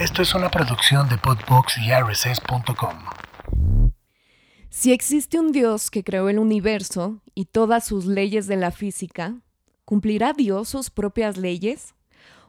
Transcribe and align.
Esto 0.00 0.22
es 0.22 0.34
una 0.34 0.50
producción 0.50 1.10
de 1.10 1.18
Podbox 1.18 1.76
y. 1.76 1.82
Si 4.70 4.92
existe 4.92 5.38
un 5.38 5.52
Dios 5.52 5.90
que 5.90 6.02
creó 6.02 6.30
el 6.30 6.38
universo 6.38 7.20
y 7.34 7.44
todas 7.44 7.84
sus 7.84 8.06
leyes 8.06 8.46
de 8.46 8.56
la 8.56 8.70
física, 8.70 9.34
¿cumplirá 9.84 10.32
Dios 10.32 10.70
sus 10.70 10.88
propias 10.88 11.36
leyes? 11.36 11.94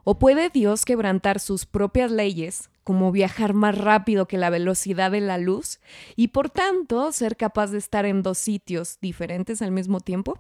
¿O 0.06 0.18
puede 0.18 0.50
Dios 0.50 0.86
quebrantar 0.86 1.42
sus 1.42 1.66
propias 1.66 2.10
leyes, 2.10 2.70
como 2.86 3.12
viajar 3.12 3.54
más 3.54 3.78
rápido 3.78 4.30
que 4.30 4.38
la 4.38 4.50
velocidad 4.50 5.12
de 5.12 5.20
la 5.20 5.38
luz, 5.38 5.82
y 6.16 6.30
por 6.30 6.50
tanto 6.50 7.12
ser 7.12 7.36
capaz 7.36 7.68
de 7.72 7.80
estar 7.80 8.06
en 8.06 8.24
dos 8.24 8.38
sitios 8.38 8.98
diferentes 9.02 9.62
al 9.62 9.72
mismo 9.72 10.00
tiempo? 10.00 10.40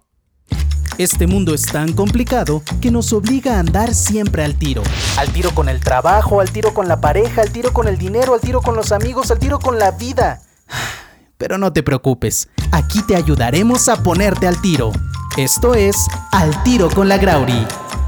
Este 1.02 1.26
mundo 1.26 1.56
es 1.56 1.64
tan 1.64 1.94
complicado 1.94 2.62
que 2.80 2.92
nos 2.92 3.12
obliga 3.12 3.56
a 3.56 3.60
andar 3.60 3.96
siempre 3.96 4.44
al 4.44 4.54
tiro. 4.54 4.84
Al 5.18 5.34
tiro 5.34 5.50
con 5.50 5.68
el 5.68 5.80
trabajo, 5.80 6.42
al 6.42 6.52
tiro 6.52 6.76
con 6.76 6.88
la 6.88 7.02
pareja, 7.02 7.42
al 7.42 7.52
tiro 7.52 7.74
con 7.74 7.88
el 7.88 7.98
dinero, 7.98 8.36
al 8.36 8.40
tiro 8.40 8.62
con 8.62 8.76
los 8.76 8.92
amigos, 8.92 9.32
al 9.32 9.40
tiro 9.40 9.58
con 9.58 9.80
la 9.80 9.90
vida. 9.90 10.44
Pero 11.40 11.58
no 11.58 11.74
te 11.74 11.82
preocupes, 11.82 12.50
aquí 12.72 13.02
te 13.02 13.16
ayudaremos 13.16 13.90
a 13.90 14.04
ponerte 14.04 14.46
al 14.46 14.62
tiro. 14.62 14.92
Esto 15.38 15.74
es 15.74 16.06
Al 16.34 16.62
tiro 16.62 16.88
con 16.88 17.10
la 17.10 17.18
Grauri. 17.18 17.66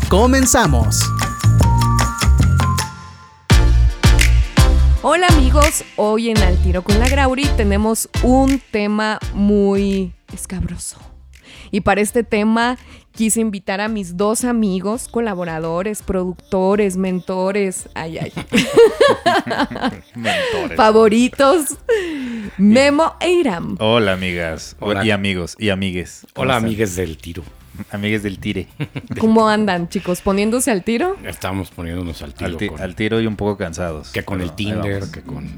Comenzamos. 0.07 0.99
Hola 5.01 5.25
amigos, 5.29 5.83
hoy 5.95 6.29
en 6.29 6.37
Al 6.37 6.61
tiro 6.61 6.83
con 6.83 6.99
la 6.99 7.09
Grauri 7.09 7.45
tenemos 7.57 8.07
un 8.21 8.61
tema 8.71 9.17
muy 9.33 10.13
escabroso. 10.31 11.12
Y 11.73 11.81
para 11.81 12.01
este 12.01 12.23
tema 12.23 12.77
quise 13.13 13.41
invitar 13.41 13.81
a 13.81 13.87
mis 13.87 14.15
dos 14.15 14.43
amigos, 14.43 15.07
colaboradores, 15.07 16.03
productores, 16.03 16.97
mentores, 16.97 17.89
ay, 17.95 18.19
ay, 18.19 18.31
Mentores. 20.15 20.77
favoritos, 20.77 21.77
Memo 22.59 23.15
e 23.19 23.31
Iram. 23.31 23.75
Hola, 23.79 24.13
amigas. 24.13 24.75
Hola. 24.79 25.03
Y 25.03 25.09
amigos. 25.09 25.55
Y 25.57 25.69
amigues. 25.69 26.27
¿Cómo 26.33 26.43
Hola, 26.43 26.57
amigues 26.57 26.95
del 26.95 27.17
tiro. 27.17 27.41
Amigues 27.89 28.21
del 28.21 28.37
tire. 28.37 28.67
¿Cómo 29.19 29.49
andan, 29.49 29.89
chicos? 29.89 30.21
¿Poniéndose 30.21 30.69
al 30.69 30.83
tiro? 30.83 31.15
Estamos 31.25 31.71
poniéndonos 31.71 32.21
al 32.21 32.35
tiro. 32.35 32.51
Al, 32.51 32.57
ti- 32.57 32.67
con, 32.67 32.81
al 32.81 32.95
tiro 32.95 33.19
y 33.19 33.25
un 33.25 33.35
poco 33.35 33.57
cansados. 33.57 34.11
que 34.11 34.23
con 34.23 34.37
Pero 34.37 34.49
el 34.51 34.55
Tinder, 34.55 35.03
que 35.11 35.23
con. 35.23 35.49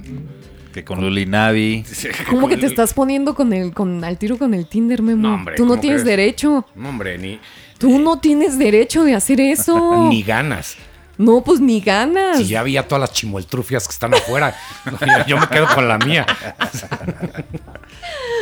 Que 0.75 0.83
con 0.83 0.99
Luli 0.99 1.25
Navi. 1.25 1.85
¿Cómo 2.29 2.49
que 2.49 2.57
te 2.57 2.65
estás 2.65 2.93
poniendo 2.93 3.33
con 3.33 3.53
el, 3.53 3.73
con, 3.73 4.03
al 4.03 4.17
tiro 4.17 4.37
con 4.37 4.53
el 4.53 4.67
Tinder, 4.67 5.01
Memo? 5.01 5.21
No, 5.29 5.35
hombre, 5.35 5.55
Tú 5.55 5.63
no 5.63 5.69
¿cómo 5.69 5.79
tienes 5.79 6.01
crees? 6.01 6.17
derecho. 6.17 6.65
No, 6.75 6.89
hombre, 6.89 7.17
ni, 7.17 7.39
Tú 7.77 7.97
no 7.97 8.19
tienes 8.19 8.59
derecho 8.59 9.05
de 9.05 9.15
hacer 9.15 9.39
eso. 9.39 10.05
ni 10.09 10.21
ganas. 10.21 10.75
No, 11.17 11.41
pues 11.45 11.61
ni 11.61 11.79
ganas. 11.79 12.39
Si 12.39 12.47
ya 12.47 12.59
había 12.59 12.85
todas 12.89 12.99
las 12.99 13.13
chimueltrufias 13.13 13.87
que 13.87 13.93
están 13.93 14.13
afuera. 14.15 14.53
Yo- 15.27 15.37
me 15.39 15.47
quedo 15.47 15.65
con 15.73 15.87
la 15.87 15.97
mía. 15.97 16.25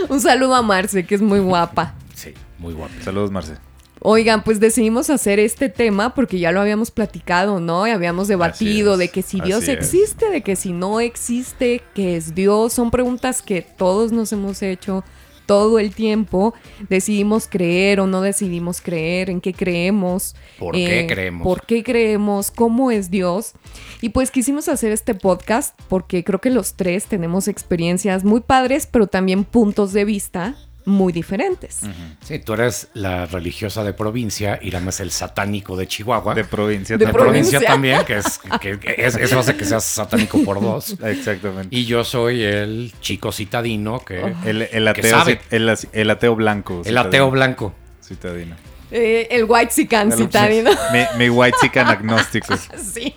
Un 0.10 0.20
saludo 0.20 0.56
a 0.56 0.64
Marce, 0.64 1.06
que 1.06 1.14
es 1.14 1.22
muy 1.22 1.38
guapa. 1.38 1.94
Sí, 2.16 2.34
muy 2.58 2.74
guapo. 2.74 2.94
Saludos, 3.04 3.30
Marce. 3.30 3.58
Oigan, 4.06 4.44
pues 4.44 4.60
decidimos 4.60 5.10
hacer 5.10 5.40
este 5.40 5.70
tema 5.70 6.14
porque 6.14 6.38
ya 6.38 6.52
lo 6.52 6.60
habíamos 6.60 6.92
platicado, 6.92 7.62
¿no? 7.62 7.88
Y 7.88 7.92
habíamos 7.92 8.28
debatido 8.28 8.98
de 8.98 9.08
que 9.08 9.22
si 9.22 9.40
Dios 9.40 9.64
así 9.64 9.72
es. 9.72 9.78
existe, 9.78 10.30
de 10.30 10.42
que 10.42 10.58
si 10.58 10.74
no 10.74 11.00
existe, 11.00 11.82
que 11.96 12.18
es 12.18 12.36
Dios. 12.36 12.74
Son 12.74 12.92
preguntas 12.92 13.42
que 13.42 13.62
todos 13.62 14.12
nos 14.12 14.34
hemos 14.34 14.62
hecho 14.62 15.06
todo 15.46 15.80
el 15.80 15.96
tiempo. 15.96 16.54
Decidimos 16.90 17.48
creer 17.48 18.02
o 18.02 18.08
no 18.08 18.22
decidimos 18.22 18.82
creer, 18.82 19.30
en 19.30 19.40
qué 19.40 19.54
creemos. 19.54 20.36
eh, 20.36 20.60
¿Por 20.60 20.74
qué 20.74 21.08
creemos? 21.08 21.44
¿Por 21.44 21.66
qué 21.66 21.84
creemos? 21.84 22.52
¿Cómo 22.52 22.92
es 22.92 23.10
Dios? 23.10 23.54
Y 24.02 24.10
pues 24.10 24.32
quisimos 24.32 24.68
hacer 24.68 24.92
este 24.92 25.16
podcast 25.16 25.80
porque 25.88 26.26
creo 26.26 26.42
que 26.42 26.50
los 26.50 26.74
tres 26.74 27.06
tenemos 27.06 27.48
experiencias 27.48 28.26
muy 28.26 28.42
padres, 28.42 28.86
pero 28.86 29.08
también 29.08 29.46
puntos 29.46 29.94
de 29.94 30.04
vista 30.04 30.58
muy 30.86 31.14
diferentes. 31.14 31.80
Sí, 32.26 32.40
tú 32.40 32.54
eres 32.54 32.88
la 32.94 33.26
religiosa 33.26 33.84
de 33.84 33.94
provincia, 33.94 34.60
Irán 34.62 34.88
es 34.88 35.00
el 35.00 35.12
satánico 35.12 35.76
de 35.78 35.88
Chihuahua. 35.88 36.36
De 36.36 36.44
provincia 36.44 36.98
De 36.98 37.06
De 37.06 37.12
también. 37.12 37.26
provincia 37.26 37.60
provincia. 37.60 37.74
también, 37.74 38.06
que, 38.06 38.18
es, 38.18 38.40
que- 38.60 38.80
que 38.80 38.96
es- 39.06 39.16
eso 39.16 39.40
hace 39.40 39.56
que 39.56 39.66
seas 39.66 39.84
satánico 39.84 40.44
por 40.44 40.62
dos. 40.62 40.96
Exactamente. 41.04 41.76
Y 41.76 41.86
yo 41.86 42.04
soy 42.04 42.44
el 42.44 42.94
chico 43.02 43.32
citadino 43.32 44.00
que... 44.04 44.34
el, 44.46 44.64
el 44.64 44.84
que 44.94 45.02
ateo, 45.02 45.18
sabe. 45.20 45.42
el, 45.52 45.76
el 45.94 46.10
ateo 46.10 46.36
blanco. 46.36 46.82
El 46.86 46.98
ateo 46.98 47.30
blanco. 47.32 47.74
Citadino. 48.04 48.56
Eh, 48.92 49.28
el 49.32 49.46
white 49.46 49.72
sican 49.72 50.12
citadino. 50.12 50.70
Mi, 50.92 51.04
mi 51.18 51.30
white 51.30 51.58
chican 51.62 51.88
agnóstico. 51.90 52.56
Sí. 52.78 53.16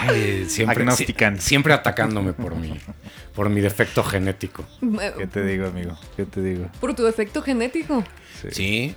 Ay, 0.00 0.46
siempre, 0.48 0.82
Agnostican. 0.82 1.40
siempre 1.40 1.72
atacándome 1.72 2.32
por 2.32 2.54
mi, 2.56 2.78
por 3.34 3.48
mi 3.50 3.60
defecto 3.60 4.02
genético. 4.04 4.64
¿Qué 5.18 5.26
te 5.26 5.44
digo, 5.44 5.66
amigo? 5.66 5.98
¿Qué 6.16 6.24
te 6.24 6.40
digo? 6.42 6.68
Por 6.80 6.94
tu 6.94 7.04
defecto 7.04 7.42
genético. 7.42 8.04
Sí. 8.50 8.94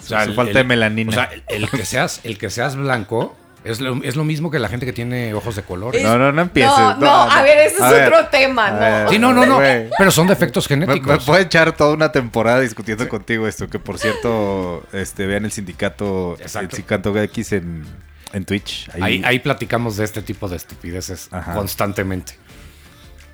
O 0.00 0.04
Su 0.24 0.34
falta 0.34 0.58
de 0.58 0.64
melanina. 0.64 1.10
O 1.10 1.12
sea, 1.12 1.30
el, 1.48 1.64
el 1.64 1.70
que 1.70 1.84
seas, 1.84 2.20
el 2.24 2.38
que 2.38 2.50
seas 2.50 2.76
blanco 2.76 3.36
es 3.64 3.80
lo, 3.80 4.02
es 4.04 4.14
lo 4.14 4.24
mismo 4.24 4.50
que 4.50 4.58
la 4.60 4.68
gente 4.68 4.86
que 4.86 4.92
tiene 4.92 5.34
ojos 5.34 5.56
de 5.56 5.62
colores. 5.62 6.02
No, 6.02 6.16
no, 6.16 6.30
no 6.32 6.42
empieces. 6.42 6.70
No, 6.78 6.96
no, 6.96 7.10
a 7.30 7.42
ver, 7.42 7.58
ese 7.58 7.76
es 7.84 7.90
ver. 7.90 8.12
otro 8.12 8.28
tema, 8.28 8.70
¿no? 8.70 8.78
ver. 8.78 9.08
Sí, 9.08 9.18
no, 9.18 9.32
no, 9.32 9.44
no. 9.44 9.58
Pero 9.98 10.10
son 10.12 10.28
defectos 10.28 10.70
Me, 10.70 10.76
me 10.76 10.86
genéticos. 10.86 11.24
puedo 11.24 11.40
echar 11.40 11.72
toda 11.76 11.92
una 11.94 12.12
temporada 12.12 12.60
discutiendo 12.60 13.08
contigo 13.08 13.48
esto, 13.48 13.68
que 13.68 13.78
por 13.80 13.98
cierto, 13.98 14.86
este, 14.92 15.26
vean 15.26 15.44
el 15.44 15.52
sindicato, 15.52 16.36
el 16.36 16.42
Exacto. 16.42 16.76
sindicato 16.76 17.18
X 17.20 17.52
en, 17.52 17.84
en 18.32 18.44
Twitch. 18.44 18.88
Ahí, 18.94 19.02
Ahí, 19.02 19.22
ahí 19.24 19.38
platicamos 19.38 19.96
de 19.96 20.04
este 20.04 20.22
tipo 20.22 20.48
de 20.48 20.56
estupideces 20.56 21.28
Ajá. 21.30 21.54
constantemente. 21.54 22.34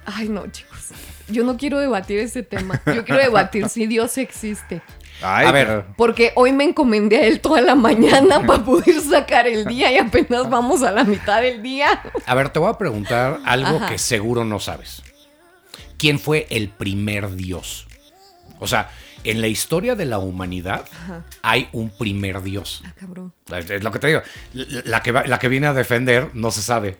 Ay, 0.06 0.28
no, 0.28 0.47
chicos. 0.49 0.91
Yo 1.28 1.44
no 1.44 1.56
quiero 1.56 1.78
debatir 1.78 2.19
ese 2.19 2.43
tema. 2.43 2.81
Yo 2.87 3.04
quiero 3.04 3.21
debatir 3.22 3.69
si 3.69 3.87
Dios 3.87 4.19
existe. 4.19 4.83
Ay, 5.22 5.47
A 5.47 5.53
ver. 5.53 5.84
Porque 5.97 6.33
hoy 6.34 6.53
me 6.53 6.65
encomendé 6.65 7.16
a 7.16 7.27
él 7.27 7.41
toda 7.41 7.60
la 7.62 7.75
mañana 7.75 8.44
para 8.47 8.62
poder 8.65 9.00
sacar 9.00 9.47
el 9.47 9.65
día 9.65 9.91
y 9.93 9.99
apenas 9.99 10.50
vamos 10.50 10.83
a 10.83 10.91
la 10.91 11.04
mitad 11.04 11.41
del 11.41 11.62
día. 11.62 12.03
A 12.27 12.34
ver, 12.34 12.50
te 12.50 12.59
voy 12.59 12.69
a 12.71 12.77
preguntar 12.77 13.41
algo 13.44 13.77
Ajá. 13.78 13.88
que 13.88 13.99
seguro 13.99 14.44
no 14.44 14.60
sabes. 14.60 15.03
¿Quién 15.97 16.19
fue 16.19 16.47
el 16.50 16.69
primer 16.69 17.34
Dios? 17.37 17.87
O 18.59 18.66
sea, 18.66 18.91
en 19.24 19.40
la 19.40 19.48
historia 19.48 19.94
de 19.94 20.04
la 20.04 20.18
humanidad 20.18 20.84
hay 21.42 21.68
un 21.72 21.90
primer 21.90 22.42
Dios. 22.42 22.82
Ah, 22.86 22.92
cabrón. 22.98 23.32
Es 23.50 23.82
lo 23.82 23.90
que 23.90 23.98
te 23.98 24.06
digo. 24.08 24.22
La 24.52 25.02
que, 25.02 25.12
va- 25.12 25.24
la 25.26 25.38
que 25.38 25.48
viene 25.48 25.66
a 25.66 25.72
defender 25.74 26.30
no 26.34 26.50
se 26.50 26.62
sabe. 26.62 26.96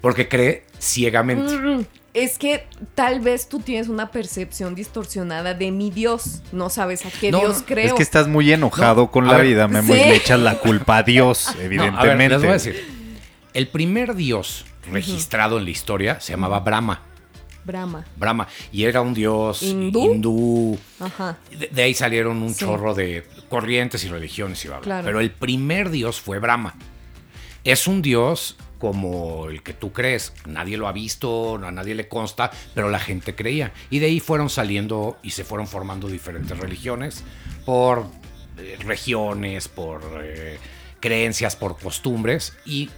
Porque 0.00 0.28
cree 0.28 0.64
ciegamente. 0.78 1.54
Mm, 1.56 1.84
Es 2.14 2.38
que 2.38 2.66
tal 2.94 3.20
vez 3.20 3.48
tú 3.48 3.60
tienes 3.60 3.88
una 3.88 4.10
percepción 4.10 4.74
distorsionada 4.74 5.54
de 5.54 5.70
mi 5.70 5.90
Dios. 5.90 6.42
No 6.52 6.70
sabes 6.70 7.04
a 7.06 7.10
qué 7.10 7.30
No, 7.30 7.38
Dios 7.40 7.62
creo. 7.66 7.86
Es 7.86 7.92
que 7.92 8.02
estás 8.02 8.26
muy 8.26 8.50
enojado 8.52 9.02
No, 9.02 9.10
con 9.12 9.26
la 9.28 9.36
ver, 9.36 9.46
vida, 9.46 9.68
Memo, 9.68 9.94
y 9.94 9.98
le 9.98 10.16
echas 10.16 10.40
la 10.40 10.58
culpa 10.58 10.96
a 10.98 11.02
Dios, 11.04 11.46
No, 11.48 11.52
a 11.52 11.56
ver, 11.56 11.66
evidentemente. 11.66 12.28
les 12.30 12.38
voy 12.40 12.48
a 12.50 12.52
decir. 12.54 13.00
El 13.52 13.68
primer 13.68 14.14
Dios 14.14 14.64
registrado 14.90 15.58
en 15.58 15.64
la 15.64 15.70
historia 15.70 16.18
se 16.20 16.32
llamaba 16.32 16.60
Brahma. 16.60 17.02
Brahma. 17.70 18.04
Brahma. 18.16 18.48
Y 18.72 18.84
era 18.84 19.00
un 19.00 19.14
dios 19.14 19.62
¿Hindú? 19.62 20.12
hindú. 20.14 20.78
Ajá. 20.98 21.38
De, 21.58 21.68
de 21.68 21.82
ahí 21.82 21.94
salieron 21.94 22.42
un 22.42 22.52
Sí. 22.54 22.60
chorro 22.64 22.94
de 22.94 23.24
corrientes 23.48 24.04
y 24.04 24.08
religiones 24.08 24.64
y 24.64 24.68
bla, 24.68 24.78
bla. 24.78 24.84
Claro. 24.84 25.04
Pero 25.06 25.20
el 25.20 25.30
primer 25.30 25.90
dios 25.90 26.20
fue 26.20 26.38
Brahma. 26.38 26.74
Es 27.64 27.86
un 27.86 28.02
dios 28.02 28.56
como 28.78 29.48
el 29.50 29.62
que 29.62 29.74
tú 29.74 29.92
crees. 29.92 30.32
Nadie 30.46 30.76
lo 30.78 30.88
ha 30.88 30.92
visto, 30.92 31.56
a 31.62 31.70
nadie 31.70 31.94
le 31.94 32.08
consta, 32.08 32.50
pero 32.74 32.88
la 32.88 32.98
gente 32.98 33.34
creía. 33.34 33.72
Y 33.90 33.98
de 33.98 34.06
ahí 34.06 34.20
fueron 34.20 34.48
saliendo 34.48 35.18
y 35.22 35.30
se 35.32 35.44
fueron 35.44 35.66
formando 35.66 36.08
diferentes 36.08 36.56
religiones 36.58 37.22
por 37.66 38.06
eh, 38.58 38.76
regiones, 38.80 39.68
por 39.68 40.02
eh, 40.24 40.58
creencias, 41.00 41.56
por 41.56 41.78
costumbres 41.78 42.54
y 42.64 42.88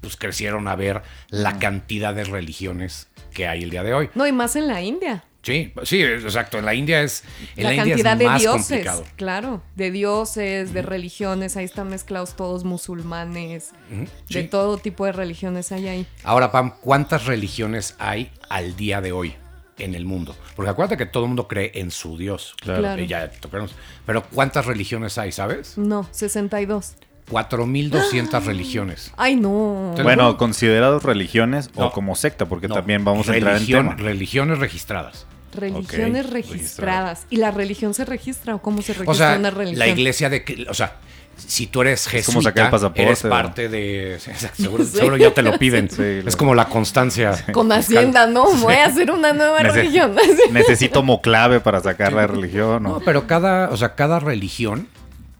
pues 0.00 0.16
crecieron 0.16 0.68
a 0.68 0.76
ver 0.76 1.02
la 1.30 1.58
cantidad 1.58 2.12
de 2.12 2.24
religiones 2.24 3.06
que 3.34 3.46
hay 3.46 3.64
el 3.64 3.70
día 3.70 3.82
de 3.82 3.92
hoy. 3.92 4.10
No, 4.14 4.26
y 4.26 4.32
más 4.32 4.56
en 4.56 4.68
la 4.68 4.80
India. 4.80 5.24
Sí, 5.44 5.74
sí, 5.82 6.02
exacto. 6.02 6.58
En 6.58 6.64
la 6.64 6.74
India 6.74 7.02
es, 7.02 7.22
en 7.56 7.64
la, 7.64 7.68
la, 7.70 7.74
India 7.76 7.94
cantidad 7.94 8.12
es 8.14 8.18
de 8.18 8.24
más 8.24 8.40
dioses, 8.40 8.66
complicado. 8.66 9.04
claro, 9.16 9.62
de 9.76 9.90
dioses, 9.90 10.72
de 10.72 10.80
religiones, 10.80 11.58
ahí 11.58 11.66
están 11.66 11.90
mezclados 11.90 12.34
todos 12.34 12.64
musulmanes, 12.64 13.72
de 13.90 14.08
sí. 14.42 14.48
todo 14.48 14.78
tipo 14.78 15.04
de 15.04 15.12
religiones 15.12 15.70
hay 15.70 15.88
ahí. 15.88 16.06
Ahora, 16.22 16.50
Pam, 16.50 16.72
¿cuántas 16.80 17.26
religiones 17.26 17.94
hay 17.98 18.30
al 18.48 18.74
día 18.74 19.02
de 19.02 19.12
hoy 19.12 19.34
en 19.76 19.94
el 19.94 20.06
mundo? 20.06 20.34
Porque 20.56 20.70
acuérdate 20.70 20.96
que 20.96 21.04
todo 21.04 21.24
el 21.24 21.28
mundo 21.28 21.46
cree 21.46 21.72
en 21.74 21.90
su 21.90 22.16
Dios. 22.16 22.54
Claro. 22.60 22.80
Claro. 22.80 23.02
Y 23.02 23.06
ya 23.06 23.30
tocamos. 23.30 23.74
Pero 24.06 24.22
¿cuántas 24.32 24.64
religiones 24.64 25.18
hay, 25.18 25.30
sabes? 25.30 25.76
No, 25.76 26.08
62. 26.10 26.94
4.200 27.30 28.44
religiones. 28.44 29.12
Ay, 29.16 29.36
no. 29.36 29.94
Bueno, 30.02 30.36
considerados 30.36 31.02
religiones 31.02 31.70
No. 31.76 31.86
o 31.86 31.92
como 31.92 32.14
secta, 32.16 32.46
porque 32.46 32.68
No, 32.68 32.74
también 32.74 33.04
vamos 33.04 33.28
a 33.28 33.36
entrar 33.36 33.56
en 33.56 33.66
tema. 33.66 33.94
Religiones 33.96 34.58
registradas. 34.58 35.26
Religiones 35.54 36.30
registradas. 36.30 37.26
¿Y 37.30 37.36
la 37.36 37.50
religión 37.50 37.94
se 37.94 38.04
registra 38.04 38.54
o 38.56 38.62
cómo 38.62 38.82
se 38.82 38.92
registra 38.92 39.12
O 39.12 39.14
sea, 39.14 39.38
una 39.38 39.50
religión? 39.50 39.78
la 39.78 39.86
iglesia 39.88 40.28
de... 40.28 40.42
que- 40.44 40.66
O 40.68 40.74
sea, 40.74 40.96
si 41.36 41.66
tú 41.68 41.80
eres 41.82 42.12
Es 42.12 42.26
como 42.26 42.42
sacar 42.42 42.64
jesuita, 42.64 42.64
el 42.64 42.70
pasaporte, 42.70 43.02
eres 43.02 43.24
¿no? 43.24 43.30
parte 43.30 43.68
de... 43.68 44.18
Seguro, 44.56 44.84
seguro 44.84 45.16
ya 45.16 45.32
te 45.32 45.42
lo 45.42 45.56
piden. 45.58 45.88
Sí, 45.90 46.02
es 46.02 46.24
lo- 46.24 46.36
como 46.36 46.54
la 46.56 46.66
constancia. 46.66 47.44
Con. 47.52 47.70
Hacienda, 47.72 48.26
no, 48.26 48.52
voy 48.54 48.74
a 48.74 48.86
hacer 48.86 49.10
una 49.12 49.32
nueva 49.32 49.60
Nece- 49.60 49.72
religión. 49.74 50.16
Necesito 50.50 51.02
moclave 51.04 51.60
para 51.60 51.80
sacar 51.80 52.12
la 52.12 52.26
religión. 52.26 52.82
No, 52.82 52.88
¿no? 52.94 53.00
pero 53.04 53.26
cada, 53.28 53.70
o 53.70 53.76
sea, 53.76 53.94
cada 53.94 54.18
religión 54.20 54.88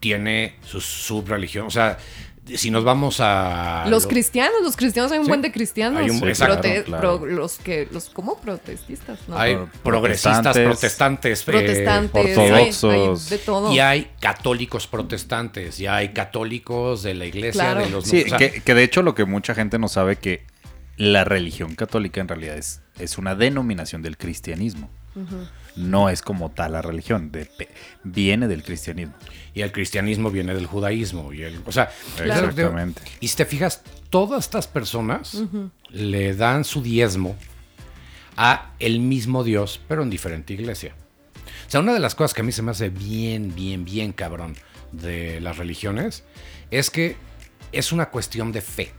tiene 0.05 0.56
su 0.62 0.83
subreligión. 0.83 1.67
O 1.67 1.71
sea, 1.71 1.97
si 2.56 2.71
nos 2.71 2.85
vamos 2.85 3.21
a... 3.21 3.87
Los 3.89 4.03
lo- 4.03 4.09
cristianos, 4.11 4.56
los 4.62 4.77
cristianos 4.77 5.11
hay 5.12 5.19
un 5.19 5.25
Sí. 5.25 5.29
buen 5.31 5.41
de 5.41 5.51
cristianos. 5.51 6.03
Hay 6.03 6.11
un- 6.11 6.19
Sí, 6.21 6.33
claro. 6.35 6.61
pro- 7.21 7.25
los 7.25 7.56
que, 7.56 7.89
los, 7.91 8.11
¿cómo? 8.11 8.39
Protestistas, 8.39 9.19
¿no? 9.29 9.39
Hay 9.39 9.55
Pro- 9.56 9.69
progresistas, 9.83 10.55
protestantes, 10.59 11.43
protestantes, 11.43 11.43
eh, 11.43 11.45
protestantes, 11.47 12.37
ortodoxos. 12.37 12.93
hay- 12.93 13.01
hay 13.01 13.39
de 13.39 13.39
todo. 13.47 13.73
y 13.73 13.79
hay 13.79 14.11
católicos 14.21 14.87
protestantes, 14.87 15.81
y 15.81 15.87
hay 15.87 16.11
católicos 16.11 17.03
de 17.03 17.15
la 17.15 17.25
iglesia, 17.25 17.62
Claro. 17.62 17.81
de 17.81 17.89
los... 17.89 18.05
Sí, 18.05 18.25
o 18.27 18.29
sea, 18.29 18.37
que, 18.37 18.61
que 18.61 18.75
de 18.75 18.83
hecho 18.83 19.01
lo 19.01 19.15
que 19.15 19.25
mucha 19.25 19.55
gente 19.55 19.79
no 19.79 19.89
sabe 19.89 20.17
que 20.17 20.43
la 20.99 21.25
religión 21.25 21.75
católica 21.75 22.21
en 22.21 22.29
realidad 22.29 22.59
es, 22.59 22.83
es 22.99 23.17
una 23.17 23.35
denominación 23.35 24.03
del 24.03 24.19
cristianismo. 24.19 24.91
No 25.77 26.09
es 26.11 26.21
como 26.23 26.51
tal 26.51 26.73
la 26.73 26.83
religión, 26.83 27.33
de- 27.33 27.49
viene 28.05 28.49
del 28.49 28.62
cristianismo. 28.62 29.15
Y 29.55 29.62
el 29.62 29.71
cristianismo 29.71 30.31
viene 30.31 30.55
del 30.55 30.67
judaísmo. 30.67 31.33
Y 31.33 31.43
el, 31.43 31.61
o 31.65 31.73
sea, 31.73 31.91
Claro. 32.17 32.49
Exactamente. 32.49 33.03
Y 33.21 33.29
si 33.29 33.37
te 33.37 33.45
fijas, 33.45 33.83
todas 34.11 34.45
estas 34.45 34.67
personas 34.67 35.43
le 35.91 36.35
dan 36.35 36.65
su 36.65 36.83
diezmo 36.83 37.37
a 38.37 38.73
el 38.81 38.99
mismo 39.01 39.45
Dios, 39.45 39.81
pero 39.87 40.03
en 40.03 40.11
diferente 40.11 40.53
iglesia. 40.55 40.95
O 41.67 41.71
sea, 41.71 41.81
una 41.81 41.95
de 41.95 42.01
las 42.01 42.15
cosas 42.15 42.35
que 42.35 42.41
a 42.41 42.45
mí 42.45 42.53
se 42.53 42.62
me 42.62 42.73
hace 42.73 42.89
bien, 42.91 43.55
bien, 43.55 43.85
bien 43.85 44.12
cabrón 44.12 44.56
de 44.93 45.41
las 45.41 45.56
religiones 45.56 46.25
es 46.71 46.91
que 46.91 47.17
es 47.73 47.93
una 47.93 48.11
cuestión 48.11 48.53
de 48.53 48.61
fe. 48.61 48.93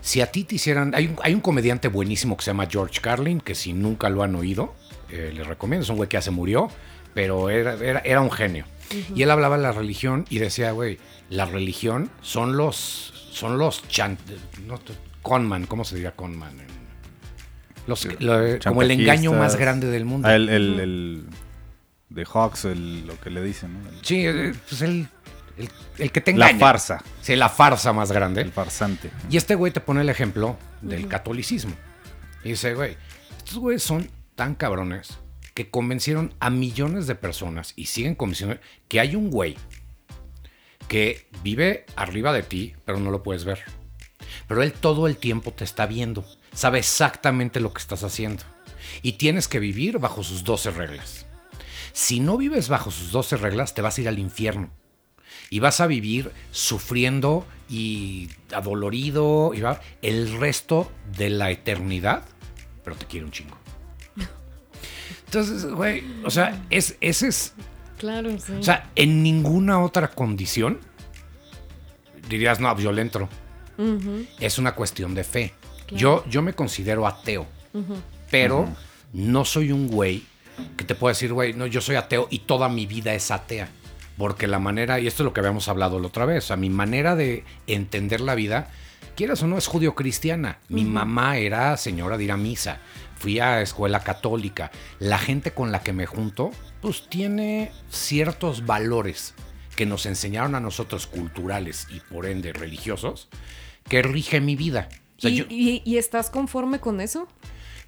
Si 0.00 0.20
a 0.20 0.26
ti 0.30 0.44
te 0.44 0.54
hicieran... 0.54 0.94
Hay 0.94 1.08
un, 1.08 1.16
hay 1.22 1.34
un 1.34 1.40
comediante 1.40 1.88
buenísimo 1.88 2.36
que 2.36 2.44
se 2.44 2.50
llama 2.50 2.68
George 2.70 3.00
Carlin, 3.00 3.40
que 3.40 3.54
si 3.54 3.72
nunca 3.72 4.08
lo 4.08 4.22
han 4.22 4.34
oído, 4.36 4.74
eh, 5.10 5.32
les 5.34 5.46
recomiendo. 5.46 5.82
Es 5.82 5.90
un 5.90 5.96
güey 5.96 6.08
que 6.08 6.16
ya 6.16 6.22
se 6.22 6.30
murió, 6.30 6.70
pero 7.12 7.50
era, 7.50 7.74
era, 7.74 8.00
era 8.00 8.20
un 8.20 8.30
genio. 8.30 8.64
Y 9.14 9.22
él 9.22 9.30
hablaba 9.30 9.56
de 9.56 9.62
la 9.62 9.72
religión 9.72 10.24
y 10.30 10.38
decía, 10.38 10.72
güey, 10.72 10.98
la 11.30 11.44
religión 11.46 12.10
son 12.22 12.56
los... 12.56 13.12
Son 13.32 13.56
los 13.58 13.86
chan... 13.88 14.18
No, 14.66 14.78
conman, 15.22 15.66
¿cómo 15.66 15.84
se 15.84 15.94
diría 15.96 16.12
conman? 16.14 16.54
Los, 17.86 18.04
lo- 18.20 18.58
como 18.64 18.82
el 18.82 18.90
engaño 18.92 19.32
más 19.32 19.56
grande 19.56 19.88
del 19.88 20.04
mundo. 20.04 20.28
Ah, 20.28 20.34
el, 20.36 20.48
el, 20.48 20.80
el- 20.80 21.24
de 22.10 22.24
Hawks, 22.26 22.66
el- 22.66 23.06
lo 23.06 23.18
que 23.20 23.30
le 23.30 23.42
dicen, 23.42 23.82
¿no? 23.82 23.88
El- 23.88 24.04
Sí, 24.04 24.26
eh, 24.26 24.52
pues 24.68 24.82
el, 24.82 25.08
el, 25.56 25.68
el 25.98 26.12
que 26.12 26.20
te 26.20 26.32
la 26.34 26.54
farsa, 26.56 27.02
Sí, 27.22 27.34
la 27.34 27.48
farsa 27.48 27.92
más 27.92 28.12
grande. 28.12 28.42
el 28.42 28.52
farsante. 28.52 29.10
Y 29.30 29.36
este 29.36 29.54
güey 29.54 29.72
te 29.72 29.80
pone 29.80 30.02
el 30.02 30.08
ejemplo 30.10 30.56
del 30.82 31.08
catolicismo. 31.08 31.74
Y 32.44 32.50
dice, 32.50 32.74
güey, 32.74 32.96
estos 33.38 33.58
güeyes 33.58 33.82
son 33.82 34.08
tan 34.34 34.54
cabrones 34.54 35.18
que 35.54 35.70
convencieron 35.70 36.34
a 36.40 36.50
millones 36.50 37.06
de 37.06 37.14
personas 37.14 37.72
y 37.76 37.86
siguen 37.86 38.14
convenciendo 38.14 38.58
que 38.88 39.00
hay 39.00 39.16
un 39.16 39.30
güey 39.30 39.56
que 40.88 41.26
vive 41.42 41.86
arriba 41.96 42.32
de 42.32 42.42
ti, 42.42 42.74
pero 42.84 42.98
no 42.98 43.10
lo 43.10 43.22
puedes 43.22 43.44
ver. 43.44 43.60
Pero 44.48 44.62
él 44.62 44.72
todo 44.72 45.06
el 45.06 45.16
tiempo 45.16 45.52
te 45.52 45.64
está 45.64 45.86
viendo, 45.86 46.24
sabe 46.52 46.78
exactamente 46.78 47.60
lo 47.60 47.72
que 47.72 47.80
estás 47.80 48.02
haciendo. 48.02 48.42
Y 49.02 49.12
tienes 49.12 49.48
que 49.48 49.58
vivir 49.58 49.98
bajo 49.98 50.22
sus 50.22 50.44
12 50.44 50.70
reglas. 50.72 51.26
Si 51.92 52.20
no 52.20 52.36
vives 52.36 52.68
bajo 52.68 52.90
sus 52.90 53.12
12 53.12 53.36
reglas, 53.36 53.74
te 53.74 53.82
vas 53.82 53.96
a 53.96 54.00
ir 54.00 54.08
al 54.08 54.18
infierno 54.18 54.70
y 55.52 55.60
vas 55.60 55.80
a 55.80 55.86
vivir 55.86 56.32
sufriendo 56.50 57.46
y 57.68 58.30
adolorido 58.54 59.52
y 59.54 59.62
el 60.00 60.38
resto 60.40 60.90
de 61.14 61.28
la 61.28 61.50
eternidad, 61.50 62.24
pero 62.82 62.96
te 62.96 63.04
quiere 63.04 63.26
un 63.26 63.32
chingo. 63.32 63.61
Entonces, 65.32 65.64
güey, 65.64 66.04
o 66.24 66.30
sea, 66.30 66.62
es, 66.68 66.96
ese 67.00 67.28
es, 67.28 67.54
Claro, 67.96 68.30
sí. 68.38 68.52
o 68.52 68.62
sea, 68.62 68.90
en 68.96 69.22
ninguna 69.22 69.80
otra 69.80 70.08
condición 70.08 70.78
dirías, 72.28 72.60
no, 72.60 72.78
yo 72.78 72.92
le 72.92 73.02
entro. 73.02 73.28
Es 74.38 74.58
una 74.58 74.74
cuestión 74.74 75.14
de 75.14 75.24
fe. 75.24 75.54
Yo, 75.90 76.24
yo 76.28 76.42
me 76.42 76.52
considero 76.52 77.06
ateo, 77.06 77.46
pero 78.30 78.68
no 79.12 79.44
soy 79.44 79.72
un 79.72 79.88
güey 79.88 80.22
que 80.76 80.84
te 80.84 80.94
puedo 80.94 81.12
decir, 81.12 81.32
güey, 81.32 81.54
no, 81.54 81.66
yo 81.66 81.80
soy 81.80 81.96
ateo 81.96 82.28
y 82.30 82.40
toda 82.40 82.68
mi 82.68 82.86
vida 82.86 83.14
es 83.14 83.30
atea. 83.30 83.68
Porque 84.18 84.46
la 84.46 84.58
manera, 84.58 85.00
y 85.00 85.06
esto 85.06 85.22
es 85.22 85.24
lo 85.24 85.32
que 85.32 85.40
habíamos 85.40 85.68
hablado 85.68 85.98
la 85.98 86.08
otra 86.08 86.26
vez, 86.26 86.44
o 86.44 86.46
sea, 86.48 86.56
mi 86.56 86.68
manera 86.68 87.16
de 87.16 87.44
entender 87.66 88.20
la 88.20 88.34
vida, 88.34 88.70
quieras 89.16 89.42
o 89.42 89.46
no, 89.46 89.58
es 89.58 89.66
judío-cristiana. 89.66 90.58
Mi 90.68 90.84
mamá 90.84 91.38
era 91.38 91.76
señora 91.76 92.18
de 92.18 92.24
ir 92.24 92.32
a 92.32 92.36
misa, 92.36 92.78
fui 93.22 93.38
a 93.38 93.62
escuela 93.62 94.00
católica. 94.00 94.72
La 94.98 95.16
gente 95.18 95.52
con 95.52 95.70
la 95.70 95.80
que 95.84 95.92
me 95.92 96.06
junto, 96.06 96.50
pues 96.80 97.06
tiene 97.08 97.70
ciertos 97.88 98.66
valores 98.66 99.34
que 99.76 99.86
nos 99.86 100.06
enseñaron 100.06 100.56
a 100.56 100.60
nosotros 100.60 101.06
culturales 101.06 101.86
y 101.88 102.00
por 102.00 102.26
ende 102.26 102.52
religiosos, 102.52 103.28
que 103.88 104.02
rige 104.02 104.40
mi 104.40 104.56
vida. 104.56 104.88
O 105.18 105.20
sea, 105.22 105.30
¿Y, 105.30 105.36
yo- 105.36 105.44
y- 105.48 105.82
y 105.84 105.98
estás 105.98 106.30
conforme 106.30 106.80
con 106.80 107.00
eso? 107.00 107.28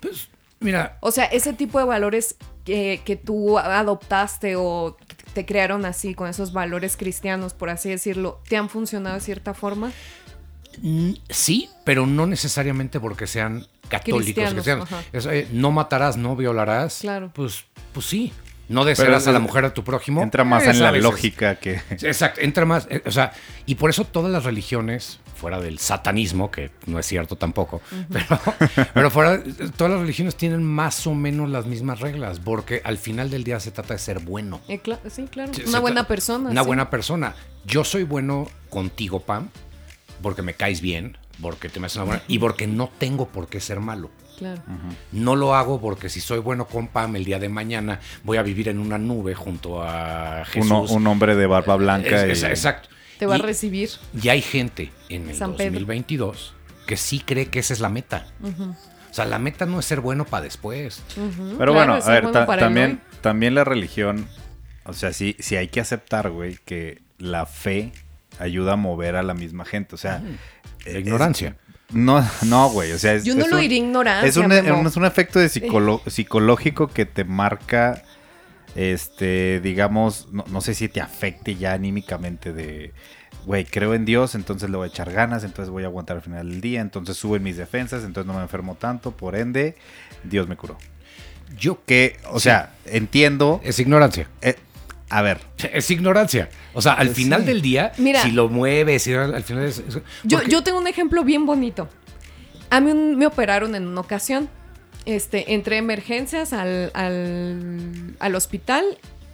pues, 0.01 0.29
mira, 0.61 0.99
O 1.01 1.11
sea, 1.11 1.25
ese 1.25 1.53
tipo 1.53 1.79
de 1.81 1.85
valores 1.85 2.37
que, 2.65 3.03
que 3.05 3.17
tú 3.17 3.59
adoptaste 3.59 4.55
o 4.57 4.97
te 5.35 5.45
crearon 5.45 5.85
así, 5.85 6.15
con 6.15 6.29
esos 6.29 6.53
valores 6.53 6.97
cristianos, 6.97 7.55
por 7.55 7.69
así 7.71 7.91
decirlo, 7.91 8.41
¿te 8.49 8.57
han 8.57 8.69
funcionado 8.69 9.17
de 9.17 9.21
cierta 9.21 9.53
forma? 9.53 9.91
Mm, 10.81 11.15
Sí, 11.29 11.69
pero 11.85 12.07
no 12.07 12.27
necesariamente 12.27 13.01
porque 13.01 13.27
sean 13.27 13.67
católicos. 13.89 14.23
Cristianos, 14.25 14.53
cristianos. 14.55 14.89
Es, 15.13 15.27
eh, 15.27 15.49
no 15.53 15.71
matarás, 15.71 16.17
no 16.17 16.37
violarás. 16.37 16.99
Claro. 17.01 17.31
Pues, 17.35 17.65
pues 17.93 18.07
sí. 18.07 18.33
No 18.67 18.87
desearás 18.87 19.27
a 19.29 19.33
la 19.33 19.39
eh, 19.39 19.43
mujer 19.43 19.65
de 19.65 19.71
tu 19.73 19.85
prójimo. 19.85 20.23
Entra 20.23 20.43
más 20.43 20.63
Esa 20.63 20.71
en 20.73 20.77
a 20.79 20.81
la 20.85 20.91
veces. 20.93 21.05
lógica 21.05 21.57
que... 21.57 21.83
Exacto, 21.91 22.41
entra 22.41 22.65
más. 22.65 22.87
eh, 22.91 23.03
o 23.05 23.11
sea, 23.11 23.33
y 23.67 23.75
por 23.75 23.91
eso 23.91 24.05
todas 24.07 24.33
las 24.33 24.45
religiones, 24.45 25.21
fuera 25.37 25.61
del 25.61 25.79
satanismo, 25.79 26.51
que 26.51 26.71
no 26.87 26.99
es 26.99 27.05
cierto 27.05 27.37
tampoco, 27.37 27.83
pero, 28.11 28.25
pero 28.95 29.11
fuera, 29.11 29.43
todas 29.77 29.93
las 29.93 30.01
religiones 30.01 30.35
tienen 30.37 30.63
más 30.65 31.07
o 31.07 31.15
menos 31.15 31.51
las 31.51 31.67
mismas 31.67 32.01
reglas, 32.01 32.41
porque 32.41 32.81
al 32.87 32.97
final 32.97 33.29
del 33.29 33.45
día 33.45 33.61
se 33.61 33.71
trata 33.71 33.93
de 33.93 33.99
ser 34.01 34.21
bueno. 34.21 34.63
Eh, 34.67 34.81
sí, 35.11 35.27
claro. 35.31 35.53
Se- 35.53 35.65
Una 35.65 35.73
se 35.73 35.79
buena 35.81 36.09
persona. 36.09 36.49
Una 36.49 36.63
sí. 36.63 36.67
buena 36.67 36.89
persona. 36.89 37.35
Yo 37.67 37.85
soy 37.85 38.05
bueno 38.05 38.49
contigo, 38.71 39.21
Pam, 39.21 39.51
porque 40.23 40.41
me 40.41 40.55
caes 40.55 40.81
bien, 40.81 41.19
porque 41.41 41.69
te 41.69 41.81
me 41.81 41.87
haces 41.87 41.97
una 41.97 42.05
buena. 42.07 42.23
Y 42.29 42.39
porque 42.39 42.67
no 42.67 42.91
tengo 42.99 43.29
por 43.29 43.49
qué 43.49 43.61
ser 43.61 43.81
malo. 43.81 44.11
Claro. 44.39 44.63
No 45.13 45.37
lo 45.37 45.55
hago 45.55 45.81
porque 45.81 46.09
si 46.09 46.21
soy 46.21 46.39
bueno 46.41 46.67
con 46.67 46.89
Pam, 46.89 47.15
el 47.17 47.25
día 47.25 47.39
de 47.39 47.49
mañana 47.49 48.01
voy 48.25 48.37
a 48.39 48.43
vivir 48.43 48.69
en 48.69 48.79
una 48.81 48.99
nube 48.99 49.35
junto 49.35 49.83
a 49.83 50.45
Jesús. 50.47 50.71
Uno- 50.71 50.83
un 50.83 51.07
hombre 51.07 51.37
de 51.37 51.47
barba 51.47 51.77
blanca. 51.77 52.25
Es- 52.27 52.39
es- 52.39 52.43
y- 52.43 52.47
exacto. 52.47 52.89
Te 53.19 53.27
va 53.27 53.37
Y- 53.37 53.41
a 53.41 53.43
recibir. 53.45 53.91
y 54.21 54.29
hay 54.29 54.43
gente 54.43 54.91
en 55.09 55.29
el 55.29 55.37
San 55.37 55.55
Pedro. 55.57 55.73
2022 55.75 56.53
que 56.87 56.97
sí 56.97 57.21
cree 57.21 57.47
que 57.47 57.61
esa 57.61 57.73
es 57.73 57.81
la 57.81 57.89
meta. 57.89 58.27
O 58.43 59.15
sea, 59.15 59.25
la 59.25 59.39
meta 59.39 59.67
no 59.67 59.79
es 59.79 59.87
ser 59.87 60.01
bueno 60.01 60.25
para 60.25 60.43
después. 60.43 61.01
Pero 61.15 61.57
claro, 61.57 61.73
bueno, 61.73 61.95
a 61.95 62.09
ver, 62.11 62.33
ta- 62.33 62.45
también, 62.59 63.01
hoy. 63.13 63.19
también 63.21 63.55
la 63.55 63.63
religión, 63.63 64.27
o 64.85 64.93
sea, 64.93 65.13
sí, 65.13 65.37
sí 65.39 65.55
hay 65.55 65.69
que 65.69 65.81
aceptar, 65.81 66.31
güey, 66.31 66.59
que 66.65 67.01
la 67.19 67.47
fe 67.47 67.93
ayuda 68.41 68.73
a 68.73 68.77
mover 68.77 69.15
a 69.15 69.23
la 69.23 69.33
misma 69.35 69.65
gente, 69.65 69.95
o 69.95 69.99
sea... 69.99 70.21
La 70.93 70.99
ignorancia. 70.99 71.49
es- 71.49 71.95
no, 71.95 72.27
no, 72.47 72.71
güey, 72.71 72.91
o 72.93 72.99
sea... 72.99 73.13
Es, 73.15 73.25
Yo 73.25 73.35
no 73.35 73.43
es 73.43 73.51
lo 73.51 73.57
un- 73.57 73.63
diría 73.63 73.79
ignorancia. 73.79 74.29
Es 74.29 74.37
un, 74.37 74.51
es 74.53 74.97
un 74.97 75.05
efecto 75.05 75.39
de 75.39 75.47
psicolo- 75.49 76.01
psicológico 76.11 76.89
que 76.89 77.07
te 77.07 77.25
marca, 77.25 78.03
este, 78.75 79.61
digamos, 79.61 80.29
no, 80.33 80.45
no 80.51 80.61
sé 80.61 80.75
si 80.75 80.89
te 80.89 81.01
afecte 81.01 81.55
ya 81.57 81.73
anímicamente 81.75 82.53
de, 82.53 82.93
güey, 83.47 83.65
creo 83.65 83.95
en 83.95 84.05
Dios, 84.05 84.35
entonces 84.35 84.71
le 84.71 84.77
voy 84.77 84.89
a 84.89 84.91
echar 84.91 85.13
ganas, 85.13 85.45
entonces 85.45 85.71
voy 85.71 85.85
a 85.85 85.87
aguantar 85.87 86.17
al 86.17 86.23
final 86.23 86.49
del 86.49 86.61
día, 86.61 86.81
entonces 86.81 87.17
suben 87.17 87.43
mis 87.43 87.57
defensas, 87.57 88.03
entonces 88.05 88.27
no 88.27 88.35
me 88.37 88.43
enfermo 88.43 88.75
tanto, 88.75 89.13
por 89.13 89.37
ende, 89.37 89.77
Dios 90.25 90.49
me 90.49 90.57
curó. 90.57 90.77
Yo 91.57 91.85
Que, 91.85 92.17
o 92.31 92.41
Sí. 92.41 92.45
sea, 92.45 92.73
entiendo, 92.87 93.61
es 93.63 93.79
ignorancia. 93.79 94.29
eh, 94.43 94.57
a 95.19 95.23
ver, 95.23 95.41
Es 95.73 95.91
ignorancia. 95.91 96.49
O 96.73 96.83
sea, 96.83 96.95
al 96.95 97.07
Pues 97.09 97.17
final 97.19 97.41
sí. 97.43 97.47
del 97.47 97.63
día, 97.63 97.93
Mira. 97.99 98.23
si 98.23 98.31
lo 98.31 98.49
mueves, 98.49 99.03
si 99.03 99.13
al 99.15 99.35
al 99.35 99.43
final 99.43 99.65
es. 99.65 99.79
es- 99.79 99.99
Yo, 100.25 100.43
yo 100.43 100.63
tengo 100.63 100.79
un 100.79 100.87
ejemplo 100.87 101.23
bien 101.25 101.47
bonito. 101.47 101.89
A 102.71 102.81
mí 102.81 102.91
un- 102.91 103.17
me 103.17 103.27
operaron 103.27 103.75
en 103.75 103.87
una 103.87 104.01
ocasión. 104.01 104.49
Este, 105.07 105.53
entré 105.55 105.77
a 105.77 105.79
emergencias 105.81 106.53
al, 106.55 106.91
al, 106.95 108.17
al 108.19 108.35
hospital 108.35 108.85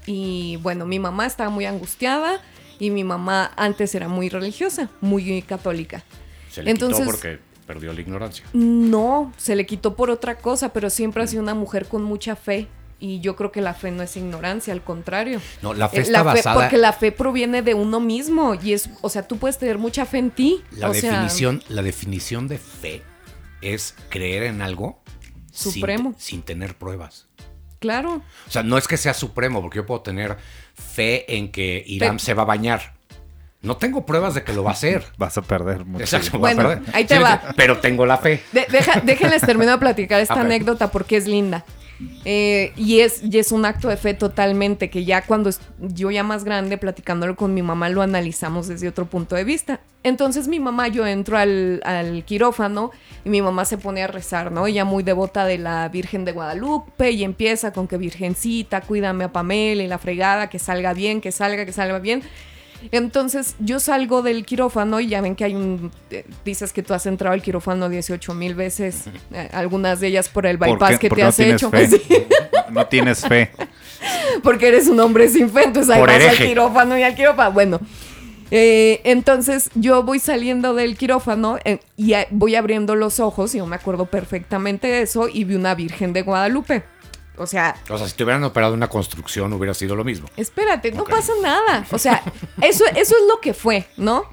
y 0.04 0.56
bueno, 0.62 0.84
mi 0.84 0.98
mamá 0.98 1.26
estaba 1.26 1.48
muy 1.48 1.64
angustiada 1.64 2.40
y 2.80 2.90
mi 2.90 3.04
mamá 3.04 3.52
antes 3.56 3.94
era 3.94 4.08
muy 4.08 4.28
religiosa, 4.28 4.90
muy 5.00 5.42
católica. 5.42 6.02
se 6.50 6.62
le 6.64 6.72
entonces- 6.72 6.98
quitó 7.00 7.10
porque 7.10 7.38
perdió 7.66 7.92
la 7.92 8.00
ignorancia. 8.00 8.44
No, 8.52 9.32
se 9.36 9.54
le 9.54 9.64
quitó 9.64 9.94
por 9.94 10.10
otra 10.10 10.38
cosa, 10.38 10.72
pero 10.72 10.90
siempre 10.90 11.22
ha 11.22 11.26
sido 11.28 11.40
una 11.42 11.54
mujer 11.54 11.86
con 11.86 12.02
mucha 12.02 12.34
fe 12.34 12.66
Y 13.02 13.20
yo 13.20 13.34
creo 13.34 13.50
que 13.50 13.62
la 13.62 13.72
fe 13.72 13.90
no 13.90 14.02
es 14.02 14.14
ignorancia, 14.16 14.74
al 14.74 14.82
contrario. 14.82 15.40
No, 15.62 15.72
la 15.72 15.88
fe 15.88 15.98
Eh, 15.98 16.00
está 16.02 16.22
basada- 16.22 16.54
Porque 16.60 16.76
la 16.76 16.92
fe 16.92 17.12
proviene 17.12 17.62
de 17.62 17.72
uno 17.72 17.98
mismo 17.98 18.54
y 18.62 18.74
es, 18.74 18.90
o 19.00 19.08
sea, 19.08 19.26
tú 19.26 19.38
puedes 19.38 19.56
tener 19.58 19.78
mucha 19.78 20.04
fe 20.04 20.18
en 20.18 20.30
ti. 20.30 20.62
La 20.72 20.90
o 20.90 20.94
sea, 20.94 21.12
definición, 21.12 21.62
la 21.70 21.80
definición 21.82 22.46
de 22.46 22.58
fe 22.58 23.02
es 23.62 23.94
creer 24.10 24.42
en 24.42 24.60
algo 24.60 25.02
sin- 25.50 25.72
Supremo. 25.72 26.14
Sin, 26.18 26.42
tener 26.42 26.76
pruebas. 26.76 27.26
claro. 27.78 28.22
O 28.46 28.50
sea, 28.50 28.62
no 28.62 28.76
es 28.76 28.86
que 28.86 28.98
sea 28.98 29.14
supremo, 29.14 29.62
porque 29.62 29.76
yo 29.76 29.86
puedo 29.86 30.02
tener 30.02 30.36
fe 30.74 31.36
en 31.36 31.50
que 31.50 31.82
Irán 31.86 32.16
Pe- 32.18 32.22
se 32.22 32.34
va 32.34 32.42
a 32.42 32.46
bañar. 32.46 32.92
No 33.62 33.76
tengo 33.78 34.04
pruebas 34.04 34.34
de 34.34 34.42
que 34.44 34.52
lo 34.52 34.62
va 34.62 34.70
a 34.70 34.74
hacer. 34.74 35.04
Vas 35.16 35.38
a 35.38 35.42
perder 35.42 35.86
mucho. 35.86 36.04
Exacto, 36.04 36.38
voy 36.38 36.50
a 36.50 36.54
Bueno, 36.54 36.68
perder. 36.68 36.94
ahí 36.94 37.04
te 37.06 37.16
Sí, 37.16 37.22
va. 37.22 37.42
Pero 37.56 37.78
tengo 37.78 38.04
la 38.04 38.18
fe. 38.18 38.42
De- 38.52 38.66
deja- 38.70 39.00
déjenles 39.00 39.40
termino 39.42 39.72
de 39.72 39.78
platicar 39.78 40.20
esta 40.20 40.40
anécdota 40.42 40.90
porque 40.90 41.16
es 41.16 41.26
linda. 41.26 41.64
Eh, 42.24 42.72
y, 42.76 43.00
es, 43.00 43.22
y 43.22 43.38
es 43.38 43.52
un 43.52 43.64
acto 43.64 43.88
de 43.88 43.96
fe 43.96 44.14
totalmente, 44.14 44.90
que 44.90 45.04
ya 45.04 45.22
cuando 45.22 45.50
yo 45.78 46.10
ya 46.10 46.22
más 46.22 46.44
grande, 46.44 46.78
platicándolo 46.78 47.36
con 47.36 47.54
mi 47.54 47.62
mamá, 47.62 47.88
lo 47.88 48.02
analizamos 48.02 48.68
desde 48.68 48.88
otro 48.88 49.06
punto 49.06 49.36
de 49.36 49.44
vista. 49.44 49.80
Entonces 50.02 50.48
mi 50.48 50.60
mamá, 50.60 50.88
yo 50.88 51.06
entro 51.06 51.36
al, 51.36 51.80
al 51.84 52.24
quirófano 52.24 52.90
y 53.24 53.28
mi 53.28 53.42
mamá 53.42 53.64
se 53.64 53.76
pone 53.76 54.02
a 54.02 54.06
rezar, 54.06 54.50
¿no? 54.50 54.66
Ella 54.66 54.84
muy 54.84 55.02
devota 55.02 55.44
de 55.44 55.58
la 55.58 55.88
Virgen 55.88 56.24
de 56.24 56.32
Guadalupe 56.32 57.10
y 57.10 57.22
empieza 57.22 57.72
con 57.72 57.86
que 57.86 57.98
Virgencita, 57.98 58.80
cuídame 58.80 59.24
a 59.24 59.32
Pamela 59.32 59.82
y 59.82 59.88
la 59.88 59.98
fregada, 59.98 60.48
que 60.48 60.58
salga 60.58 60.94
bien, 60.94 61.20
que 61.20 61.32
salga, 61.32 61.66
que 61.66 61.72
salga 61.72 61.98
bien. 61.98 62.22
Entonces 62.92 63.56
yo 63.58 63.80
salgo 63.80 64.22
del 64.22 64.44
quirófano 64.44 65.00
y 65.00 65.08
ya 65.08 65.20
ven 65.20 65.36
que 65.36 65.44
hay 65.44 65.54
un... 65.54 65.90
eh, 66.10 66.24
dices 66.44 66.72
que 66.72 66.82
tú 66.82 66.94
has 66.94 67.06
entrado 67.06 67.34
al 67.34 67.42
quirófano 67.42 67.88
18 67.88 68.34
mil 68.34 68.54
veces, 68.54 69.04
eh, 69.32 69.48
algunas 69.52 70.00
de 70.00 70.08
ellas 70.08 70.28
por 70.28 70.46
el 70.46 70.58
¿Por 70.58 70.70
bypass 70.70 70.98
que 70.98 71.10
te 71.10 71.22
no 71.22 71.28
has 71.28 71.38
hecho. 71.38 71.70
Sí, 71.90 72.26
No 72.70 72.86
tienes 72.86 73.20
fe. 73.20 73.50
porque 74.42 74.68
eres 74.68 74.88
un 74.88 75.00
hombre 75.00 75.28
sin 75.28 75.50
fe, 75.50 75.64
entonces 75.64 75.90
ahí 75.94 76.00
Por 76.00 76.08
vas 76.08 76.22
al 76.22 76.36
quirófano 76.36 76.98
y 76.98 77.02
al 77.02 77.14
quirófano. 77.14 77.52
Bueno, 77.52 77.80
eh, 78.50 79.00
entonces 79.04 79.70
yo 79.74 80.02
voy 80.02 80.18
saliendo 80.18 80.74
del 80.74 80.96
quirófano 80.96 81.58
eh, 81.64 81.78
y 81.96 82.14
voy 82.30 82.54
abriendo 82.54 82.94
los 82.94 83.20
ojos, 83.20 83.54
y 83.54 83.58
yo 83.58 83.66
me 83.66 83.76
acuerdo 83.76 84.06
perfectamente 84.06 84.88
de 84.88 85.02
eso, 85.02 85.28
y 85.28 85.44
vi 85.44 85.54
una 85.54 85.74
Virgen 85.74 86.12
de 86.12 86.22
Guadalupe. 86.22 86.82
O 87.40 87.46
sea, 87.46 87.74
O 87.88 87.96
sea, 87.96 88.06
si 88.06 88.14
te 88.14 88.22
hubieran 88.22 88.44
operado 88.44 88.74
una 88.74 88.88
construcción, 88.88 89.50
hubiera 89.54 89.72
sido 89.72 89.96
lo 89.96 90.04
mismo. 90.04 90.28
Espérate, 90.36 90.92
no 90.92 91.04
pasa 91.04 91.32
nada. 91.42 91.86
O 91.90 91.96
sea, 91.98 92.22
eso, 92.60 92.84
eso 92.84 93.16
es 93.16 93.22
lo 93.26 93.40
que 93.40 93.54
fue, 93.54 93.88
¿no? 93.96 94.24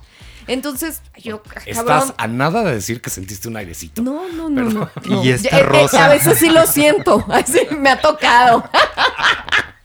Entonces, 0.46 1.02
yo, 1.16 1.42
Estás 1.66 1.86
cabrón. 1.86 2.16
a 2.18 2.28
nada 2.28 2.64
de 2.66 2.74
decir 2.74 3.02
que 3.02 3.10
sentiste 3.10 3.48
un 3.48 3.56
airecito. 3.56 4.02
No, 4.02 4.28
no, 4.28 4.50
no, 4.50 4.64
no. 5.06 5.24
Y 5.24 5.32
esta 5.32 5.58
eh, 5.58 5.62
eh, 5.62 5.64
rosa. 5.64 6.06
a 6.06 6.10
veces 6.10 6.38
sí 6.38 6.50
lo 6.50 6.68
siento. 6.68 7.26
Así 7.32 7.62
me 7.78 7.92
ha 7.92 8.02
tocado. 8.02 8.70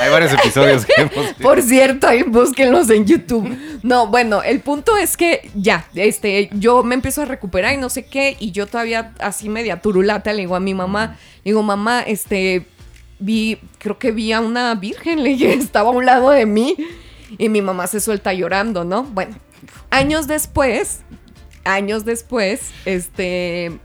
Hay 0.00 0.10
varios 0.10 0.32
episodios 0.32 0.86
que 0.86 0.92
hemos. 0.96 1.32
Por 1.40 1.62
cierto, 1.62 2.08
ahí 2.08 2.22
búsquenlos 2.22 2.88
en 2.90 3.06
YouTube. 3.06 3.56
No, 3.82 4.06
bueno, 4.06 4.42
el 4.42 4.60
punto 4.60 4.96
es 4.96 5.16
que 5.16 5.50
ya, 5.54 5.86
este, 5.94 6.50
yo 6.52 6.82
me 6.82 6.94
empiezo 6.94 7.22
a 7.22 7.24
recuperar 7.26 7.74
y 7.74 7.76
no 7.76 7.88
sé 7.88 8.06
qué, 8.06 8.36
y 8.40 8.52
yo 8.52 8.66
todavía 8.66 9.12
así 9.20 9.48
media 9.48 9.80
turulata 9.80 10.32
le 10.32 10.40
digo 10.40 10.56
a 10.56 10.60
mi 10.60 10.74
mamá, 10.74 11.18
digo, 11.44 11.62
mamá, 11.62 12.02
este, 12.02 12.66
vi, 13.18 13.58
creo 13.78 13.98
que 13.98 14.12
vi 14.12 14.32
a 14.32 14.40
una 14.40 14.74
virgen, 14.74 15.22
le 15.22 15.30
dije, 15.30 15.52
estaba 15.54 15.90
a 15.90 15.92
un 15.92 16.06
lado 16.06 16.30
de 16.30 16.46
mí, 16.46 16.76
y 17.38 17.48
mi 17.48 17.62
mamá 17.62 17.86
se 17.86 18.00
suelta 18.00 18.32
llorando, 18.32 18.84
¿no? 18.84 19.04
Bueno, 19.04 19.36
años 19.90 20.26
después, 20.26 21.00
años 21.64 22.04
después, 22.04 22.72
este, 22.84 23.78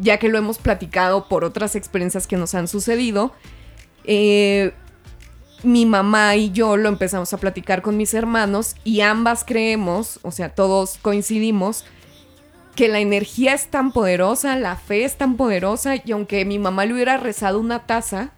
ya 0.00 0.18
que 0.18 0.28
lo 0.28 0.38
hemos 0.38 0.58
platicado 0.58 1.28
por 1.28 1.44
otras 1.44 1.76
experiencias 1.76 2.26
que 2.26 2.36
nos 2.36 2.54
han 2.54 2.68
sucedido, 2.68 3.32
eh, 4.04 4.72
mi 5.62 5.86
mamá 5.86 6.36
y 6.36 6.50
yo 6.50 6.76
lo 6.76 6.88
empezamos 6.88 7.32
a 7.32 7.38
platicar 7.38 7.82
con 7.82 7.96
mis 7.96 8.14
hermanos 8.14 8.74
y 8.84 9.00
ambas 9.00 9.44
creemos, 9.44 10.18
o 10.22 10.30
sea, 10.30 10.48
todos 10.48 10.98
coincidimos, 11.00 11.84
que 12.74 12.88
la 12.88 13.00
energía 13.00 13.54
es 13.54 13.68
tan 13.68 13.92
poderosa, 13.92 14.56
la 14.56 14.76
fe 14.76 15.04
es 15.04 15.16
tan 15.16 15.36
poderosa 15.36 15.96
y 15.96 16.12
aunque 16.12 16.44
mi 16.44 16.58
mamá 16.58 16.86
le 16.86 16.94
hubiera 16.94 17.16
rezado 17.18 17.60
una 17.60 17.86
taza 17.86 18.30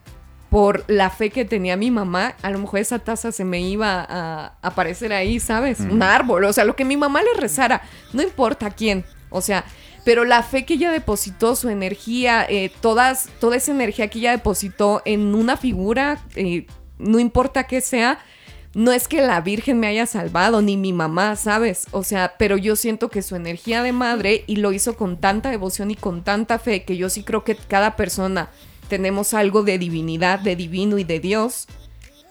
por 0.51 0.85
la 0.87 1.11
fe 1.11 1.31
que 1.31 1.45
tenía 1.45 1.77
mi 1.77 1.91
mamá, 1.91 2.35
a 2.43 2.51
lo 2.51 2.59
mejor 2.59 2.81
esa 2.81 2.99
taza 3.01 3.33
se 3.33 3.45
me 3.45 3.61
iba 3.61 4.07
a 4.09 4.55
aparecer 4.63 5.13
ahí, 5.13 5.41
¿sabes? 5.41 5.81
Un 5.81 6.03
árbol, 6.03 6.45
o 6.45 6.53
sea, 6.53 6.65
lo 6.65 6.77
que 6.77 6.85
mi 6.85 6.97
mamá 6.97 7.23
le 7.23 7.41
rezara, 7.41 7.83
no 8.13 8.23
importa 8.23 8.71
quién, 8.71 9.05
o 9.31 9.41
sea, 9.41 9.65
pero 10.05 10.25
la 10.25 10.43
fe 10.43 10.65
que 10.65 10.75
ella 10.75 10.93
depositó, 10.93 11.57
su 11.57 11.71
energía, 11.71 12.47
eh, 12.49 12.71
todas, 12.81 13.29
toda 13.41 13.57
esa 13.57 13.73
energía 13.73 14.09
que 14.09 14.19
ella 14.19 14.33
depositó 14.33 15.03
en 15.05 15.35
una 15.35 15.57
figura, 15.57 16.23
eh, 16.37 16.67
no 16.99 17.19
importa 17.19 17.65
qué 17.65 17.81
sea, 17.81 18.19
no 18.75 18.93
es 18.93 19.09
que 19.09 19.23
la 19.23 19.41
Virgen 19.41 19.79
me 19.79 19.87
haya 19.87 20.05
salvado, 20.05 20.61
ni 20.61 20.77
mi 20.77 20.93
mamá, 20.93 21.37
¿sabes? 21.37 21.87
O 21.93 22.03
sea, 22.03 22.35
pero 22.39 22.57
yo 22.57 22.77
siento 22.77 23.09
que 23.09 23.23
su 23.23 23.37
energía 23.37 23.83
de 23.83 23.93
madre 23.93 24.45
y 24.47 24.57
lo 24.57 24.73
hizo 24.73 24.97
con 24.97 25.17
tanta 25.17 25.51
devoción 25.51 25.91
y 25.91 25.95
con 25.95 26.23
tanta 26.23 26.59
fe 26.59 26.85
que 26.85 26.97
yo 26.97 27.09
sí 27.09 27.23
creo 27.23 27.45
que 27.45 27.55
cada 27.55 27.97
persona 27.97 28.51
tenemos 28.89 29.33
algo 29.33 29.63
de 29.63 29.79
divinidad, 29.79 30.41
de 30.41 30.57
divino 30.57 30.99
y 30.99 31.05
de 31.05 31.21
Dios, 31.21 31.67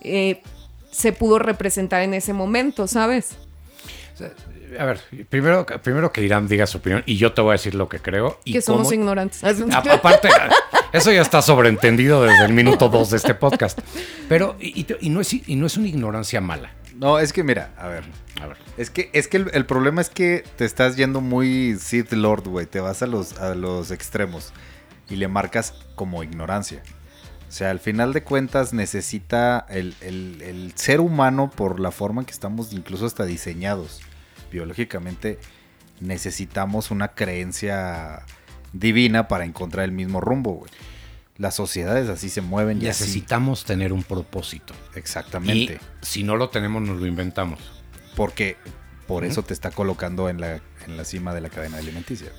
eh, 0.01 0.41
se 0.91 1.13
pudo 1.13 1.39
representar 1.39 2.03
en 2.03 2.13
ese 2.13 2.33
momento, 2.33 2.87
¿sabes? 2.87 3.31
A 4.79 4.85
ver, 4.85 5.01
primero, 5.29 5.65
primero 5.65 6.11
que 6.11 6.21
Irán 6.23 6.47
diga 6.47 6.65
su 6.67 6.77
opinión 6.79 7.03
y 7.05 7.17
yo 7.17 7.33
te 7.33 7.41
voy 7.41 7.51
a 7.51 7.53
decir 7.53 7.75
lo 7.75 7.89
que 7.89 7.99
creo. 7.99 8.39
Y 8.45 8.53
que 8.53 8.61
somos 8.61 8.83
cómo- 8.83 8.93
ignorantes. 8.93 9.43
A- 9.43 9.77
Aparte, 9.93 10.29
eso 10.91 11.11
ya 11.11 11.21
está 11.21 11.41
sobreentendido 11.41 12.23
desde 12.23 12.45
el 12.45 12.53
minuto 12.53 12.89
2 12.89 13.09
de 13.11 13.17
este 13.17 13.33
podcast. 13.35 13.79
Pero, 14.29 14.55
y, 14.59 14.79
y 14.79 14.83
te- 14.85 14.97
y 15.01 15.09
no 15.09 15.21
es, 15.21 15.33
y 15.33 15.55
no 15.55 15.65
es 15.67 15.77
una 15.77 15.87
ignorancia 15.87 16.41
mala. 16.41 16.71
No, 16.95 17.19
es 17.19 17.33
que 17.33 17.43
mira, 17.43 17.71
a 17.77 17.87
ver. 17.87 18.03
A 18.41 18.47
ver. 18.47 18.57
Es 18.77 18.89
que, 18.89 19.09
es 19.13 19.27
que 19.27 19.37
el, 19.37 19.49
el 19.53 19.65
problema 19.65 20.01
es 20.01 20.09
que 20.09 20.43
te 20.57 20.65
estás 20.65 20.95
yendo 20.95 21.21
muy 21.21 21.77
Sith 21.79 22.11
Lord, 22.13 22.47
güey. 22.47 22.65
Te 22.65 22.79
vas 22.79 23.01
a 23.01 23.07
los, 23.07 23.39
a 23.39 23.55
los 23.55 23.91
extremos 23.91 24.53
y 25.09 25.15
le 25.15 25.27
marcas 25.27 25.73
como 25.95 26.23
ignorancia. 26.23 26.81
O 27.47 27.51
sea, 27.55 27.69
al 27.69 27.79
final 27.79 28.13
de 28.13 28.23
cuentas 28.23 28.73
necesita 28.73 29.65
el, 29.69 29.95
el- 30.01 30.41
el 30.41 30.71
ser 30.75 30.99
humano 31.01 31.51
por 31.55 31.79
la 31.79 31.91
forma 31.91 32.21
en 32.21 32.25
que 32.25 32.31
estamos 32.33 32.73
incluso 32.73 33.05
hasta 33.05 33.25
diseñados 33.25 34.01
biológicamente. 34.53 35.39
Necesitamos 35.99 36.91
una 36.91 37.09
creencia 37.09 38.23
divina 38.71 39.27
para 39.27 39.45
encontrar 39.45 39.85
el 39.85 39.91
mismo 39.91 40.21
rumbo, 40.21 40.53
güey. 40.53 40.71
Las 41.37 41.55
sociedades 41.55 42.09
así 42.09 42.29
se 42.29 42.41
mueven 42.41 42.77
y 42.81 42.87
así. 42.87 43.03
Necesitamos 43.03 43.65
tener 43.65 43.91
un 43.91 44.03
propósito. 44.03 44.73
Exactamente. 44.95 45.79
Y 46.01 46.05
si 46.05 46.23
no 46.23 46.35
lo 46.35 46.49
tenemos, 46.49 46.81
nos 46.83 46.99
lo 46.99 47.07
inventamos. 47.07 47.59
Porque 48.15 48.55
por 49.07 49.25
eso 49.25 49.41
te 49.43 49.53
está 49.53 49.71
colocando 49.71 50.29
en 50.29 50.39
la, 50.39 50.61
en 50.85 50.95
la 50.97 51.03
cima 51.05 51.33
de 51.33 51.41
la 51.41 51.49
cadena 51.49 51.77
alimenticia. 51.77 52.29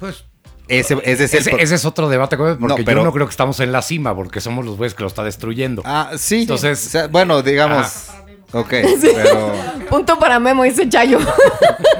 Pues 0.00 0.24
Ese, 0.68 0.94
ese 1.04 1.24
es 1.24 1.34
el 1.34 1.40
ese, 1.40 1.50
pro- 1.50 1.58
ese 1.58 1.74
es 1.74 1.84
otro 1.84 2.08
debate, 2.08 2.36
porque 2.38 2.64
No, 2.66 2.76
pero- 2.76 3.00
yo 3.00 3.04
no 3.04 3.12
creo 3.12 3.26
que 3.26 3.30
estamos 3.32 3.60
en 3.60 3.72
la 3.72 3.82
cima, 3.82 4.14
porque 4.14 4.40
somos 4.40 4.64
los 4.64 4.76
güeyes 4.78 4.94
que 4.94 5.02
lo 5.02 5.08
está 5.08 5.22
destruyendo. 5.22 5.82
Ah, 5.84 6.12
sí. 6.16 6.42
Entonces- 6.42 6.86
O 6.86 6.90
sea, 6.90 7.06
bueno, 7.08 7.42
digamos. 7.42 8.08
Ok, 8.52 8.68
pero, 9.02 9.54
Punto 9.92 10.18
para 10.18 10.40
Memo, 10.40 10.62
dice 10.64 10.88
Chayo. 10.88 11.18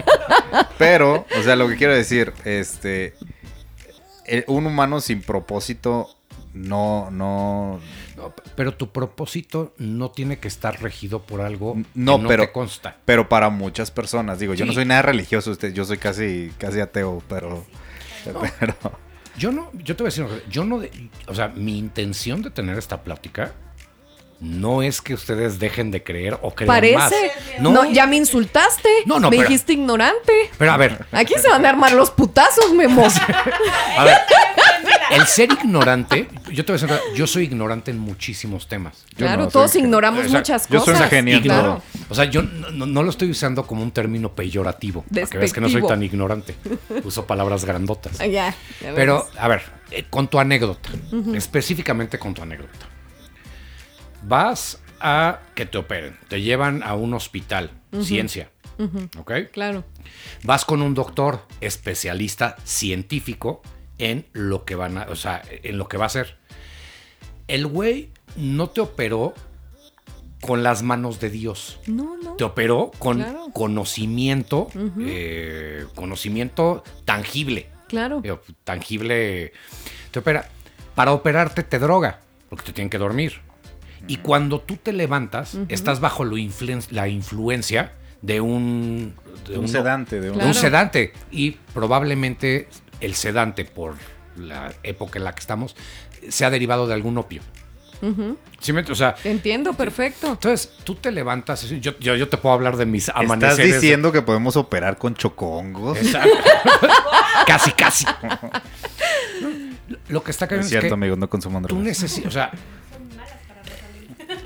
pero, 0.78 1.26
o 1.38 1.42
sea, 1.42 1.56
lo 1.56 1.68
que 1.68 1.76
quiero 1.76 1.94
decir, 1.94 2.32
este, 2.46 3.12
el- 4.25 4.44
un 4.49 4.64
humano 4.66 5.00
sin 5.02 5.20
propósito 5.20 6.08
no, 6.54 7.11
no, 7.11 7.80
No, 8.16 8.34
pero 8.56 8.75
tu 8.75 8.90
propósito 8.92 9.75
no 9.76 10.11
tiene 10.11 10.38
que 10.38 10.49
estar 10.49 10.80
regido 10.82 11.20
por 11.22 11.40
algo 11.42 11.76
No, 11.94 12.16
que 12.16 12.22
no 12.22 12.28
pero- 12.28 12.42
te 12.46 12.52
consta. 12.52 12.96
pero 13.04 13.28
para 13.28 13.50
muchas 13.50 13.90
personas, 13.90 14.38
digo, 14.38 14.54
yo 14.54 14.64
no 14.64 14.72
soy 14.72 14.87
nada 14.87 15.02
religioso, 15.02 15.50
usted, 15.50 15.72
yo 15.75 15.84
soy 15.84 15.99
casi, 15.99 16.50
casi 16.58 16.80
ateo, 16.80 17.22
pero, 17.28 17.64
pero, 18.58 18.75
Yo 19.37 19.52
no, 19.52 19.70
yo 19.75 19.96
te 19.96 20.02
voy 20.02 20.08
a 20.08 20.11
decir 20.11 20.25
una 20.25 20.34
cosa, 20.34 20.46
yo 20.50 20.64
no, 20.64 20.78
de- 20.78 21.11
o 21.26 21.34
sea, 21.34 21.49
mi 21.49 21.78
intención 21.78 22.40
de 22.42 22.50
tener 22.50 22.76
esta 22.78 23.02
plática 23.02 23.52
no 24.42 24.82
es 24.82 25.00
que 25.00 25.14
ustedes 25.14 25.58
dejen 25.61 25.90
de 25.92 26.02
creer 26.02 26.37
o 26.42 26.52
creer 26.54 26.66
Parece. 26.66 26.96
más. 26.99 27.12
No, 27.61 27.88
ya 27.90 28.06
me 28.06 28.16
insultaste. 28.16 28.88
No, 29.06 29.20
no, 29.20 29.30
Me 29.30 29.37
pero- 29.37 29.49
dijiste 29.49 29.72
ignorante. 29.72 30.32
Pero 30.58 30.72
a 30.72 30.76
ver, 30.76 31.06
Aquí 31.12 31.34
se 31.40 31.49
van 31.49 31.64
a 31.64 31.68
armar 31.68 31.92
los 31.92 32.11
putazos, 32.11 32.72
Memo. 32.75 33.06
a 33.99 34.04
ver, 34.04 34.16
el 35.12 35.26
ser 35.26 35.52
ignorante, 35.52 36.28
yo 36.50 36.64
te 36.64 36.72
voy 36.72 36.80
a 36.80 36.87
decir, 36.87 37.00
yo 37.14 37.26
soy 37.26 37.44
ignorante 37.44 37.90
en 37.92 37.99
muchísimos 37.99 38.66
temas. 38.66 39.04
Yo 39.11 39.18
claro, 39.26 39.44
no, 39.44 39.49
todos 39.49 39.70
soy- 39.70 39.82
ignoramos 39.82 40.28
muchas 40.28 40.68
Yo 40.68 40.80
soy 40.80 40.94
cosas. 40.94 41.00
una 41.02 41.08
genia 41.08 41.37
en 41.37 41.42
Claro. 41.42 41.82
O 42.08 42.14
sea, 42.14 42.25
yo 42.25 42.42
no, 42.42 42.70
no- 42.70 42.87
no 42.87 43.02
lo 43.04 43.11
estoy 43.11 43.30
usando 43.30 43.64
como 43.66 43.82
un 43.82 43.92
término 43.92 44.32
peyorativo. 44.34 45.04
Para 45.12 45.26
que 45.26 45.38
veas 45.38 45.52
que 45.52 45.61
no 45.61 45.68
soy 45.68 45.82
Despectivo. 45.82 45.88
tan 45.88 46.02
ignorante. 46.02 46.56
Uso 47.04 47.26
palabras 47.26 47.64
grandotas. 47.64 48.18
Ya, 48.32 48.54
ya 48.80 48.92
Pero, 48.94 49.26
ves. 49.30 49.38
a 49.40 49.46
ver, 49.49 49.62
eh, 49.92 50.04
con 50.11 50.26
tu 50.28 50.38
anécdota, 50.40 50.88
específicamente 51.34 52.18
con 52.18 52.34
tu 52.34 52.42
anécdota. 52.42 52.87
Vas 54.25 54.81
a 55.00 55.41
que 55.55 55.67
te 55.67 55.79
operen, 55.79 56.17
te 56.29 56.41
llevan 56.43 56.83
a 56.83 56.95
un 56.95 57.12
hospital, 57.14 57.71
ciencia, 58.02 58.50
¿ok? 59.19 59.33
Claro. 59.52 59.85
Vas 60.45 60.64
con 60.64 60.81
un 60.83 60.95
doctor 60.95 61.47
especialista 61.61 62.57
científico 62.64 63.62
en 63.99 64.26
lo 64.33 64.64
que 64.64 64.75
van 64.76 64.99
a, 64.99 65.02
o 65.09 65.17
sea, 65.17 65.43
en 65.50 65.76
lo 65.79 65.88
que 65.88 65.97
va 65.97 66.05
a 66.05 66.07
hacer. 66.07 66.38
el 67.49 67.67
güey 67.67 68.11
no 68.37 68.71
te 68.71 68.81
operó 68.81 69.35
con 70.41 70.62
las 70.62 70.83
manos 70.83 71.21
de 71.21 71.29
Dios. 71.31 71.79
No, 71.87 72.17
no. 72.17 72.35
Te 72.35 72.45
operó 72.45 72.91
con 72.99 73.19
Claro. 73.19 73.49
conocimiento, 73.52 74.69
eh, 75.00 75.85
conocimiento 75.95 76.83
tangible. 77.05 77.69
Claro. 77.88 78.21
Digo, 78.23 78.41
tangible. 78.64 79.52
Te 80.11 80.19
opera. 80.21 80.49
Para 80.95 81.12
operarte 81.12 81.62
te 81.62 81.79
droga, 81.79 82.21
porque 82.49 82.64
te 82.67 82.73
tienen 82.73 82.91
que 82.91 82.99
dormir. 82.99 83.41
Y 84.09 84.16
cuando 84.18 84.61
tú 84.61 84.76
te 84.76 84.92
levantas, 84.92 85.56
estás 85.68 86.00
bajo 86.00 86.25
lo 86.25 86.37
influen- 86.37 86.87
la 86.90 87.09
influencia 87.09 87.92
de 88.21 88.40
un, 88.40 89.14
de 89.49 89.59
Un 89.59 89.68
sedante, 89.68 90.21
de 90.21 90.28
un... 90.30 90.35
de 90.35 90.38
Claro. 90.44 90.49
un 90.49 90.54
sedante. 90.54 91.12
Y 91.30 91.52
probablemente 91.73 92.68
el 93.00 93.14
sedante, 93.14 93.64
por 93.64 93.94
la 94.37 94.73
época 94.82 95.18
en 95.18 95.25
la 95.25 95.35
que 95.35 95.40
estamos, 95.40 95.76
se 96.28 96.44
ha 96.44 96.50
derivado 96.50 96.87
de 96.87 96.94
algún 96.94 97.18
opio. 97.18 97.42
¿Sí 98.59 98.73
me- 98.73 98.80
o 98.80 98.94
sea, 98.97 99.14
entiendo, 99.23 99.75
perfecto. 99.75 100.32
entonces 100.32 100.73
tú 100.82 100.97
te 100.97 101.12
levantas. 101.12 101.68
yo, 101.68 101.97
yo, 102.00 102.16
yo 102.16 102.28
te 102.28 102.37
puedo 102.37 102.52
hablar 102.52 102.76
de 102.76 102.85
mis 102.85 103.06
¿Estás 103.09 103.23
amaneceres. 103.23 103.80
diciendo 103.80 104.11
que 104.11 104.23
podemos 104.23 104.56
operar 104.56 104.99
con 104.99 105.14
chocongos? 105.14 105.97
Exacto. 105.99 106.30
casi, 107.47 107.71
casi. 107.73 108.04
Lo 110.09 110.23
que 110.23 110.30
está 110.30 110.47
Es 110.47 110.49
cañón 110.49 110.64
es, 110.64 110.68
cierto, 110.71 110.88
que 110.88 110.94
amigos, 110.94 111.18
no 111.18 111.28
consuman 111.28 111.62
tú 111.62 111.68
drogas. 111.76 111.85
necesitas, 111.87 112.28
o 112.28 112.30
sea, 112.32 112.50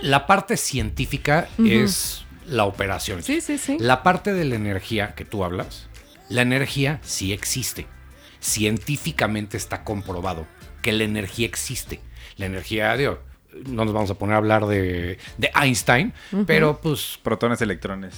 la 0.06 0.26
parte 0.26 0.56
científica 0.56 1.48
es 1.58 2.24
la 2.46 2.64
operación. 2.64 3.24
Sí, 3.24 3.40
sí, 3.40 3.58
sí. 3.58 3.76
La 3.80 4.04
parte 4.04 4.32
de 4.32 4.44
la 4.44 4.54
energía 4.54 5.14
que 5.16 5.24
tú 5.24 5.42
hablas, 5.42 5.88
la 6.28 6.42
energía 6.42 7.00
sí 7.02 7.32
existe. 7.32 7.86
Científicamente 8.38 9.56
está 9.56 9.82
comprobado 9.82 10.46
que 10.80 10.92
la 10.92 11.02
energía 11.02 11.46
existe. 11.46 12.00
La 12.36 12.46
energía, 12.46 12.96
digo, 12.96 13.18
no 13.66 13.84
nos 13.84 13.92
vamos 13.92 14.10
a 14.10 14.14
poner 14.14 14.34
a 14.34 14.38
hablar 14.38 14.66
de, 14.66 15.18
de 15.38 15.50
Einstein, 15.60 16.12
pero 16.46 16.80
pues 16.80 17.18
Protones, 17.22 17.60
electrones. 17.60 18.14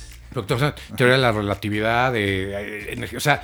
Sea, 0.46 0.74
teoría 0.94 1.14
de 1.14 1.22
la 1.22 1.32
relatividad, 1.32 2.12
de, 2.12 2.52
eh, 2.52 2.92
energía. 2.92 3.16
O 3.16 3.22
sea, 3.22 3.42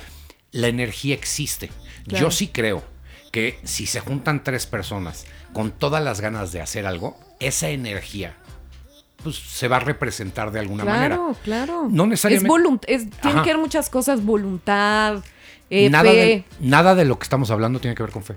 la 0.51 0.67
energía 0.67 1.15
existe. 1.15 1.71
Claro. 2.07 2.25
Yo 2.25 2.31
sí 2.31 2.49
creo 2.49 2.94
que 3.35 3.59
si 3.65 3.85
se 3.85 3.99
juntan 3.99 4.45
tres 4.45 4.65
personas 4.65 5.25
con 5.51 5.71
todas 5.71 6.01
las 6.01 6.21
ganas 6.21 6.53
de 6.53 6.61
hacer 6.61 6.85
algo, 6.85 7.19
esa 7.41 7.67
energía 7.67 8.33
pues, 9.23 9.35
se 9.35 9.67
va 9.67 9.75
a 9.75 9.79
representar 9.81 10.51
de 10.51 10.61
alguna 10.61 10.85
manera. 10.85 11.15
Claro, 11.17 11.35
claro. 11.43 11.87
No 11.91 12.07
necesariamente- 12.07 12.93
Es 12.93 13.09
tienen 13.09 13.43
que 13.43 13.49
haber 13.49 13.57
muchas 13.57 13.89
cosas, 13.89 14.23
voluntad, 14.23 15.21
eh, 15.69 15.89
nada, 15.89 16.11
fe. 16.11 16.15
de, 16.15 16.43
nada 16.61 16.95
de 16.95 17.03
lo 17.03 17.19
que 17.19 17.23
estamos 17.23 17.51
hablando 17.51 17.81
tiene 17.81 17.93
que 17.93 18.03
ver 18.03 18.13
con 18.13 18.23
fe. 18.23 18.35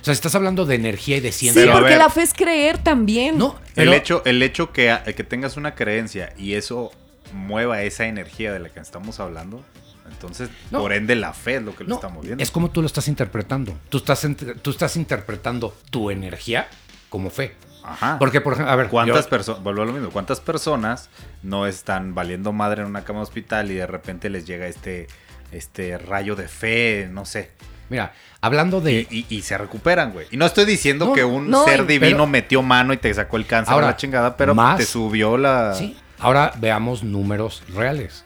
O 0.00 0.04
sea, 0.04 0.14
si 0.14 0.18
estás 0.18 0.34
hablando 0.34 0.64
de 0.64 0.76
energía 0.76 1.18
y 1.18 1.20
de 1.20 1.30
Sí, 1.30 1.40
ciencia. 1.40 1.60
Pero 1.62 1.72
a 1.72 1.74
porque 1.80 1.90
ver. 1.90 1.98
la 1.98 2.08
fe 2.08 2.22
es 2.22 2.32
creer 2.32 2.78
también. 2.78 3.36
no, 3.36 3.56
El 3.76 3.92
hecho, 3.92 4.22
el 4.24 4.42
hecho 4.42 4.72
que, 4.72 4.96
que 5.14 5.24
tengas 5.24 5.58
una 5.58 5.74
creencia 5.74 6.32
y 6.38 6.54
eso 6.54 6.90
mueva 7.34 7.82
esa 7.82 8.06
energía 8.06 8.50
de 8.50 8.60
la 8.60 8.70
que 8.70 8.80
estamos 8.80 9.20
hablando, 9.20 9.62
entonces, 10.10 10.50
No. 10.70 10.80
por 10.80 10.92
ende, 10.92 11.14
la 11.16 11.32
fe 11.32 11.56
es 11.56 11.62
lo 11.62 11.74
que 11.74 11.84
lo 11.84 11.90
no, 11.90 11.94
está 11.96 12.08
moviendo. 12.08 12.42
es 12.42 12.50
como 12.50 12.70
tú 12.70 12.80
lo 12.82 12.86
estás 12.86 13.08
interpretando. 13.08 13.76
Tú 13.88 13.98
estás, 13.98 14.26
tú 14.62 14.70
estás 14.70 14.96
interpretando 14.96 15.74
tu 15.90 16.10
energía 16.10 16.68
como 17.08 17.30
fe. 17.30 17.54
Ajá. 17.82 18.16
Porque, 18.18 18.40
por 18.42 18.52
ejemplo, 18.52 18.72
a 18.72 18.76
ver, 18.76 18.88
¿Cuántas 18.88 19.26
personas, 19.26 19.62
vuelvo 19.62 19.82
a 19.82 19.86
lo 19.86 19.92
mismo, 19.92 20.10
cuántas 20.10 20.38
personas 20.40 21.08
no 21.42 21.66
están 21.66 22.14
valiendo 22.14 22.52
madre 22.52 22.82
en 22.82 22.88
una 22.88 23.04
cama 23.04 23.20
de 23.20 23.22
hospital 23.24 23.70
y 23.70 23.74
de 23.74 23.86
repente 23.86 24.28
les 24.28 24.44
llega 24.46 24.66
este, 24.66 25.06
este 25.50 25.96
rayo 25.98 26.36
de 26.36 26.46
fe, 26.48 27.08
no 27.10 27.24
sé, 27.24 27.50
Mira, 27.88 28.12
hablando 28.40 28.80
de. 28.80 29.04
y, 29.10 29.26
y- 29.30 29.34
y 29.36 29.42
se 29.42 29.58
recuperan, 29.58 30.12
güey? 30.12 30.26
Y 30.30 30.36
no 30.36 30.46
estoy 30.46 30.64
diciendo 30.64 31.06
No, 31.06 31.12
que 31.12 31.24
un 31.24 31.50
no, 31.50 31.64
ser 31.64 31.86
divino 31.86 32.10
pero- 32.18 32.26
metió 32.28 32.62
mano 32.62 32.92
y 32.92 32.98
te 32.98 33.12
sacó 33.12 33.36
el 33.36 33.46
cáncer 33.46 33.74
Ahora, 33.74 33.88
a 33.88 33.90
la 33.92 33.96
chingada, 33.96 34.36
pero 34.36 34.54
más- 34.54 34.76
te 34.78 34.84
subió 34.84 35.36
la... 35.36 35.74
Sí. 35.74 35.96
Ahora 36.20 36.52
veamos 36.58 37.02
números 37.02 37.62
reales. 37.74 38.24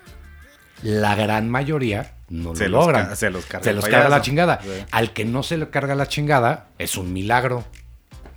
La 0.84 1.14
gran 1.14 1.48
mayoría 1.48 2.12
no 2.28 2.54
Se 2.54 2.68
lo 2.68 2.76
los 2.76 2.86
logran. 2.86 3.16
se 3.16 3.30
los 3.30 3.46
carga 3.46 3.64
Se 3.64 3.70
el 3.70 3.76
los 3.76 3.86
carga 3.86 4.10
la 4.10 4.20
chingada. 4.20 4.60
Sí. 4.62 4.68
Al 4.90 5.14
que 5.14 5.24
no 5.24 5.42
se 5.42 5.56
le 5.56 5.70
carga 5.70 5.94
la 5.94 6.06
chingada, 6.08 6.68
es 6.78 6.98
un 6.98 7.10
milagro. 7.10 7.64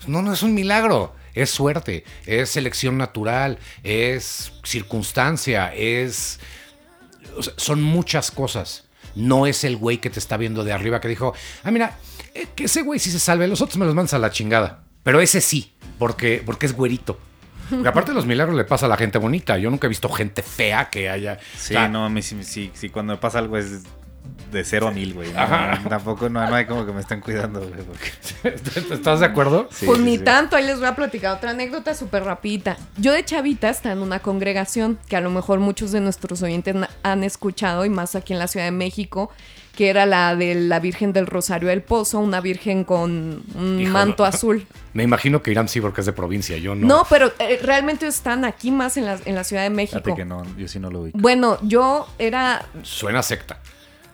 No, 0.08 0.22
no 0.22 0.32
es 0.32 0.44
un 0.44 0.54
milagro. 0.54 1.14
Es 1.34 1.50
suerte, 1.50 2.06
es 2.26 2.50
selección 2.50 2.98
natural, 2.98 3.60
es 3.84 4.54
circunstancia, 4.64 5.72
es. 5.76 6.40
o 7.36 7.44
sea, 7.44 7.54
son 7.58 7.84
muchas 7.84 8.32
cosas. 8.32 8.86
No 9.14 9.46
es 9.46 9.66
el 9.66 9.76
güey 9.76 9.98
que 9.98 10.10
te 10.10 10.20
está 10.20 10.38
viendo 10.38 10.64
de 10.64 10.72
arriba 10.72 11.02
que 11.02 11.10
dijo, 11.10 11.34
ah, 11.64 11.70
mira, 11.72 11.98
eh, 12.34 12.48
que 12.56 12.64
ese 12.64 12.82
güey 12.82 13.00
sí 13.00 13.12
se 13.12 13.20
salve, 13.20 13.48
los 13.48 13.62
otros 13.62 13.78
me 13.78 13.86
los 13.86 13.94
mandas 13.94 14.14
a 14.14 14.20
la 14.20 14.32
chingada. 14.32 14.86
Pero 15.04 15.20
ese 15.20 15.42
sí, 15.42 15.76
porque, 16.00 16.42
porque 16.46 16.66
es 16.66 16.74
güerito. 16.74 17.20
Porque 17.70 17.88
aparte 17.88 18.12
de 18.12 18.16
los 18.16 18.26
milagros 18.26 18.56
le 18.56 18.66
pasa 18.66 18.86
a 18.86 18.90
la 18.90 18.98
gente 18.98 19.18
bonita. 19.18 19.58
Yo 19.58 19.70
nunca 19.70 19.88
he 19.88 19.90
visto 19.90 20.10
gente 20.10 20.42
fea 20.42 20.90
que 20.90 21.10
haya. 21.10 21.40
Sí, 21.56 21.74
o 21.76 21.80
sea, 21.80 21.88
no, 21.88 22.06
a 22.06 22.10
mí 22.10 22.22
sí, 22.22 22.44
sí, 22.44 22.72
sí, 22.74 22.90
cuando 22.90 23.14
me 23.14 23.18
pasa 23.18 23.40
algo 23.40 23.58
es 23.58 23.84
de 24.52 24.64
cero 24.64 24.88
a 24.88 24.92
mil, 24.92 25.14
güey. 25.14 25.32
No, 25.34 25.40
Ajá. 25.40 25.82
Tampoco 25.90 26.30
no, 26.30 26.48
no 26.48 26.56
hay 26.56 26.66
como 26.66 26.86
que 26.86 26.92
me 26.92 27.02
estén 27.02 27.22
cuidando, 27.22 27.60
güey. 27.60 27.82
porque- 27.84 28.56
¿Estás 28.94 29.20
de 29.20 29.26
acuerdo? 29.26 29.68
Sí, 29.72 29.86
pues 29.86 29.98
sí, 30.00 30.04
ni 30.06 30.18
sí. 30.18 30.24
tanto, 30.24 30.56
ahí 30.56 30.66
les 30.66 30.78
voy 30.80 30.88
a 30.88 30.96
platicar 30.96 31.36
otra 31.36 31.52
anécdota 31.52 31.94
súper 31.94 32.24
rapidita. 32.24 32.78
Yo 32.98 33.12
de 33.14 33.24
chavita 33.26 33.70
estaba 33.70 33.94
en 33.94 34.02
una 34.02 34.20
congregación 34.20 34.98
que 35.08 35.16
a 35.16 35.22
lo 35.22 35.30
mejor 35.30 35.60
muchos 35.60 35.92
de 35.92 36.00
nuestros 36.02 36.42
oyentes 36.42 36.76
han 37.04 37.24
escuchado 37.24 37.86
y 37.86 37.90
más 37.90 38.16
aquí 38.16 38.34
en 38.34 38.40
la 38.40 38.48
Ciudad 38.48 38.66
de 38.66 38.72
México, 38.72 39.32
que 39.76 39.90
era 39.90 40.08
la 40.08 40.36
de 40.36 40.56
la 40.56 40.80
Virgen 40.80 41.14
del 41.14 41.28
Rosario 41.28 41.70
del 41.70 41.84
Pozo, 41.84 42.18
una 42.20 42.42
virgen 42.42 42.84
con 42.84 43.44
un 43.56 43.74
Híjole. 43.80 43.90
manto 43.90 44.26
azul. 44.26 44.66
Me 44.94 45.04
imagino 45.04 45.44
que 45.44 45.52
Irán 45.52 45.68
sí, 45.68 45.80
porque 45.80 46.02
es 46.02 46.08
de 46.08 46.14
provincia. 46.14 46.58
Yo 46.58 46.74
no. 46.74 46.88
No, 46.88 47.04
pero 47.08 47.32
eh, 47.38 47.60
realmente 47.62 48.08
están 48.08 48.44
aquí 48.44 48.72
más 48.72 48.98
en 48.98 49.06
la, 49.06 49.20
en 49.26 49.36
la 49.36 49.44
Ciudad 49.44 49.62
de 49.62 49.70
México. 49.70 50.00
Fíjate 50.04 50.16
que 50.22 50.26
no, 50.26 50.42
yo 50.58 50.68
sí 50.68 50.80
no 50.80 50.90
lo 50.90 51.04
vi. 51.04 51.12
Bueno, 51.14 51.60
yo 51.62 52.08
era 52.18 52.66
Suena 52.82 53.22
secta. 53.22 53.60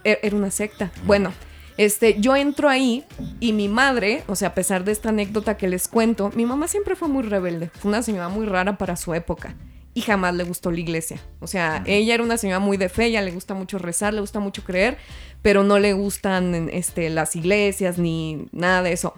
Er- 0.03 0.19
era 0.21 0.35
una 0.35 0.51
secta. 0.51 0.91
Bueno, 1.05 1.33
este, 1.77 2.19
yo 2.19 2.35
entro 2.35 2.69
ahí 2.69 3.03
y 3.39 3.53
mi 3.53 3.67
madre, 3.67 4.23
o 4.27 4.35
sea, 4.35 4.49
a 4.49 4.53
pesar 4.53 4.83
de 4.83 4.91
esta 4.91 5.09
anécdota 5.09 5.57
que 5.57 5.67
les 5.67 5.87
cuento, 5.87 6.31
mi 6.35 6.45
mamá 6.45 6.67
siempre 6.67 6.95
fue 6.95 7.07
muy 7.07 7.23
rebelde. 7.23 7.69
Fue 7.79 7.89
una 7.89 8.03
señora 8.03 8.29
muy 8.29 8.45
rara 8.45 8.77
para 8.77 8.95
su 8.95 9.13
época. 9.13 9.55
Y 9.95 10.01
jamás 10.01 10.33
le 10.33 10.43
gustó 10.43 10.71
la 10.71 10.79
iglesia. 10.79 11.19
O 11.39 11.45
sea, 11.45 11.83
ella 11.85 12.15
era 12.15 12.23
una 12.23 12.37
señora 12.37 12.59
muy 12.59 12.77
de 12.77 12.89
fe, 12.89 13.05
ella 13.05 13.21
le 13.21 13.29
gusta 13.31 13.53
mucho 13.53 13.77
rezar, 13.77 14.11
le 14.13 14.21
gusta 14.21 14.39
mucho 14.39 14.63
creer, 14.63 14.97
pero 15.43 15.63
no 15.63 15.77
le 15.77 15.93
gustan 15.93 16.67
este, 16.73 17.11
las 17.11 17.35
iglesias 17.35 17.99
ni 17.99 18.47
nada 18.51 18.81
de 18.81 18.91
eso. 18.93 19.13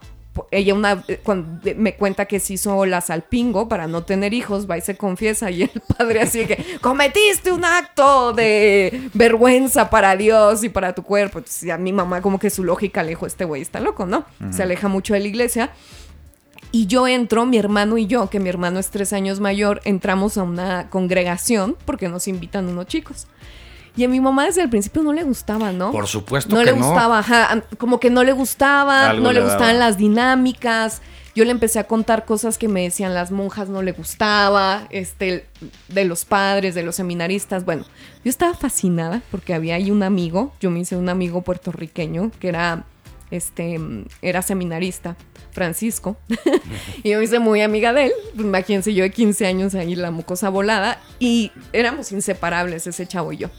Ella 0.52 0.74
una, 0.74 1.04
eh, 1.08 1.20
cuando 1.24 1.60
me 1.76 1.96
cuenta 1.96 2.26
que 2.26 2.40
se 2.40 2.54
hizo 2.54 2.86
la 2.86 3.02
salpingo 3.02 3.68
para 3.68 3.88
no 3.88 4.04
tener 4.04 4.34
hijos, 4.34 4.70
va 4.70 4.78
y 4.78 4.82
se 4.82 4.98
confiesa 4.98 5.50
y 5.52 5.64
el 5.64 5.82
padre 5.98 6.22
así 6.22 6.46
que 6.46 6.64
cometiste 6.82 7.52
un 7.52 7.66
acto 7.66 8.34
de 8.34 9.10
vergüenza 9.14 9.90
para 9.90 10.16
Dios 10.16 10.64
y 10.64 10.70
para 10.70 10.94
tu 10.94 11.04
cuerpo. 11.04 11.40
Entonces, 11.40 11.70
a 11.70 11.78
mi 11.78 11.94
mamá 11.94 12.22
como 12.22 12.40
que 12.40 12.50
su 12.50 12.64
lógica 12.64 13.04
le 13.04 13.10
dijo, 13.10 13.26
este 13.26 13.46
güey 13.46 13.62
está 13.62 13.80
loco, 13.80 14.06
¿no? 14.06 14.26
Se 14.52 14.64
aleja 14.64 14.88
mucho 14.88 15.14
de 15.14 15.22
la 15.22 15.28
iglesia. 15.28 15.72
Y 16.72 16.88
yo 16.88 17.08
entro, 17.08 17.46
mi 17.46 17.58
hermano 17.58 17.98
y 17.98 18.06
yo, 18.06 18.30
que 18.30 18.40
mi 18.42 18.50
hermano 18.50 18.80
es 18.80 18.90
tres 18.90 19.14
años 19.14 19.40
mayor, 19.40 19.80
entramos 19.86 20.38
a 20.38 20.44
una 20.44 20.90
congregación 20.90 21.78
porque 21.86 22.10
nos 22.10 22.28
invitan 22.28 22.68
unos 22.68 22.88
chicos. 22.88 23.28
Y 23.98 24.04
a 24.04 24.10
mi 24.10 24.20
mamá 24.20 24.46
desde 24.46 24.62
el 24.62 24.70
principio 24.70 25.04
no 25.04 25.14
le 25.14 25.24
gustaba, 25.24 25.72
¿no? 25.72 25.92
Por 25.92 26.08
supuesto 26.08 26.54
no 26.54 26.60
que 26.60 26.72
le 26.72 26.78
no. 26.78 26.86
gustaba, 26.86 27.20
ajá, 27.20 27.64
como 27.78 28.00
que 28.00 28.10
no 28.10 28.24
le 28.24 28.34
gustaba, 28.34 29.10
Algo 29.10 29.24
no 29.24 29.32
le 29.32 29.40
le 29.40 29.46
gustaban 29.46 29.80
las 29.80 29.98
dinámicas. 29.98 31.02
Yo 31.34 31.44
le 31.44 31.52
empecé 31.52 31.80
a 31.80 31.84
contar 31.86 32.24
cosas 32.24 32.58
que 32.58 32.70
me 32.70 32.84
decían 32.84 33.14
las 33.14 33.30
monjas, 33.32 33.68
no 33.68 33.82
le 33.82 33.92
gustaba, 33.92 34.88
este, 34.90 35.46
de 35.90 36.06
los 36.06 36.24
padres, 36.24 36.76
de 36.76 36.84
los 36.84 36.96
seminaristas. 36.96 37.66
Bueno, 37.66 37.84
yo 38.24 38.30
estaba 38.30 38.54
fascinada 38.54 39.22
porque 39.32 39.54
había 39.54 39.76
ahí 39.76 39.92
un 39.92 40.04
amigo, 40.04 40.54
yo 40.62 40.72
me 40.72 40.80
hice 40.80 40.96
un 40.96 41.10
amigo 41.10 41.42
puertorriqueño 41.42 42.32
que 42.40 42.48
era, 42.48 42.86
este, 43.32 43.78
era 44.22 44.42
seminarista, 44.42 45.18
Francisco, 45.52 46.18
y 47.04 47.12
yo 47.12 47.18
me 47.18 47.26
hice 47.26 47.40
muy 47.40 47.62
amiga 47.62 47.92
de 47.92 48.06
él. 48.06 48.12
Pues, 48.34 48.46
imagínense, 48.46 48.94
yo 48.94 49.04
de 49.04 49.12
15 49.12 49.46
años 49.46 49.76
ahí, 49.76 49.96
la 49.96 50.12
mucosa 50.12 50.48
volada, 50.50 51.02
y 51.20 51.52
éramos 51.74 52.14
inseparables 52.14 52.88
ese 52.88 53.08
chavo 53.08 53.34
y 53.34 53.38
yo 53.38 53.50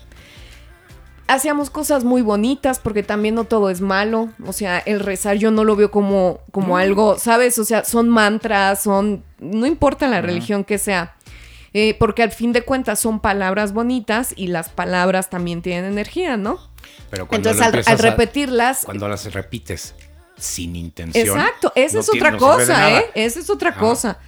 hacíamos 1.29 1.71
cosas 1.71 2.05
muy 2.05 2.23
bonitas 2.23 2.79
porque 2.79 3.03
también 3.03 3.35
no 3.35 3.45
todo 3.45 3.71
es 3.71 3.81
malo. 3.81 4.29
O 4.47 4.53
sea, 4.53 4.79
el 4.79 5.01
rezar 5.01 5.37
yo 5.37 5.51
no 5.51 5.65
lo 5.65 5.77
veo 5.77 5.91
como, 5.91 6.41
como 6.53 6.77
algo, 6.77 7.19
¿sabes? 7.19 7.59
O 7.59 7.65
sea, 7.65 7.85
son 7.85 8.09
mantras, 8.09 8.83
son... 8.83 9.25
No 9.39 9.67
importa 9.67 10.09
la 10.09 10.21
religión 10.23 10.65
que 10.65 10.79
sea. 10.79 11.15
Eh, 11.73 11.95
porque 11.99 12.23
al 12.23 12.31
fin 12.33 12.53
de 12.53 12.63
cuentas 12.63 13.01
son 13.01 13.21
palabras 13.21 13.73
bonitas 13.73 14.33
y 14.35 14.47
las 14.47 14.71
palabras 14.71 15.29
también 15.29 15.61
tienen 15.61 15.85
energía, 15.85 16.37
¿no? 16.37 16.59
Pero 17.11 17.27
cuando 17.27 17.51
Entonces 17.51 17.87
al, 17.87 17.99
a- 17.99 18.01
repetirlas... 18.03 18.83
cuando 18.85 19.09
las 19.09 19.31
repites 19.33 19.95
sin 20.39 20.75
intención. 20.77 21.39
Exacto, 21.39 21.73
esa 21.75 21.97
no 21.97 22.01
es 22.01 22.09
otra 22.09 22.37
cosa. 22.37 22.99
¿eh? 22.99 23.07
Esa 23.15 23.41
es 23.41 23.51
otra 23.51 23.75
cosa. 23.75 24.19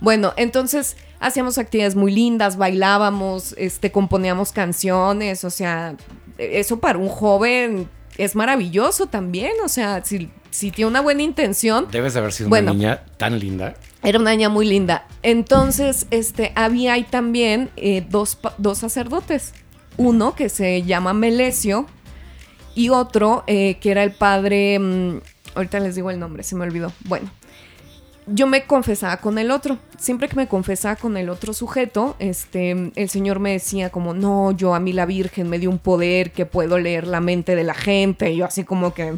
Bueno, 0.00 0.32
entonces 0.36 0.96
hacíamos 1.22 1.58
actividades 1.58 1.94
muy 1.96 2.12
lindas, 2.12 2.56
bailábamos, 2.56 3.54
este, 3.56 3.90
componíamos 3.90 4.52
canciones, 4.52 5.44
o 5.44 5.50
sea, 5.50 5.96
eso 6.38 6.80
para 6.80 6.98
un 6.98 7.08
joven 7.08 7.88
es 8.18 8.34
maravilloso 8.36 9.06
también, 9.06 9.52
o 9.64 9.68
sea, 9.68 10.04
si 10.04 10.30
si 10.52 10.70
tiene 10.70 10.90
una 10.90 11.00
buena 11.00 11.22
intención, 11.22 11.88
Debes 11.90 12.12
de 12.12 12.20
haber 12.20 12.32
sido 12.32 12.50
Bueno. 12.50 12.72
una 12.72 12.78
niña 12.78 13.02
tan 13.16 13.38
linda. 13.38 13.74
era 14.02 14.18
una 14.18 14.32
niña 14.32 14.50
muy 14.50 14.66
linda. 14.66 15.06
Entonces, 15.22 16.06
este, 16.10 16.52
había 16.54 16.92
ahí 16.92 17.04
también 17.04 17.70
eh, 17.76 18.04
dos, 18.08 18.38
dos 18.58 18.78
sacerdotes. 18.78 19.54
Uno 19.96 20.34
que 20.34 20.50
se 20.50 20.82
llama 20.82 21.14
Melesio 21.14 21.86
y 22.74 22.90
otro 22.90 23.44
eh, 23.46 23.78
que 23.80 23.90
era 23.92 24.02
el 24.02 24.12
padre... 24.12 24.78
mm, 24.78 25.20
ahorita 25.54 25.80
les 25.80 25.94
digo 25.94 26.10
el 26.10 26.18
nombre, 26.18 26.42
se 26.42 26.54
me 26.54 26.64
olvidó. 26.64 26.92
Bueno, 27.06 27.30
yo 28.26 28.46
me 28.46 28.64
confesaba 28.64 29.16
con 29.18 29.38
el 29.38 29.50
otro. 29.50 29.78
Siempre 29.98 30.28
que 30.28 30.36
me 30.36 30.46
confesaba 30.46 30.96
con 30.96 31.16
el 31.16 31.28
otro 31.28 31.52
sujeto, 31.52 32.16
este, 32.18 32.92
el 32.94 33.08
Señor 33.08 33.40
me 33.40 33.52
decía 33.52 33.90
como, 33.90 34.14
no, 34.14 34.52
yo 34.52 34.74
a 34.74 34.80
mí 34.80 34.92
la 34.92 35.06
Virgen 35.06 35.48
me 35.48 35.58
dio 35.58 35.70
un 35.70 35.78
poder 35.78 36.30
que 36.32 36.46
puedo 36.46 36.78
leer 36.78 37.06
la 37.06 37.20
mente 37.20 37.56
de 37.56 37.64
la 37.64 37.74
gente. 37.74 38.30
Y 38.30 38.36
yo 38.36 38.44
así 38.44 38.64
como 38.64 38.94
que 38.94 39.14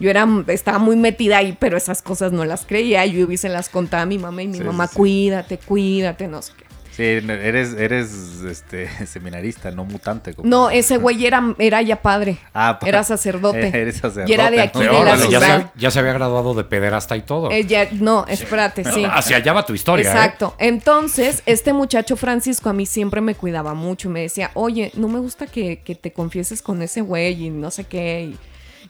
yo 0.00 0.10
era, 0.10 0.26
estaba 0.48 0.78
muy 0.78 0.96
metida 0.96 1.38
ahí, 1.38 1.56
pero 1.58 1.76
esas 1.76 2.02
cosas 2.02 2.32
no 2.32 2.44
las 2.44 2.64
creía. 2.66 3.04
Yo 3.06 3.26
se 3.36 3.48
las 3.48 3.68
contaba 3.68 4.02
a 4.02 4.06
mi 4.06 4.18
mamá 4.18 4.42
y 4.42 4.48
mi 4.48 4.58
Sí, 4.58 4.64
mamá, 4.64 4.86
sí, 4.86 4.96
cuídate, 4.96 5.58
cuídate, 5.58 6.28
no 6.28 6.42
sé 6.42 6.52
qué. 6.56 6.67
Sí, 6.98 7.04
eres, 7.04 7.74
eres 7.74 8.10
este, 8.42 8.88
seminarista, 9.06 9.70
no 9.70 9.84
mutante. 9.84 10.34
como- 10.34 10.48
No, 10.48 10.68
ese 10.68 10.96
güey 10.96 11.24
era, 11.24 11.54
era 11.60 11.80
ya 11.80 12.02
padre. 12.02 12.38
Ah, 12.52 12.76
pa- 12.80 12.88
era 12.88 13.04
sacerdote. 13.04 13.68
Eres 13.72 13.98
sacerdote, 13.98 14.28
Y 14.32 14.34
era 14.34 14.50
de 14.50 14.60
aquí, 14.60 14.80
de 14.80 14.86
la 14.86 15.16
ya, 15.28 15.40
se, 15.40 15.66
ya 15.76 15.90
se 15.92 15.98
había 16.00 16.12
graduado 16.14 16.54
de 16.54 16.64
pederasta 16.64 17.16
y 17.16 17.22
todo. 17.22 17.52
Eh, 17.52 17.64
ya- 17.66 17.86
no, 17.92 18.26
espérate, 18.26 18.82
sí. 18.82 19.04
Hacia 19.08 19.36
allá 19.36 19.52
va 19.52 19.64
tu 19.64 19.74
historia. 19.74 20.06
¿eh? 20.06 20.12
Exacto. 20.12 20.56
Entonces, 20.58 21.44
este 21.46 21.72
muchacho 21.72 22.16
Francisco 22.16 22.68
a 22.68 22.72
mí 22.72 22.84
siempre 22.84 23.20
me 23.20 23.36
cuidaba 23.36 23.74
mucho. 23.74 24.10
Me 24.10 24.22
decía, 24.22 24.50
oye, 24.54 24.90
no 24.96 25.06
me 25.06 25.20
gusta 25.20 25.46
que, 25.46 25.82
que 25.84 25.94
te 25.94 26.12
confieses 26.12 26.62
con 26.62 26.82
ese 26.82 27.00
güey 27.00 27.44
y 27.46 27.50
no 27.50 27.70
sé 27.70 27.84
qué. 27.84 28.22
Y 28.32 28.38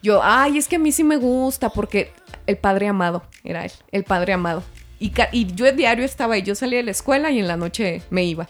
yo, 0.03 0.23
ay, 0.23 0.57
es 0.57 0.67
que 0.67 0.77
a 0.77 0.79
mí 0.79 0.93
sí 0.93 1.05
me 1.05 1.19
gusta 1.19 1.69
porque 1.69 2.11
el 2.47 2.57
padre 2.57 2.89
amado 2.89 3.23
era 3.45 3.67
él, 3.67 3.73
el 3.93 4.05
padre 4.05 4.33
amado. 4.33 4.63
Y, 5.01 5.13
yo 5.55 5.67
el 5.67 5.77
diario 5.77 6.05
estaba 6.05 6.35
ahí, 6.35 6.43
yo 6.43 6.55
salía 6.55 6.79
de 6.79 6.85
la 6.85 6.91
escuela 6.91 7.31
y 7.31 7.39
en 7.39 7.47
la 7.47 7.57
noche 7.57 8.03
me 8.11 8.25
iba. 8.25 8.49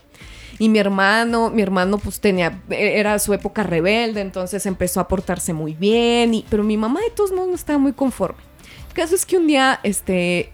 Y 0.59 0.69
mi 0.69 0.79
hermano, 0.79 1.51
mi 1.51 1.63
hermano 1.63 1.99
pues 1.99 2.21
tenía, 2.21 2.61
era 2.71 3.19
su 3.19 3.33
época 3.33 3.63
rebelde, 3.63 4.21
entonces 4.21 4.67
empezó 4.67 5.01
a 5.01 5.07
portarse 5.07 5.53
muy 5.53 5.75
bien, 5.75 6.35
y, 6.35 6.45
pero 6.51 6.65
mi 6.65 6.77
mamá 6.77 7.01
de 7.01 7.11
todos 7.11 7.33
modos 7.33 7.49
no 7.49 7.55
estaba 7.55 7.79
muy 7.79 7.93
conforme. 7.93 8.41
El 8.89 8.95
caso 8.95 9.15
es 9.15 9.25
que 9.25 9.37
un 9.37 9.47
día, 9.47 9.79
este, 9.83 10.51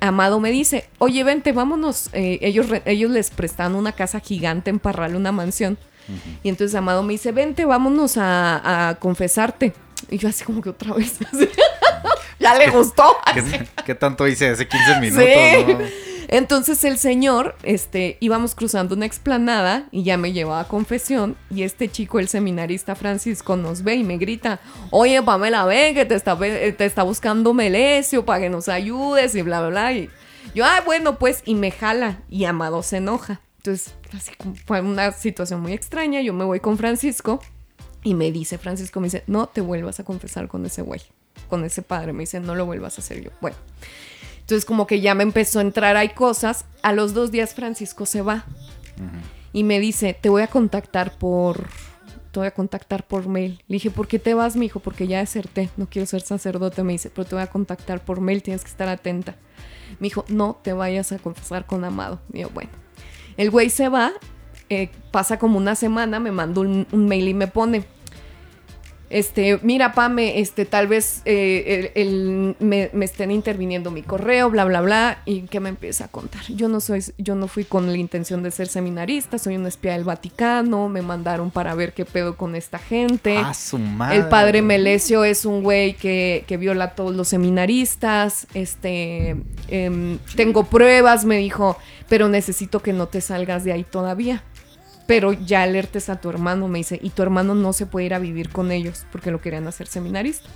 Amado 0.00 0.40
me 0.40 0.50
dice, 0.50 0.88
oye, 0.98 1.22
vente, 1.22 1.52
vámonos. 1.52 2.10
Eh, 2.12 2.38
ellos, 2.42 2.66
ellos 2.84 3.10
les 3.10 3.30
prestan 3.30 3.74
una 3.76 3.92
casa 3.92 4.20
gigante 4.20 4.70
en 4.70 4.80
Parral, 4.80 5.14
una 5.14 5.32
mansión. 5.32 5.78
Y 6.42 6.48
entonces 6.48 6.74
Amado 6.74 7.04
me 7.04 7.12
dice, 7.12 7.30
vente, 7.30 7.64
vámonos 7.64 8.16
a, 8.16 8.88
a 8.88 8.94
confesarte. 8.96 9.72
Y 10.08 10.18
yo 10.18 10.28
así 10.28 10.44
como 10.44 10.60
que 10.60 10.70
otra 10.70 10.94
vez. 10.94 11.18
ya 12.38 12.54
le 12.54 12.70
gustó. 12.70 13.16
¿Qué, 13.34 13.68
qué 13.84 13.94
tanto 13.94 14.26
hice 14.26 14.48
hace 14.48 14.66
15 14.66 15.00
minutos? 15.00 15.24
Sí. 15.24 15.72
no? 15.72 16.10
Entonces 16.32 16.84
el 16.84 16.96
señor, 16.96 17.56
este, 17.64 18.16
íbamos 18.20 18.54
cruzando 18.54 18.94
una 18.94 19.04
explanada 19.04 19.88
y 19.90 20.04
ya 20.04 20.16
me 20.16 20.32
llevaba 20.32 20.60
a 20.60 20.68
confesión 20.68 21.36
y 21.52 21.64
este 21.64 21.90
chico, 21.90 22.20
el 22.20 22.28
seminarista 22.28 22.94
Francisco, 22.94 23.56
nos 23.56 23.82
ve 23.82 23.96
y 23.96 24.04
me 24.04 24.16
grita, 24.16 24.60
oye 24.90 25.20
Pamela, 25.24 25.64
ven 25.64 25.92
que 25.92 26.04
te 26.04 26.14
está, 26.14 26.38
te 26.38 26.84
está 26.84 27.02
buscando 27.02 27.52
Melesio 27.52 28.24
para 28.24 28.42
que 28.42 28.48
nos 28.48 28.68
ayudes 28.68 29.34
y 29.34 29.42
bla, 29.42 29.58
bla, 29.58 29.70
bla. 29.70 29.92
Y 29.92 30.08
yo, 30.54 30.64
ah, 30.64 30.80
bueno, 30.86 31.18
pues, 31.18 31.42
y 31.46 31.56
me 31.56 31.72
jala 31.72 32.20
y 32.28 32.44
Amado 32.44 32.84
se 32.84 32.98
enoja. 32.98 33.40
Entonces, 33.56 33.92
así 34.16 34.30
como 34.38 34.54
fue 34.54 34.80
una 34.80 35.10
situación 35.10 35.60
muy 35.60 35.72
extraña, 35.72 36.20
yo 36.20 36.32
me 36.32 36.44
voy 36.44 36.60
con 36.60 36.78
Francisco 36.78 37.40
y 38.02 38.14
me 38.14 38.32
dice, 38.32 38.58
Francisco 38.58 39.00
me 39.00 39.06
dice, 39.06 39.24
no 39.26 39.46
te 39.46 39.60
vuelvas 39.60 40.00
a 40.00 40.04
confesar 40.04 40.48
con 40.48 40.64
ese 40.66 40.82
güey, 40.82 41.02
con 41.48 41.64
ese 41.64 41.82
padre. 41.82 42.12
Me 42.12 42.20
dice, 42.20 42.40
no 42.40 42.54
lo 42.54 42.66
vuelvas 42.66 42.98
a 42.98 43.02
hacer 43.02 43.22
yo. 43.22 43.30
Bueno. 43.40 43.56
Entonces 44.40 44.64
como 44.64 44.86
que 44.86 45.00
ya 45.00 45.14
me 45.14 45.22
empezó 45.22 45.60
a 45.60 45.62
entrar 45.62 45.96
ahí 45.96 46.08
cosas. 46.08 46.64
A 46.82 46.92
los 46.92 47.14
dos 47.14 47.30
días 47.30 47.54
Francisco 47.54 48.04
se 48.04 48.20
va 48.22 48.46
y 49.52 49.64
me 49.64 49.78
dice, 49.78 50.12
te 50.20 50.28
voy 50.28 50.42
a 50.42 50.48
contactar 50.48 51.16
por... 51.18 51.68
Te 52.32 52.38
voy 52.38 52.46
a 52.46 52.52
contactar 52.52 53.06
por 53.06 53.26
mail. 53.26 53.62
Le 53.66 53.74
dije, 53.74 53.90
¿por 53.90 54.06
qué 54.06 54.20
te 54.20 54.34
vas, 54.34 54.54
mi 54.54 54.66
hijo? 54.66 54.78
Porque 54.78 55.08
ya 55.08 55.18
deserté. 55.18 55.68
No 55.76 55.88
quiero 55.90 56.06
ser 56.06 56.20
sacerdote. 56.20 56.84
Me 56.84 56.92
dice, 56.92 57.10
pero 57.10 57.26
te 57.26 57.34
voy 57.34 57.42
a 57.42 57.48
contactar 57.48 58.04
por 58.04 58.20
mail. 58.20 58.40
Tienes 58.40 58.62
que 58.62 58.70
estar 58.70 58.88
atenta. 58.88 59.34
Me 59.98 60.06
dijo, 60.06 60.24
no 60.28 60.56
te 60.62 60.72
vayas 60.72 61.10
a 61.10 61.18
confesar 61.18 61.66
con 61.66 61.84
Amado. 61.84 62.20
Y 62.32 62.42
yo, 62.42 62.50
bueno. 62.50 62.70
El 63.36 63.50
güey 63.50 63.68
se 63.68 63.88
va. 63.88 64.12
Eh, 64.70 64.88
pasa 65.10 65.38
como 65.38 65.58
una 65.58 65.74
semana. 65.74 66.18
Me 66.20 66.30
manda 66.32 66.60
un, 66.62 66.86
un 66.92 67.06
mail 67.06 67.28
y 67.28 67.34
me 67.34 67.46
pone, 67.48 67.84
este, 69.08 69.58
mira, 69.64 69.92
Pame, 69.92 70.38
este, 70.38 70.64
tal 70.64 70.86
vez 70.86 71.22
eh, 71.24 71.90
el- 71.96 72.00
el- 72.08 72.56
me, 72.60 72.90
me 72.92 73.04
estén 73.04 73.32
interviniendo 73.32 73.90
mi 73.90 74.02
correo, 74.02 74.48
bla, 74.50 74.64
bla, 74.64 74.80
bla, 74.82 75.22
y 75.26 75.40
que 75.48 75.58
me 75.58 75.68
empieza 75.68 76.04
a 76.04 76.08
contar. 76.08 76.42
Yo 76.48 76.68
no 76.68 76.78
soy, 76.80 77.02
yo 77.18 77.34
no 77.34 77.48
fui 77.48 77.64
con 77.64 77.88
la 77.90 77.96
intención 77.96 78.44
de 78.44 78.52
ser 78.52 78.68
seminarista, 78.68 79.36
soy 79.38 79.56
un 79.56 79.66
espía 79.66 79.94
del 79.94 80.04
Vaticano, 80.04 80.88
me 80.88 81.02
mandaron 81.02 81.50
para 81.50 81.74
ver 81.74 81.92
qué 81.92 82.04
pedo 82.04 82.36
con 82.36 82.54
esta 82.54 82.78
gente. 82.78 83.36
Ah, 83.36 83.52
su 83.52 83.78
madre. 83.78 84.18
El 84.18 84.28
padre 84.28 84.62
Melesio 84.62 85.24
es 85.24 85.44
un 85.44 85.64
güey 85.64 85.94
que, 85.94 86.44
que 86.46 86.56
viola 86.56 86.84
a 86.84 86.94
todos 86.94 87.12
los 87.16 87.26
seminaristas. 87.26 88.46
Este, 88.54 89.34
em, 89.66 90.18
tengo 90.36 90.66
pruebas, 90.66 91.24
me 91.24 91.38
dijo, 91.38 91.76
pero 92.08 92.28
necesito 92.28 92.78
que 92.80 92.92
no 92.92 93.08
te 93.08 93.20
salgas 93.20 93.64
de 93.64 93.72
ahí 93.72 93.82
todavía. 93.82 94.44
Pero 95.10 95.32
ya 95.32 95.64
alertes 95.64 96.08
a 96.08 96.20
tu 96.20 96.30
hermano, 96.30 96.68
me 96.68 96.78
dice, 96.78 97.00
y 97.02 97.10
tu 97.10 97.22
hermano 97.22 97.56
no 97.56 97.72
se 97.72 97.84
puede 97.86 98.06
ir 98.06 98.14
a 98.14 98.20
vivir 98.20 98.50
con 98.50 98.70
ellos 98.70 99.06
porque 99.10 99.32
lo 99.32 99.40
querían 99.40 99.66
hacer 99.66 99.88
seminarista. 99.88 100.48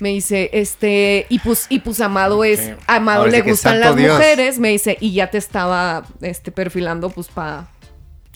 Me 0.00 0.08
dice, 0.08 0.50
este, 0.52 1.24
y 1.28 1.38
pues, 1.38 1.66
y 1.68 1.78
pues 1.78 2.00
Amado 2.00 2.42
es, 2.42 2.72
Amado 2.88 3.20
Ahora 3.20 3.30
le 3.30 3.42
gustan 3.42 3.78
las 3.78 3.94
Dios. 3.94 4.12
mujeres, 4.14 4.58
me 4.58 4.70
dice, 4.70 4.98
y 5.00 5.12
ya 5.12 5.30
te 5.30 5.38
estaba 5.38 6.04
este, 6.20 6.50
perfilando 6.50 7.10
pues 7.10 7.28
para 7.28 7.68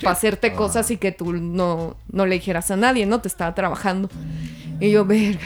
Ah. 0.07 0.13
hacerte 0.13 0.53
cosas 0.55 0.91
y 0.91 0.97
que 0.97 1.13
tú 1.13 1.33
no, 1.33 1.97
no 2.11 2.27
le 2.27 2.37
dijeras 2.37 2.71
a 2.71 2.77
nadie, 2.77 3.05
¿no? 3.05 3.21
Te 3.21 3.29
estaba 3.29 3.55
trabajando. 3.55 4.09
Y 4.79 4.91
yo, 4.93 5.05
verga. 5.05 5.41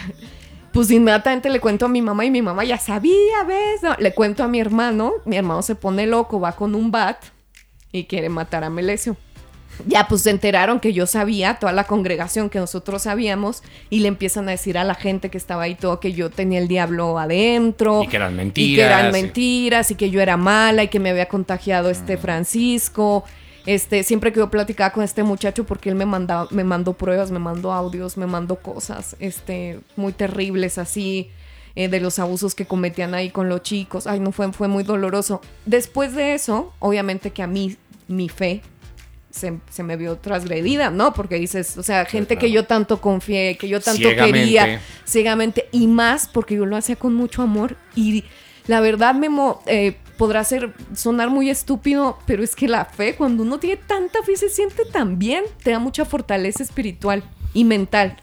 Pues 0.73 0.91
inmediatamente 0.91 1.49
le 1.51 1.61
cuento 1.61 1.87
a 1.87 1.89
mi 1.89 2.03
mamá 2.03 2.25
y 2.25 2.31
mi 2.31 2.43
mamá 2.43 2.63
ya 2.65 2.79
sabía, 2.79 3.43
¿ves? 3.49 3.83
No, 3.83 3.97
le 3.99 4.13
cuento 4.13 4.45
a 4.45 4.49
mi 4.49 4.61
hermano, 4.61 5.13
mi 5.25 5.37
hermano 5.37 5.63
se 5.63 5.75
pone 5.75 6.07
loco, 6.07 6.41
va 6.41 6.53
con 6.53 6.75
un 6.75 6.91
bat 6.91 7.17
y 7.91 8.05
quiere 8.05 8.29
matar 8.29 8.65
a 8.65 8.71
Melesio. 8.71 9.17
Ya 9.87 10.07
pues 10.09 10.23
se 10.23 10.31
enteraron 10.31 10.81
que 10.81 10.93
yo 10.93 11.07
sabía, 11.07 11.55
toda 11.57 11.73
la 11.73 11.85
congregación 11.85 12.51
que 12.51 12.59
nosotros 12.59 13.03
sabíamos, 13.03 13.63
y 13.91 14.01
le 14.01 14.09
empiezan 14.09 14.49
a 14.49 14.53
decir 14.53 14.79
a 14.79 14.85
la 14.85 14.95
gente 14.95 15.31
que 15.31 15.39
estaba 15.39 15.65
ahí 15.65 15.75
todo 15.75 16.01
que 16.01 16.13
yo 16.13 16.31
tenía 16.31 16.59
el 16.59 16.69
diablo 16.69 17.19
adentro. 17.19 18.03
Y 18.03 18.09
que 18.09 18.17
eran 18.17 18.35
Y 18.55 18.75
que 18.75 18.81
eran 18.83 19.05
mentiras, 19.07 19.09
y- 19.09 19.23
mentiras, 19.23 19.91
y 19.91 19.95
que 19.95 20.11
yo 20.11 20.21
era 20.21 20.37
mala, 20.37 20.85
y 20.85 20.89
que 20.89 21.01
me 21.01 21.11
había 21.11 21.27
contagiado 21.27 21.91
este 21.91 22.17
Francisco. 22.17 23.25
Este, 23.67 24.03
siempre 24.03 24.33
que 24.33 24.41
yo 24.41 24.51
platicaba 24.51 24.93
con 24.93 25.03
este 25.05 25.23
muchacho, 25.23 25.65
porque 25.65 25.89
él 25.89 25.95
me 25.95 26.05
mandaba, 26.05 26.47
me 26.51 26.65
mandó 26.65 26.93
pruebas, 26.93 27.31
me 27.31 27.39
mandó 27.39 27.73
audios, 27.73 28.17
me 28.19 28.27
mandó 28.27 28.57
cosas, 28.57 29.17
este, 29.21 29.81
muy 29.97 30.13
terribles 30.13 30.77
así, 30.77 31.31
eh, 31.75 31.89
de 31.89 31.99
los 31.99 32.19
abusos 32.19 32.55
que 32.55 32.67
cometían 32.67 33.15
ahí 33.15 33.31
con 33.31 33.49
los 33.49 33.63
chicos. 33.63 34.07
Ay, 34.07 34.21
no 34.21 34.33
fue, 34.33 34.53
fue 34.53 34.69
muy 34.69 34.85
doloroso. 34.85 35.41
Después 35.65 36.15
de 36.15 36.35
eso, 36.35 36.73
obviamente 36.79 37.31
que 37.31 37.43
a 37.43 37.47
mí, 37.47 37.77
mi 38.07 38.29
fe 38.29 38.61
se, 39.35 39.59
se 39.69 39.83
me 39.83 39.97
vio 39.97 40.17
transgredida, 40.17 40.91
¿no? 40.91 41.13
Porque 41.13 41.35
dices, 41.35 41.77
o 41.77 41.83
sea, 41.83 42.05
gente 42.05 42.37
que 42.37 42.53
yo 42.53 42.67
tanto 42.67 43.01
confié, 43.01 43.57
que 43.57 43.69
yo 43.69 43.81
tanto 43.81 43.99
Ciegamente. 43.99 44.39
quería, 44.39 44.81
ciegamente, 45.05 45.69
y 45.73 45.89
más 45.89 46.29
porque 46.29 46.55
yo 46.55 46.67
lo 46.67 46.77
hacía 46.77 46.95
con 46.95 47.15
mucho 47.15 47.43
amor. 47.43 47.77
Y 47.97 48.23
la 48.69 48.81
verdad, 48.81 49.13
Memo, 49.15 49.61
eh, 49.67 49.97
podrá 50.17 50.45
ser, 50.45 50.73
sonar 50.95 51.31
muy 51.31 51.51
estúpido, 51.51 52.17
pero 52.27 52.45
es 52.45 52.55
que 52.55 52.69
la 52.69 52.85
fe, 52.85 53.17
cuando 53.17 53.43
uno 53.43 53.59
tiene 53.59 53.77
tanta 53.77 54.23
fe, 54.23 54.37
se 54.37 54.49
siente 54.49 54.85
tan 54.85 55.19
bien, 55.19 55.43
te 55.65 55.73
da 55.73 55.81
mucha 55.81 56.05
fortaleza 56.05 56.63
espiritual 56.63 57.25
y 57.53 57.65
mental. 57.65 58.17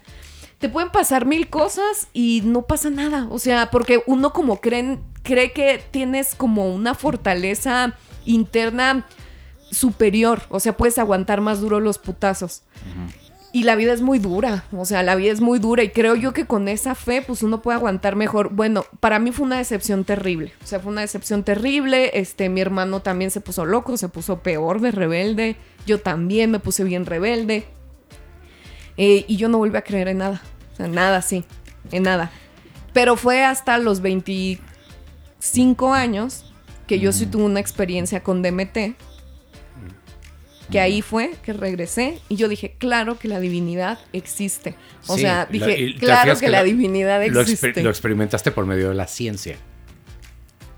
Te 0.60 0.70
pueden 0.70 0.92
pasar 0.92 1.26
mil 1.26 1.50
cosas 1.50 2.08
y 2.14 2.42
no 2.46 2.62
pasa 2.62 2.90
nada. 2.90 3.28
O 3.32 3.38
sea, 3.38 3.70
porque 3.70 4.02
uno 4.06 4.32
como 4.32 4.62
creen, 4.62 5.02
cree 5.24 5.52
que 5.52 5.84
tienes 5.92 6.36
como 6.36 6.74
una 6.74 6.96
fortaleza 6.96 7.98
interna 8.24 9.06
superior. 9.72 10.42
O 10.50 10.60
sea, 10.60 10.78
puedes 10.78 10.98
aguantar 10.98 11.42
más 11.42 11.62
duro 11.62 11.80
los 11.80 11.98
putazos. 11.98 12.64
Y 13.54 13.64
la 13.64 13.76
vida 13.76 13.92
es 13.92 14.02
muy 14.02 14.18
dura, 14.18 14.64
o 14.72 14.86
sea, 14.86 15.04
la 15.04 15.16
vida 15.16 15.34
es 15.34 15.42
muy 15.42 15.60
dura 15.60 15.84
y 15.84 15.90
creo 15.90 16.16
yo 16.16 16.32
que 16.32 16.46
con 16.46 16.70
esa 16.70 16.96
fe 16.96 17.22
pues 17.22 17.44
uno 17.44 17.62
puede 17.62 17.76
aguantar 17.76 18.16
mejor. 18.16 18.54
Bueno, 18.54 18.86
para 19.02 19.20
mí 19.20 19.34
fue 19.34 19.46
una 19.46 19.58
decepción 19.58 20.06
terrible, 20.06 20.54
o 20.64 20.66
sea, 20.66 20.80
fue 20.80 20.90
una 20.90 21.02
decepción 21.02 21.44
terrible, 21.44 22.12
este, 22.14 22.48
mi 22.48 22.62
hermano 22.62 23.02
también 23.02 23.30
se 23.30 23.42
puso 23.42 23.66
loco, 23.66 23.98
se 23.98 24.08
puso 24.08 24.40
peor 24.40 24.80
de 24.80 24.92
rebelde, 24.92 25.58
yo 25.86 26.00
también 26.00 26.50
me 26.50 26.60
puse 26.60 26.86
bien 26.86 27.06
rebelde 27.06 27.66
Eh, 28.96 29.26
y 29.28 29.36
yo 29.36 29.50
no 29.50 29.58
volví 29.58 29.76
a 29.76 29.82
creer 29.82 30.08
en 30.08 30.20
nada, 30.20 30.42
o 30.72 30.76
sea, 30.78 30.88
nada, 30.88 31.22
sí, 31.22 31.44
en 31.92 32.04
nada. 32.04 32.32
Pero 32.94 33.18
fue 33.18 33.44
hasta 33.44 33.78
los 33.80 34.00
25 34.00 35.94
años 35.94 36.46
que 36.88 37.00
yo 37.00 37.12
sí 37.12 37.26
tuve 37.26 37.44
una 37.44 37.60
experiencia 37.60 38.24
con 38.24 38.42
DMT 38.42 38.96
que 40.72 40.80
ahí 40.80 41.02
fue 41.02 41.32
que 41.44 41.54
regresé 41.54 42.20
y 42.30 42.36
yo 42.38 42.48
dije, 42.48 42.76
claro 42.78 43.20
que 43.20 43.28
la 43.28 43.40
divinidad 43.40 44.00
existe. 44.14 44.76
O 45.08 45.16
Sí, 45.16 45.22
sea, 45.22 45.46
dije, 45.46 45.96
claro 46.00 46.34
que, 46.36 46.40
que 46.42 46.50
la 46.50 46.64
divinidad 46.64 47.26
Lo, 47.28 47.42
existe. 47.42 47.74
exper- 47.74 47.84
lo 47.84 47.90
experimentaste 47.90 48.52
por 48.52 48.66
medio 48.66 48.90
de 48.90 48.96
la 48.96 49.08
ciencia. 49.08 49.58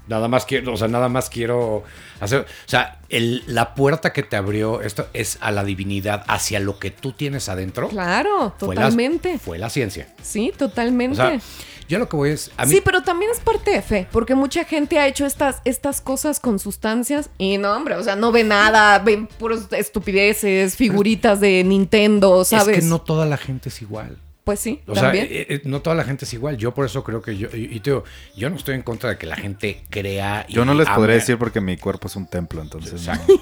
Nada 0.05 0.27
más 0.27 0.43
quiero, 0.45 0.73
o 0.73 0.77
sea, 0.77 0.89
nada 0.89 1.07
más 1.07 1.29
quiero 1.29 1.83
hacer, 2.19 2.41
o 2.41 2.45
sea, 2.69 2.99
el- 3.07 3.41
la 3.47 3.73
puerta 3.73 4.11
que 4.11 4.21
te 4.21 4.35
abrió 4.35 4.81
esto 4.81 5.07
es 5.13 5.37
a 5.39 5.49
la 5.51 5.63
divinidad, 5.63 6.25
hacia 6.27 6.59
lo 6.59 6.77
que 6.77 6.91
tú 6.91 7.13
tienes 7.13 7.47
adentro. 7.47 7.87
Claro, 7.87 8.53
fue 8.59 8.75
la- 8.75 8.81
totalmente. 8.81 9.39
fue 9.39 9.57
la 9.59 9.69
ciencia. 9.69 10.09
Sí, 10.21 10.51
totalmente. 10.57 11.13
O 11.13 11.15
sea, 11.15 11.39
yo 11.87 11.99
lo 11.99 12.07
que 12.09 12.15
voy 12.15 12.29
es, 12.31 12.51
a 12.57 12.65
mí, 12.65 12.71
Sí, 12.73 12.81
pero 12.83 13.03
también 13.03 13.31
es 13.31 13.39
parte 13.39 13.71
de 13.71 13.81
fe, 13.81 14.07
porque 14.11 14.35
mucha 14.35 14.63
gente 14.65 14.97
ha 14.99 15.07
hecho 15.07 15.25
estas, 15.25 15.61
estas 15.65 16.01
cosas 16.01 16.39
con 16.39 16.59
sustancias 16.59 17.29
y 17.37 17.57
no, 17.57 17.75
hombre, 17.75 17.95
o 17.95 18.03
sea, 18.03 18.15
no 18.15 18.31
ve 18.31 18.43
nada, 18.43 18.99
ven 18.99 19.27
puras 19.27 19.67
estupideces, 19.71 20.75
figuritas 20.75 21.39
de 21.39 21.63
Nintendo, 21.63 22.43
¿sabes? 22.45 22.77
es 22.77 22.83
que 22.83 22.89
no 22.89 22.99
toda 23.01 23.25
la 23.25 23.37
gente 23.37 23.69
es 23.69 23.81
igual. 23.81 24.17
Pues 24.43 24.59
sí, 24.59 24.81
O 24.87 24.93
sea, 24.93 25.03
también. 25.03 25.27
eh, 25.29 25.45
eh, 25.49 25.61
no 25.63 25.81
toda 25.81 25.95
la 25.95 26.03
gente 26.03 26.25
es 26.25 26.33
igual. 26.33 26.57
Yo 26.57 26.73
por 26.73 26.85
eso 26.85 27.01
creo 27.01 27.21
que 27.21 27.37
yo, 27.37 27.47
y, 27.53 27.63
y 27.75 27.79
te 27.79 27.91
digo, 27.91 28.03
yo 28.35 28.49
no 28.49 28.57
estoy 28.57 28.75
en 28.75 28.81
contra 28.81 29.09
de 29.11 29.17
que 29.17 29.25
la 29.25 29.37
gente 29.37 29.81
crea. 29.89 30.45
y 30.49 30.53
Yo 30.53 30.65
no 30.65 30.73
les 30.73 30.85
podré 30.89 31.13
ame. 31.13 31.21
decir 31.21 31.37
porque 31.37 31.61
mi 31.61 31.77
cuerpo 31.77 32.09
es 32.09 32.15
un 32.17 32.27
templo, 32.27 32.61
entonces. 32.61 32.91
Exacto. 32.91 33.33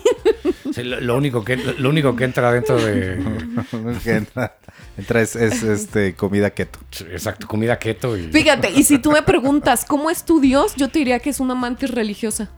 Sí, 0.73 0.83
lo, 0.83 1.01
lo 1.01 1.17
único 1.17 1.43
que, 1.43 1.57
lo 1.57 1.89
único 1.89 2.15
que 2.15 2.23
entra 2.23 2.51
dentro 2.51 2.77
de. 2.81 3.21
que 4.03 4.11
entra 4.11 4.55
entra 4.97 5.21
es, 5.21 5.35
es, 5.35 5.63
este, 5.63 6.15
comida 6.15 6.51
keto. 6.51 6.79
Exacto, 7.11 7.47
comida 7.47 7.77
keto 7.77 8.17
y. 8.17 8.31
Fíjate, 8.31 8.71
y 8.71 8.83
si 8.83 8.99
tú 8.99 9.11
me 9.11 9.21
preguntas, 9.21 9.85
¿cómo 9.85 10.09
es 10.09 10.23
tu 10.23 10.39
Dios? 10.39 10.75
Yo 10.75 10.89
te 10.89 10.99
diría 10.99 11.19
que 11.19 11.29
es 11.29 11.39
una 11.39 11.55
mantis 11.55 11.91
religiosa. 11.91 12.49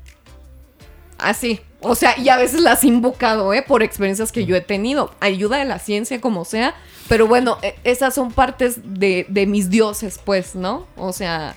Así. 1.17 1.61
O 1.79 1.95
sea, 1.95 2.17
y 2.17 2.29
a 2.29 2.37
veces 2.37 2.61
las 2.61 2.83
he 2.83 2.87
invocado, 2.87 3.53
¿eh? 3.53 3.63
Por 3.65 3.83
experiencias 3.83 4.31
que 4.31 4.45
yo 4.45 4.55
he 4.55 4.61
tenido. 4.61 5.13
Ayuda 5.19 5.57
de 5.57 5.65
la 5.65 5.79
ciencia, 5.79 6.21
como 6.21 6.45
sea. 6.45 6.75
Pero 7.09 7.27
bueno, 7.27 7.57
e- 7.61 7.75
esas 7.83 8.13
son 8.15 8.31
partes 8.31 8.79
de, 8.83 9.25
de 9.29 9.45
mis 9.45 9.69
dioses, 9.69 10.19
pues, 10.23 10.55
¿no? 10.55 10.87
O 10.95 11.11
sea, 11.11 11.55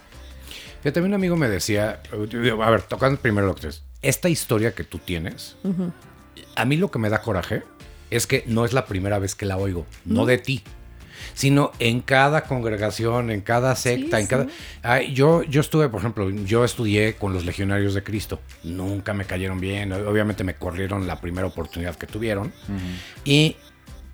Yo 0.85 0.93
también 0.93 1.13
un 1.13 1.15
amigo 1.15 1.37
me 1.37 1.49
decía, 1.49 2.01
a 2.13 2.71
ver, 2.71 2.83
tocando 2.83 3.21
primero 3.21 3.47
lo 3.47 3.55
que 3.55 3.69
es, 3.69 3.83
esta 4.03 4.29
historia 4.29 4.75
que 4.75 4.85
tú 4.85 4.99
tienes, 4.99 5.57
a 6.55 6.65
mí 6.65 6.77
lo 6.77 6.91
que 6.91 6.99
me 6.99 7.11
da 7.11 7.23
coraje 7.23 7.63
es 8.11 8.27
que 8.27 8.45
no 8.47 8.65
es 8.65 8.73
la 8.73 8.87
primera 8.87 9.19
vez 9.19 9.35
que 9.35 9.47
la 9.47 9.57
oigo, 9.57 9.87
no 10.05 10.27
de 10.27 10.39
ti, 10.39 10.63
sino 11.35 11.73
en 11.79 12.01
cada 12.01 12.43
congregación, 12.43 13.31
en 13.31 13.41
cada 13.41 13.75
secta, 13.77 14.17
Sí, 14.17 14.23
en 14.23 14.29
cada... 14.29 14.47
Ay, 14.83 15.13
yo, 15.13 15.43
yo 15.43 15.61
estuve, 15.61 15.89
por 15.89 16.01
ejemplo, 16.01 16.31
yo 16.31 16.65
estudié 16.65 17.15
con 17.15 17.33
los 17.33 17.45
legionarios 17.45 17.95
de 17.95 18.03
Cristo, 18.03 18.41
nunca 18.63 19.13
me 19.15 19.25
cayeron 19.25 19.61
bien, 19.61 19.93
obviamente 19.93 20.45
me 20.45 20.55
corrieron 20.55 21.07
la 21.07 21.21
primera 21.21 21.47
oportunidad 21.47 21.97
que 21.97 22.07
tuvieron, 22.07 22.53
y 23.25 23.57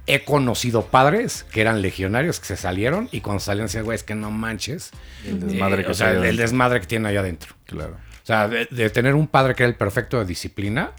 he 0.07 0.25
conocido 0.25 0.87
padres 0.87 1.45
que 1.53 1.61
eran 1.61 1.81
legionarios 1.81 2.41
que 2.41 2.47
se 2.47 2.57
salieron 2.57 3.09
y 3.13 3.21
cuando 3.21 3.41
salían 3.41 3.67
decían, 3.67 3.85
güey, 3.85 3.95
es 3.95 4.03
que 4.03 4.15
no 4.15 4.31
manches. 4.31 4.91
El 5.25 5.41
desmadre 5.41 5.83
Eh, 5.83 5.85
que 5.85 5.91
o 5.93 5.95
sea, 5.95 6.13
trae 6.13 6.29
el, 6.29 6.37
desmadre 6.37 6.81
que 6.81 6.87
tiene 6.87 7.09
allá 7.09 7.21
adentro. 7.21 7.55
Claro. 7.67 7.93
O 7.95 8.27
sea, 8.27 8.49
de, 8.49 8.67
de 8.71 8.91
tener 8.91 9.15
un 9.15 9.29
padre 9.29 9.55
que 9.55 9.63
era 9.63 9.71
el 9.71 9.77
perfecto 9.77 10.19
de 10.19 10.25
disciplina, 10.25 10.93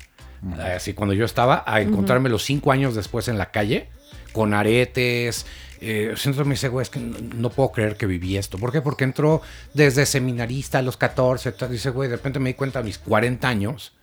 así 0.75 0.93
cuando 0.93 1.13
yo 1.13 1.25
estaba, 1.25 1.63
a 1.65 1.81
encontrarme 1.81 2.29
los 2.29 2.43
cinco 2.43 2.71
años 2.71 2.95
después 2.95 3.27
en 3.27 3.37
la 3.37 3.51
calle, 3.51 3.89
con 4.31 4.53
aretes. 4.53 5.45
Eh, 5.85 6.13
siento 6.15 6.45
me 6.45 6.51
dice, 6.55 6.69
güey, 6.69 6.83
es 6.83 6.89
que 6.89 6.99
no, 6.99 7.17
no 7.35 7.49
puedo 7.49 7.71
creer 7.71 7.97
que 7.97 8.05
viví 8.05 8.37
esto. 8.37 8.57
¿Por 8.57 8.71
qué? 8.71 8.81
Porque 8.81 9.03
entró 9.03 9.41
desde 9.73 10.05
seminarista 10.05 10.79
a 10.79 10.81
los 10.81 10.95
14. 10.97 11.51
tal. 11.51 11.71
Dice, 11.71 11.89
güey, 11.89 12.09
de 12.09 12.15
repente 12.15 12.39
me 12.39 12.49
di 12.51 12.53
cuenta 12.53 12.79
a 12.79 12.83
mis 12.83 12.97
40 12.99 13.47
años 13.47 13.93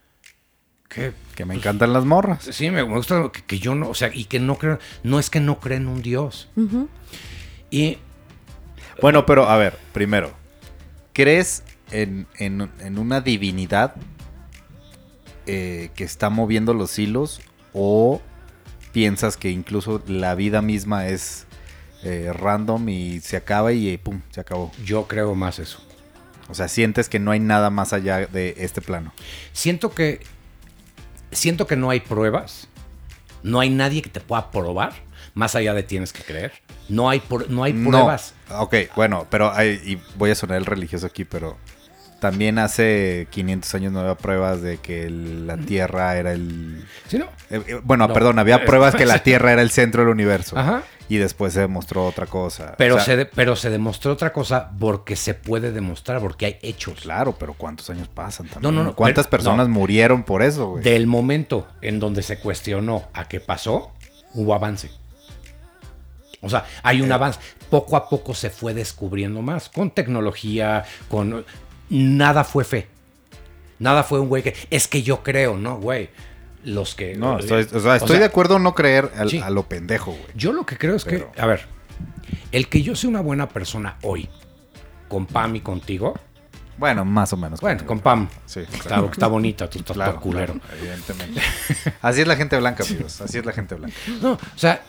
que 0.89 1.13
Que 1.37 1.45
me 1.45 1.55
encantan 1.55 1.93
las 1.93 2.05
morras. 2.05 2.43
Sí, 2.51 2.71
me, 2.71 2.85
me 2.85 2.95
gusta 2.97 3.31
que, 3.33 3.43
que 3.45 3.59
yo 3.61 3.75
no, 3.75 3.89
o 3.89 3.95
sea, 3.95 4.11
y 4.13 4.25
que 4.25 4.41
no 4.41 4.57
creo, 4.59 4.79
no 5.05 5.19
es 5.19 5.31
que 5.31 5.41
no 5.41 5.59
creen 5.61 5.83
en 5.83 5.89
un 5.89 6.03
Dios. 6.03 6.49
Y 7.71 7.99
Bueno, 9.01 9.25
pero 9.25 9.49
a 9.49 9.57
ver, 9.57 9.79
primero, 9.93 10.33
¿crees 11.13 11.63
en, 11.93 12.27
en- 12.39 12.71
en 12.81 12.99
una 12.99 13.21
divinidad 13.21 13.95
eh, 15.53 15.91
que 15.95 16.05
está 16.05 16.31
moviendo 16.31 16.75
los 16.75 16.99
hilos 16.99 17.41
o 17.73 18.21
piensas 18.93 19.37
que 19.37 19.51
incluso 19.51 20.03
la 20.07 20.35
vida 20.35 20.63
misma 20.63 21.09
es 21.09 21.47
eh, 22.03 22.33
random 22.33 22.89
y 22.89 23.21
se 23.21 23.37
acaba 23.37 23.73
y 23.73 23.89
eh, 23.89 23.99
pum, 23.99 24.21
se 24.31 24.41
acabó? 24.41 24.71
yo 24.85 25.07
creo 25.09 25.35
más 25.35 25.59
eso. 25.59 25.81
O 26.49 26.55
sea, 26.55 26.67
sientes 26.69 27.09
que 27.09 27.19
no 27.19 27.31
hay 27.31 27.41
nada 27.41 27.71
más 27.71 27.93
allá 27.93 28.27
de 28.27 28.55
este 28.59 28.81
plano. 28.81 29.13
Siento 29.53 29.91
que, 29.95 30.21
siento 31.31 31.67
que 31.67 31.77
no 31.77 31.91
hay 31.91 32.01
pruebas, 32.01 32.69
no 33.43 33.61
hay 33.61 33.71
nadie 33.71 34.03
que 34.03 34.09
te 34.11 34.21
pueda 34.21 34.51
probar, 34.51 34.93
más 35.35 35.55
allá 35.55 35.75
de 35.75 35.83
tienes 35.85 36.13
que 36.13 36.23
creer. 36.23 36.53
No 36.89 37.09
hay, 37.09 37.23
no 37.49 37.63
hay 37.63 37.73
No. 37.73 37.91
pruebas. 37.91 38.35
Ok, 38.51 38.75
bueno, 38.97 39.27
pero 39.31 39.53
hay- 39.53 39.81
y 39.85 39.99
voy 40.17 40.31
a 40.31 40.35
sonar 40.35 40.59
el 40.59 40.67
religioso 40.67 41.07
aquí, 41.07 41.25
pero 41.25 41.57
también 42.21 42.59
hace 42.59 43.27
500 43.31 43.75
años 43.75 43.93
no 43.93 44.01
había 44.01 44.15
pruebas 44.15 44.63
de 44.63 44.77
que 44.79 45.05
el- 45.07 45.47
la 45.47 45.57
Tierra 45.57 46.17
era 46.17 46.33
el... 46.33 46.85
¿Sí, 47.09 47.19
no? 47.19 47.25
eh, 47.51 47.63
eh, 47.67 47.81
bueno, 47.83 48.07
No. 48.07 48.15
perdón, 48.15 48.39
había 48.39 48.57
Eh, 48.57 48.67
pruebas 48.67 48.95
que 48.95 49.07
la 49.07 49.19
Tierra 49.25 49.53
era 49.53 49.63
el 49.63 49.71
centro 49.71 50.03
del 50.03 50.11
universo. 50.11 50.57
Ajá. 50.59 50.83
Y 51.09 51.17
después 51.17 51.53
se 51.55 51.61
demostró 51.61 52.07
otra 52.07 52.27
cosa. 52.27 52.75
Pero, 52.79 52.95
O 52.95 52.99
sea, 52.99 53.07
se 53.07 53.17
de- 53.17 53.27
pero 53.27 53.57
se 53.57 53.69
demostró 53.71 54.13
otra 54.13 54.33
cosa 54.33 54.71
porque 54.79 55.17
se 55.17 55.35
puede 55.35 55.73
demostrar, 55.73 56.21
porque 56.21 56.47
hay 56.47 56.59
hechos. 56.63 57.01
Claro, 57.01 57.35
pero 57.37 57.55
¿cuántos 57.55 57.91
años 57.91 58.07
pasan 58.07 58.47
también? 58.47 58.73
No, 58.75 58.81
no, 58.81 58.91
no, 58.91 58.95
¿Cuántas 58.95 59.27
pero- 59.27 59.39
personas 59.39 59.67
no. 59.69 59.75
murieron 59.75 60.23
por 60.23 60.43
eso, 60.43 60.69
güey? 60.73 60.85
Del 60.85 61.09
momento 61.09 61.67
en 61.83 61.99
donde 61.99 62.23
se 62.23 62.39
cuestionó 62.39 63.09
a 63.13 63.27
qué 63.27 63.41
pasó, 63.41 63.91
hubo 64.35 64.55
avance. 64.55 64.91
O 66.43 66.49
sea, 66.49 66.65
hay 66.83 67.01
Eh. 67.01 67.03
un 67.03 67.11
avance. 67.13 67.41
Poco 67.71 67.97
a 67.97 68.09
poco 68.09 68.35
se 68.35 68.51
fue 68.51 68.73
descubriendo 68.75 69.43
más. 69.43 69.69
Con 69.69 69.91
tecnología, 69.91 70.85
con... 71.09 71.45
Nada 71.91 72.45
fue 72.45 72.65
fe. 72.65 72.89
Nada 73.79 74.03
fue 74.05 74.21
un 74.21 74.29
güey 74.29 74.43
que... 74.43 74.55
Es 74.71 74.89
que 74.89 75.03
yo 75.03 75.23
creo, 75.23 75.57
¿no, 75.57 75.79
güey? 75.79 76.11
Los 76.65 76.95
que... 76.95 77.17
No, 77.17 77.39
estoy, 77.39 77.67
o 77.73 77.81
sea, 77.81 77.97
estoy 77.97 78.19
de 78.19 78.25
acuerdo 78.27 78.57
en 78.57 78.63
no 78.63 78.75
creer 78.75 79.11
al- 79.17 79.31
sí. 79.31 79.39
a 79.39 79.51
lo 79.51 79.65
pendejo, 79.69 80.13
güey. 80.13 80.25
Yo 80.35 80.53
lo 80.53 80.65
que 80.67 80.77
creo 80.79 80.97
es 80.97 81.05
Pero- 81.05 81.33
que... 81.33 81.41
A 81.41 81.47
ver. 81.47 81.67
El 82.53 82.69
que 82.69 82.83
yo 82.83 82.95
sea 82.97 83.09
una 83.11 83.21
buena 83.21 83.49
persona 83.49 83.97
hoy, 84.03 84.29
con 85.09 85.27
Pam 85.27 85.57
y 85.57 85.61
contigo... 85.61 86.15
Bueno, 86.79 87.05
más 87.05 87.31
o 87.35 87.37
menos. 87.37 87.61
Bueno, 87.61 87.85
con 87.85 88.01
Pam. 88.01 88.27
Sí, 88.47 88.61
Está, 88.61 88.79
claro. 88.89 89.11
está 89.13 89.27
bonita, 89.27 89.69
tú 89.69 89.81
estás 89.81 89.95
Claro, 89.95 90.13
todo 90.13 90.21
culero. 90.23 90.55
claro, 90.55 90.77
evidentemente. 90.79 91.41
Así 92.01 92.23
es 92.23 92.27
la 92.27 92.37
gente 92.37 92.57
blanca, 92.59 92.85
amigos. 92.89 93.21
Así 93.21 93.37
es 93.37 93.45
la 93.45 93.53
gente 93.53 93.75
blanca. 93.75 93.95
No, 94.23 94.33
o 94.33 94.39
sea, 94.57 94.83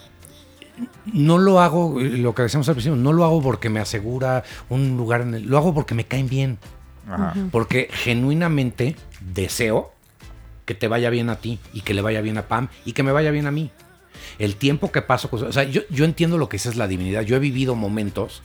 no 1.11 1.37
lo 1.37 1.59
hago, 1.59 1.99
lo 1.99 2.33
que 2.33 2.43
decíamos 2.43 2.69
al 2.69 2.75
principio, 2.75 2.95
no 2.95 3.11
lo 3.11 3.25
hago 3.25 3.41
porque 3.41 3.69
me 3.69 3.81
asegura 3.81 4.43
un 4.69 4.95
lugar 4.95 5.19
en 5.19 5.33
el. 5.33 5.43
Lo 5.43 5.57
hago 5.57 5.73
porque 5.73 5.93
me 5.93 6.05
caen 6.05 6.29
bien. 6.29 6.59
Ajá. 7.07 7.33
Porque 7.51 7.89
genuinamente 7.91 8.95
deseo 9.19 9.93
que 10.65 10.75
te 10.75 10.87
vaya 10.87 11.09
bien 11.09 11.29
a 11.29 11.37
ti 11.37 11.59
y 11.73 11.81
que 11.81 11.93
le 11.93 12.01
vaya 12.01 12.21
bien 12.21 12.37
a 12.37 12.47
Pam 12.47 12.69
y 12.85 12.93
que 12.93 13.03
me 13.03 13.11
vaya 13.11 13.31
bien 13.31 13.47
a 13.47 13.51
mí. 13.51 13.71
El 14.39 14.55
tiempo 14.55 14.91
que 14.91 15.01
paso. 15.01 15.29
O 15.31 15.51
sea, 15.51 15.63
yo, 15.63 15.81
yo 15.89 16.05
entiendo 16.05 16.37
lo 16.37 16.49
que 16.49 16.57
es 16.57 16.75
la 16.75 16.87
divinidad. 16.87 17.23
Yo 17.23 17.35
he 17.35 17.39
vivido 17.39 17.75
momentos. 17.75 18.43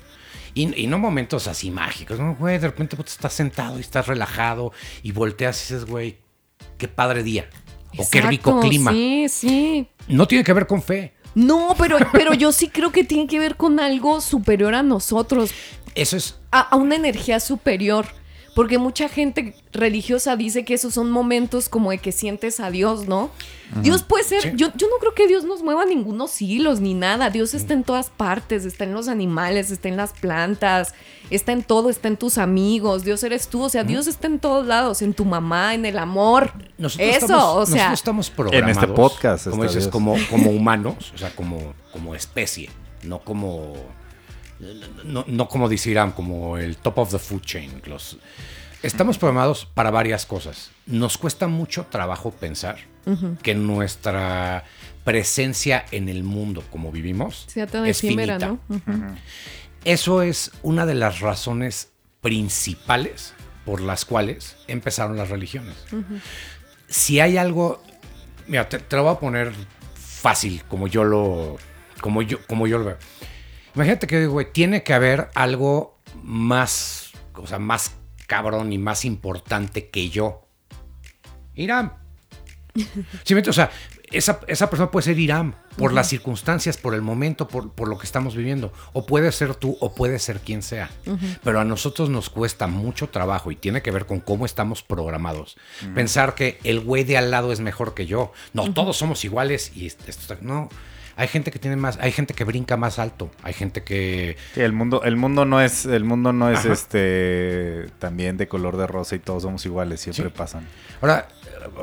Y, 0.54 0.74
y 0.82 0.86
no 0.86 0.98
momentos 0.98 1.48
así 1.48 1.70
mágicos, 1.70 2.18
¿no? 2.18 2.34
Güey, 2.34 2.58
de 2.58 2.68
repente 2.68 2.96
pues, 2.96 3.12
estás 3.12 3.34
sentado 3.34 3.76
y 3.76 3.82
estás 3.82 4.06
relajado 4.06 4.72
y 5.02 5.12
volteas 5.12 5.58
y 5.58 5.74
dices, 5.74 5.88
güey, 5.88 6.16
qué 6.78 6.88
padre 6.88 7.22
día. 7.22 7.48
O 7.98 8.08
qué 8.10 8.22
rico 8.22 8.60
clima. 8.60 8.90
Sí, 8.90 9.26
sí. 9.28 9.88
No 10.08 10.26
tiene 10.26 10.44
que 10.44 10.52
ver 10.52 10.66
con 10.66 10.82
fe. 10.82 11.14
No, 11.34 11.74
pero, 11.78 11.98
pero 12.12 12.32
yo 12.32 12.50
sí 12.52 12.68
creo 12.70 12.90
que 12.90 13.04
tiene 13.04 13.26
que 13.26 13.38
ver 13.38 13.56
con 13.56 13.78
algo 13.78 14.22
superior 14.22 14.74
a 14.74 14.82
nosotros, 14.82 15.50
Eso 15.94 16.16
es 16.16 16.38
a, 16.50 16.60
a 16.60 16.76
una 16.76 16.96
energía 16.96 17.40
superior. 17.40 18.06
Porque 18.56 18.78
mucha 18.78 19.10
gente 19.10 19.54
religiosa 19.70 20.34
dice 20.34 20.64
que 20.64 20.72
esos 20.72 20.94
son 20.94 21.10
momentos 21.10 21.68
como 21.68 21.90
de 21.90 21.98
que 21.98 22.10
sientes 22.10 22.58
a 22.58 22.70
Dios, 22.70 23.06
¿no? 23.06 23.28
Dios 23.82 24.02
puede 24.02 24.24
ser, 24.24 24.40
Sí. 24.42 24.52
yo, 24.54 24.68
yo 24.74 24.86
no 24.88 24.96
creo 24.98 25.12
que 25.14 25.28
Dios 25.28 25.44
nos 25.44 25.62
mueva 25.62 25.84
ningunos 25.84 26.40
hilos 26.40 26.80
ni 26.80 26.94
nada. 26.94 27.28
Dios 27.28 27.52
está 27.52 27.74
en 27.74 27.84
todas 27.84 28.08
partes, 28.08 28.64
está 28.64 28.84
en 28.84 28.94
los 28.94 29.08
animales, 29.08 29.70
está 29.70 29.88
en 29.88 29.98
las 29.98 30.14
plantas, 30.14 30.94
está 31.28 31.52
en 31.52 31.64
todo, 31.64 31.90
está 31.90 32.08
en 32.08 32.16
tus 32.16 32.38
amigos. 32.38 33.04
Dios 33.04 33.22
eres 33.24 33.48
tú, 33.48 33.64
o 33.64 33.68
sea, 33.68 33.84
Dios 33.84 34.06
está 34.06 34.26
en 34.26 34.38
todos 34.38 34.66
lados, 34.66 35.02
en 35.02 35.12
tu 35.12 35.26
mamá, 35.26 35.74
en 35.74 35.84
el 35.84 35.98
amor. 35.98 36.52
Nosotros 36.78 37.08
Eso, 37.10 37.26
estamos, 37.26 37.44
o 37.44 37.66
sea, 37.66 37.74
nosotros 37.74 37.98
estamos 38.00 38.30
programados. 38.30 38.76
este 38.78 38.88
podcast 38.88 39.48
como 39.50 39.64
dices, 39.64 39.82
Dios. 39.82 39.92
como, 39.92 40.16
como 40.30 40.50
humanos, 40.50 41.12
o 41.14 41.18
sea, 41.18 41.28
como, 41.36 41.74
como 41.92 42.14
especie, 42.14 42.70
no 43.02 43.18
como. 43.18 43.74
No, 45.04 45.24
no 45.26 45.48
como 45.48 45.68
dice 45.68 45.90
Irán, 45.90 46.12
como 46.12 46.56
el 46.58 46.76
top 46.76 46.98
of 46.98 47.10
the 47.10 47.18
food 47.18 47.42
chain. 47.42 47.82
Los, 47.86 48.18
estamos 48.82 49.18
programados 49.18 49.66
para 49.66 49.90
varias 49.90 50.26
cosas. 50.26 50.70
Nos 50.86 51.18
cuesta 51.18 51.46
mucho 51.46 51.86
trabajo 51.90 52.30
pensar 52.30 52.78
que 53.42 53.54
nuestra 53.54 54.64
presencia 55.04 55.84
en 55.92 56.08
el 56.08 56.24
mundo 56.24 56.64
como 56.72 56.90
vivimos 56.90 57.44
sea 57.46 57.68
tan 57.68 57.86
es 57.86 58.02
efímera, 58.02 58.40
finita. 58.40 58.58
¿no? 58.86 59.16
Eso 59.84 60.22
es 60.22 60.50
una 60.62 60.84
de 60.84 60.94
las 60.94 61.20
razones 61.20 61.92
principales 62.20 63.34
por 63.64 63.80
las 63.80 64.04
cuales 64.04 64.56
empezaron 64.66 65.16
las 65.16 65.28
religiones. 65.28 65.76
Si 66.88 67.20
hay 67.20 67.36
algo, 67.36 67.82
mira, 68.48 68.68
te, 68.68 68.80
te 68.80 68.96
lo 68.96 69.04
voy 69.04 69.12
a 69.14 69.20
poner 69.20 69.52
fácil, 69.94 70.64
como 70.68 70.88
yo 70.88 71.04
lo, 71.04 71.56
como 72.00 72.22
yo, 72.22 72.44
como 72.46 72.66
yo 72.66 72.78
lo 72.78 72.84
veo. 72.86 72.98
Imagínate 73.76 74.06
que, 74.08 74.26
güey, 74.26 74.52
tiene 74.52 74.82
que 74.82 74.92
haber 74.94 75.28
algo 75.34 76.00
más, 76.22 77.12
o 77.34 77.46
sea, 77.46 77.58
más 77.58 77.92
cabrón 78.26 78.72
y 78.72 78.78
más 78.78 79.04
importante 79.04 79.88
que 79.90 80.08
yo. 80.10 80.48
Irán. 81.54 81.92
¿Sí? 83.24 83.34
O 83.34 83.52
sea, 83.52 83.70
esa, 84.12 84.40
esa 84.46 84.70
persona 84.70 84.90
puede 84.90 85.04
ser 85.04 85.18
Irán 85.18 85.56
por 85.76 85.92
las 85.92 86.08
circunstancias, 86.08 86.76
por 86.78 86.94
el 86.94 87.02
momento, 87.02 87.48
por, 87.48 87.72
por 87.72 87.88
lo 87.88 87.98
que 87.98 88.06
estamos 88.06 88.34
viviendo. 88.34 88.72
O 88.94 89.04
puede 89.04 89.30
ser 89.32 89.54
tú, 89.54 89.76
o 89.80 89.94
puede 89.94 90.18
ser 90.18 90.40
quien 90.40 90.62
sea. 90.62 90.90
Pero 91.44 91.60
a 91.60 91.64
nosotros 91.64 92.08
nos 92.08 92.30
cuesta 92.30 92.66
mucho 92.66 93.08
trabajo 93.10 93.50
y 93.50 93.56
tiene 93.56 93.82
que 93.82 93.90
ver 93.90 94.06
con 94.06 94.20
cómo 94.20 94.46
estamos 94.46 94.82
programados. 94.82 95.56
Pensar 95.94 96.34
que 96.34 96.58
el 96.64 96.80
güey 96.80 97.04
de 97.04 97.18
al 97.18 97.30
lado 97.30 97.52
es 97.52 97.60
mejor 97.60 97.92
que 97.94 98.06
yo. 98.06 98.32
No, 98.54 98.72
todos 98.72 98.96
somos 98.96 99.22
iguales 99.24 99.72
y 99.76 99.86
esto 99.86 100.04
está- 100.08 100.38
No. 100.40 100.68
Hay 101.18 101.28
gente 101.28 101.50
que 101.50 101.58
tiene 101.58 101.76
más, 101.76 101.98
hay 102.00 102.12
gente 102.12 102.34
que 102.34 102.44
brinca 102.44 102.76
más 102.76 102.98
alto, 102.98 103.30
hay 103.42 103.54
gente 103.54 103.82
que 103.82 104.36
Sí, 104.54 104.60
el 104.60 104.72
mundo, 104.72 105.02
el 105.02 105.16
mundo 105.16 105.44
no 105.46 105.60
es, 105.62 105.86
el 105.86 106.04
mundo 106.04 106.32
no 106.34 106.50
es 106.50 106.58
Ajá. 106.60 106.72
este 106.74 107.86
también 107.98 108.36
de 108.36 108.48
color 108.48 108.76
de 108.76 108.86
rosa 108.86 109.16
y 109.16 109.18
todos 109.18 109.42
somos 109.44 109.64
iguales, 109.64 110.00
siempre 110.00 110.26
Sí. 110.26 110.32
pasan. 110.36 110.66
Ahora, 111.00 111.28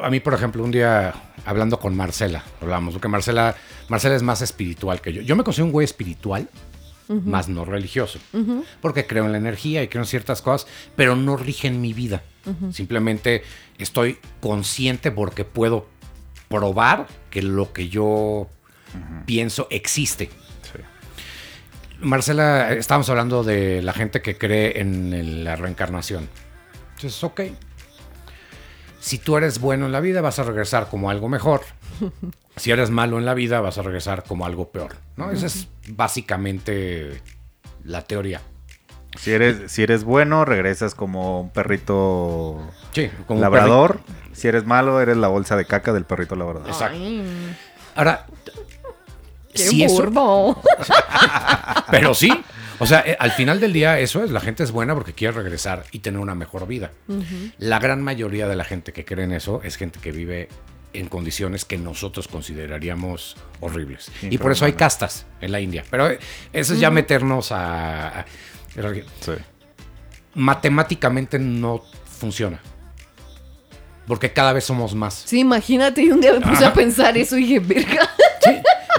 a 0.03 0.09
mí, 0.11 0.19
por 0.19 0.33
ejemplo, 0.35 0.63
un 0.63 0.71
día 0.71 1.13
hablando 1.45 1.79
con 1.79 1.95
Marcela, 1.97 2.43
hablamos, 2.61 2.93
porque 2.93 3.07
Marcela, 3.07 3.55
Marcela 3.89 4.15
es 4.15 4.21
más 4.23 4.41
espiritual 4.43 5.01
que 5.01 5.11
yo. 5.13 5.21
Yo 5.23 5.35
me 5.35 5.43
considero 5.43 5.65
un 5.65 5.71
güey 5.71 5.85
espiritual, 5.85 6.47
más 7.09 7.49
no 7.49 7.65
religioso, 7.65 8.19
porque 8.81 9.05
creo 9.05 9.25
en 9.25 9.31
la 9.33 9.37
energía 9.37 9.83
y 9.83 9.87
creo 9.87 10.03
en 10.03 10.07
ciertas 10.07 10.41
cosas, 10.41 10.67
pero 10.95 11.15
no 11.15 11.37
rigen 11.37 11.81
mi 11.81 11.91
vida. 11.93 12.23
Simplemente 12.71 13.43
estoy 13.77 14.19
consciente 14.41 15.11
porque 15.11 15.43
puedo 15.43 15.87
probar 16.49 17.07
que 17.29 17.41
lo 17.41 17.73
que 17.73 17.89
yo 17.89 18.47
pienso 19.25 19.67
existe. 19.69 20.29
Sí. 20.61 20.79
Marcela, 21.99 22.73
estábamos 22.73 23.09
hablando 23.09 23.43
de 23.43 23.81
la 23.81 23.93
gente 23.93 24.21
que 24.21 24.37
cree 24.37 24.79
en 24.79 25.43
la 25.43 25.55
reencarnación. 25.55 26.29
Entonces, 26.95 27.23
ok. 27.23 27.41
Si 28.99 29.17
tú 29.17 29.35
eres 29.35 29.59
bueno 29.59 29.85
en 29.85 29.91
la 29.91 29.99
vida, 29.99 30.21
vas 30.21 30.39
a 30.39 30.43
regresar 30.43 30.87
como 30.89 31.09
algo 31.09 31.29
mejor. 31.29 31.61
Si 32.55 32.69
eres 32.69 32.91
malo 32.91 33.17
en 33.17 33.25
la 33.25 33.33
vida, 33.33 33.61
vas 33.61 33.79
a 33.79 33.81
regresar 33.81 34.23
como 34.25 34.45
algo 34.45 34.69
peor. 34.69 34.95
¿no? 35.17 35.31
Esa 35.31 35.47
es 35.47 35.67
básicamente 35.87 37.19
la 37.83 38.03
teoría. 38.03 38.41
Si 39.17 39.31
eres, 39.31 39.71
si 39.71 39.83
eres 39.83 40.03
bueno, 40.03 40.45
regresas 40.45 40.95
como 40.95 41.41
un 41.41 41.49
perrito 41.49 42.71
Sí, 42.93 43.09
como 43.27 43.37
un 43.37 43.41
labrador. 43.41 44.01
Si 44.33 44.47
eres 44.47 44.65
malo, 44.65 45.01
eres 45.01 45.17
la 45.17 45.27
bolsa 45.27 45.55
de 45.55 45.65
caca 45.65 45.93
del 45.93 46.05
perrito 46.05 46.35
labrador. 46.35 46.67
Exacto. 46.67 46.99
Ahora, 47.95 48.25
qué 49.53 49.63
si 49.63 49.83
eso- 49.83 49.93
burdo. 49.95 50.61
Pero 51.91 52.13
sí. 52.13 52.29
O 52.79 52.85
sea, 52.85 53.03
eh, 53.05 53.15
al 53.19 53.31
final 53.31 53.59
del 53.59 53.71
día 53.71 53.99
eso 53.99 54.23
es, 54.23 54.31
la 54.31 54.39
gente 54.41 54.63
es 54.63 54.71
buena 54.71 54.93
porque 54.95 55.13
quiere 55.13 55.33
regresar 55.33 55.85
y 55.91 55.99
tener 55.99 56.19
una 56.19 56.35
mejor 56.35 56.67
vida. 56.67 56.91
La 57.59 57.79
gran 57.79 58.01
mayoría 58.01 58.47
de 58.47 58.55
la 58.55 58.63
gente 58.65 58.91
que 58.93 59.05
cree 59.05 59.25
en 59.25 59.31
eso 59.31 59.61
es 59.63 59.77
gente 59.77 59.99
que 60.01 60.11
vive 60.11 60.49
en 60.93 61.07
condiciones 61.07 61.65
que 61.65 61.77
nosotros 61.77 62.27
consideraríamos 62.27 63.37
horribles. 63.61 64.11
Y 64.23 64.37
por 64.37 64.51
eso 64.51 64.65
hay 64.65 64.73
castas 64.73 65.25
en 65.41 65.51
la 65.51 65.59
India. 65.61 65.83
Pero 65.89 66.09
eh, 66.09 66.19
eso 66.51 66.73
es 66.73 66.79
ya 66.79 66.89
meternos 66.91 67.51
a... 67.51 68.19
a- 68.21 68.25
Sí. 69.21 69.31
Matemáticamente 70.33 71.37
no 71.37 71.83
funciona. 72.19 72.59
Porque 74.07 74.33
cada 74.33 74.51
vez 74.51 74.63
somos 74.65 74.95
más. 74.95 75.13
Sí, 75.25 75.39
imagínate, 75.39 76.01
y 76.01 76.09
un 76.11 76.19
día 76.19 76.33
me 76.33 76.41
puse 76.41 76.65
a 76.65 76.73
pensar 76.73 77.15
eso 77.17 77.37
y 77.37 77.41
dije, 77.45 77.59
verga. 77.59 78.09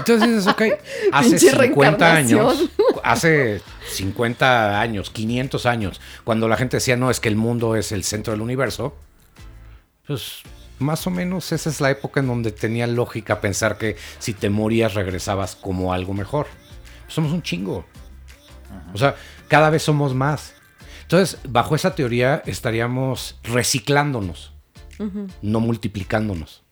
Entonces 0.07 0.35
dices, 0.35 0.47
ok, 0.47 0.61
hace 1.11 1.29
Pinche 1.29 1.49
50 1.49 2.13
años, 2.13 2.69
hace 3.03 3.61
50 3.91 4.79
años, 4.79 5.09
500 5.09 5.65
años, 5.65 6.01
cuando 6.23 6.47
la 6.47 6.57
gente 6.57 6.77
decía, 6.77 6.95
no, 6.95 7.09
es 7.09 7.19
que 7.19 7.29
el 7.29 7.35
mundo 7.35 7.75
es 7.75 7.91
el 7.91 8.03
centro 8.03 8.31
del 8.31 8.41
universo, 8.41 8.95
pues 10.05 10.43
más 10.77 11.07
o 11.07 11.09
menos 11.09 11.51
esa 11.51 11.69
es 11.69 11.81
la 11.81 11.89
época 11.89 12.19
en 12.19 12.27
donde 12.27 12.51
tenía 12.51 12.85
lógica 12.85 13.41
pensar 13.41 13.77
que 13.77 13.95
si 14.19 14.33
te 14.33 14.49
morías 14.49 14.93
regresabas 14.93 15.55
como 15.55 15.93
algo 15.93 16.13
mejor. 16.13 16.47
Somos 17.07 17.31
un 17.31 17.41
chingo. 17.41 17.85
O 18.93 18.97
sea, 18.97 19.15
cada 19.47 19.69
vez 19.69 19.83
somos 19.83 20.13
más. 20.13 20.53
Entonces, 21.03 21.39
bajo 21.47 21.75
esa 21.75 21.95
teoría 21.95 22.41
estaríamos 22.45 23.39
reciclándonos, 23.43 24.53
no 25.41 25.59
multiplicándonos. 25.59 26.64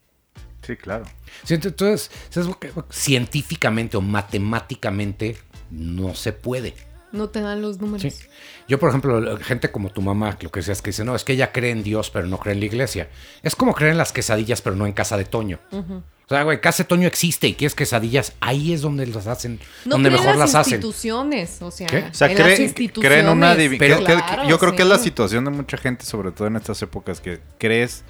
Sí, 0.65 0.76
claro. 0.78 1.06
Sí, 1.43 1.54
ent- 1.56 1.65
entonces, 1.67 2.10
¿sabes 2.30 2.47
lo 2.47 2.58
que- 2.60 2.71
científicamente 2.89 3.97
o 3.97 4.02
matemáticamente 4.02 5.38
no 5.71 6.15
se 6.15 6.34
puede. 6.34 6.73
No 7.12 7.30
te 7.30 7.41
dan 7.41 7.62
los 7.62 7.80
números. 7.80 8.02
Sí. 8.02 8.26
Yo, 8.67 8.80
por 8.80 8.89
ejemplo, 8.89 9.38
gente 9.38 9.71
como 9.71 9.91
tu 9.91 10.02
mamá, 10.02 10.36
lo 10.41 10.49
que 10.52 10.62
decías, 10.62 10.82
que 10.82 10.89
dice, 10.89 11.04
no, 11.04 11.15
es 11.15 11.23
que 11.23 11.34
ella 11.34 11.52
cree 11.52 11.69
en 11.71 11.84
Dios, 11.84 12.10
pero 12.10 12.26
no 12.26 12.39
cree 12.39 12.54
en 12.54 12.60
la 12.60 12.65
iglesia. 12.65 13.10
Es 13.43 13.56
como 13.56 13.76
creer 13.76 13.91
en 13.91 13.97
las 13.99 14.12
quesadillas, 14.12 14.62
pero 14.62 14.76
no 14.76 14.88
en 14.88 14.93
casa 14.93 15.15
de 15.17 15.26
Toño. 15.26 15.60
O 15.71 16.30
sea, 16.30 16.41
güey, 16.43 16.60
casa 16.62 16.84
de 16.84 16.88
Toño 16.88 17.08
existe 17.08 17.47
y 17.47 17.54
quieres 17.54 17.76
quesadillas, 17.76 18.34
ahí 18.39 18.73
es 18.73 18.82
donde 18.82 19.06
las 19.06 19.28
hacen, 19.28 19.60
No 19.86 19.91
donde 19.95 20.10
mejor 20.10 20.28
las 20.30 20.38
las 20.38 20.56
hacen. 20.56 20.76
instituciones, 20.76 21.62
o 21.62 21.69
sea, 21.69 21.86
¿Qué? 21.86 21.97
O 22.10 22.13
sea, 22.13 22.32
en 22.32 22.38
las 22.39 22.47
cree- 22.47 22.63
instituciones. 22.63 23.12
creen 23.12 23.30
una 23.30 23.56
divi- 23.56 23.78
Pero- 23.78 23.99
que- 23.99 24.06
que- 24.06 24.13
Claro, 24.15 24.47
yo 24.49 24.58
creo 24.58 24.76
que 24.76 24.82
es 24.84 24.88
la 24.88 24.97
sí. 24.97 25.04
situación 25.04 25.45
de 25.45 25.52
mucha 25.52 25.78
gente, 25.78 26.06
sobre 26.06 26.32
todo 26.32 26.47
en 26.47 26.56
estas 26.56 26.82
épocas, 26.82 27.19
que 27.19 27.41
crees 27.60 28.04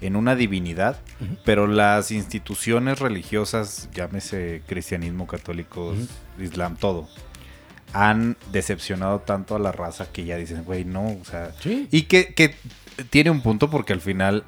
en 0.00 0.16
una 0.16 0.36
divinidad, 0.36 0.98
pero 1.44 1.66
las 1.66 2.10
instituciones 2.10 3.00
religiosas, 3.00 3.88
llámese 3.94 4.62
cristianismo, 4.66 5.26
católicos, 5.26 5.96
islam, 6.38 6.76
todo, 6.76 7.08
han 7.92 8.36
decepcionado 8.52 9.20
tanto 9.20 9.56
a 9.56 9.58
la 9.58 9.72
raza 9.72 10.12
que 10.12 10.24
ya 10.24 10.36
dicen, 10.36 10.64
güey, 10.64 10.84
no, 10.84 11.18
o 11.20 11.24
sea... 11.24 11.52
Sí. 11.60 11.88
Y 11.90 12.02
que, 12.02 12.34
que 12.34 12.54
tiene 13.10 13.30
un 13.30 13.40
punto 13.40 13.70
porque 13.70 13.92
al 13.92 14.00
final 14.00 14.44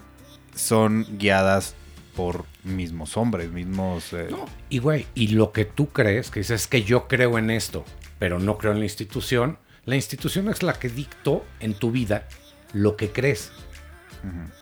son 0.54 1.06
guiadas 1.18 1.74
por 2.14 2.44
mismos 2.64 3.16
hombres, 3.16 3.50
mismos... 3.50 4.12
eh, 4.12 4.28
No, 4.30 4.44
y 4.68 4.78
güey, 4.78 5.06
y 5.14 5.28
lo 5.28 5.52
que 5.52 5.64
tú 5.64 5.88
crees, 5.88 6.30
que 6.30 6.40
dices 6.40 6.62
es 6.62 6.66
que 6.66 6.82
yo 6.82 7.08
creo 7.08 7.38
en 7.38 7.50
esto, 7.50 7.84
pero 8.18 8.38
no 8.38 8.58
creo 8.58 8.72
en 8.72 8.80
la 8.80 8.84
institución, 8.84 9.58
la 9.86 9.96
institución 9.96 10.48
es 10.48 10.62
la 10.62 10.74
que 10.74 10.88
dictó 10.90 11.44
en 11.60 11.74
tu 11.74 11.90
vida 11.90 12.28
lo 12.72 12.96
que 12.96 13.10
crees. 13.10 13.52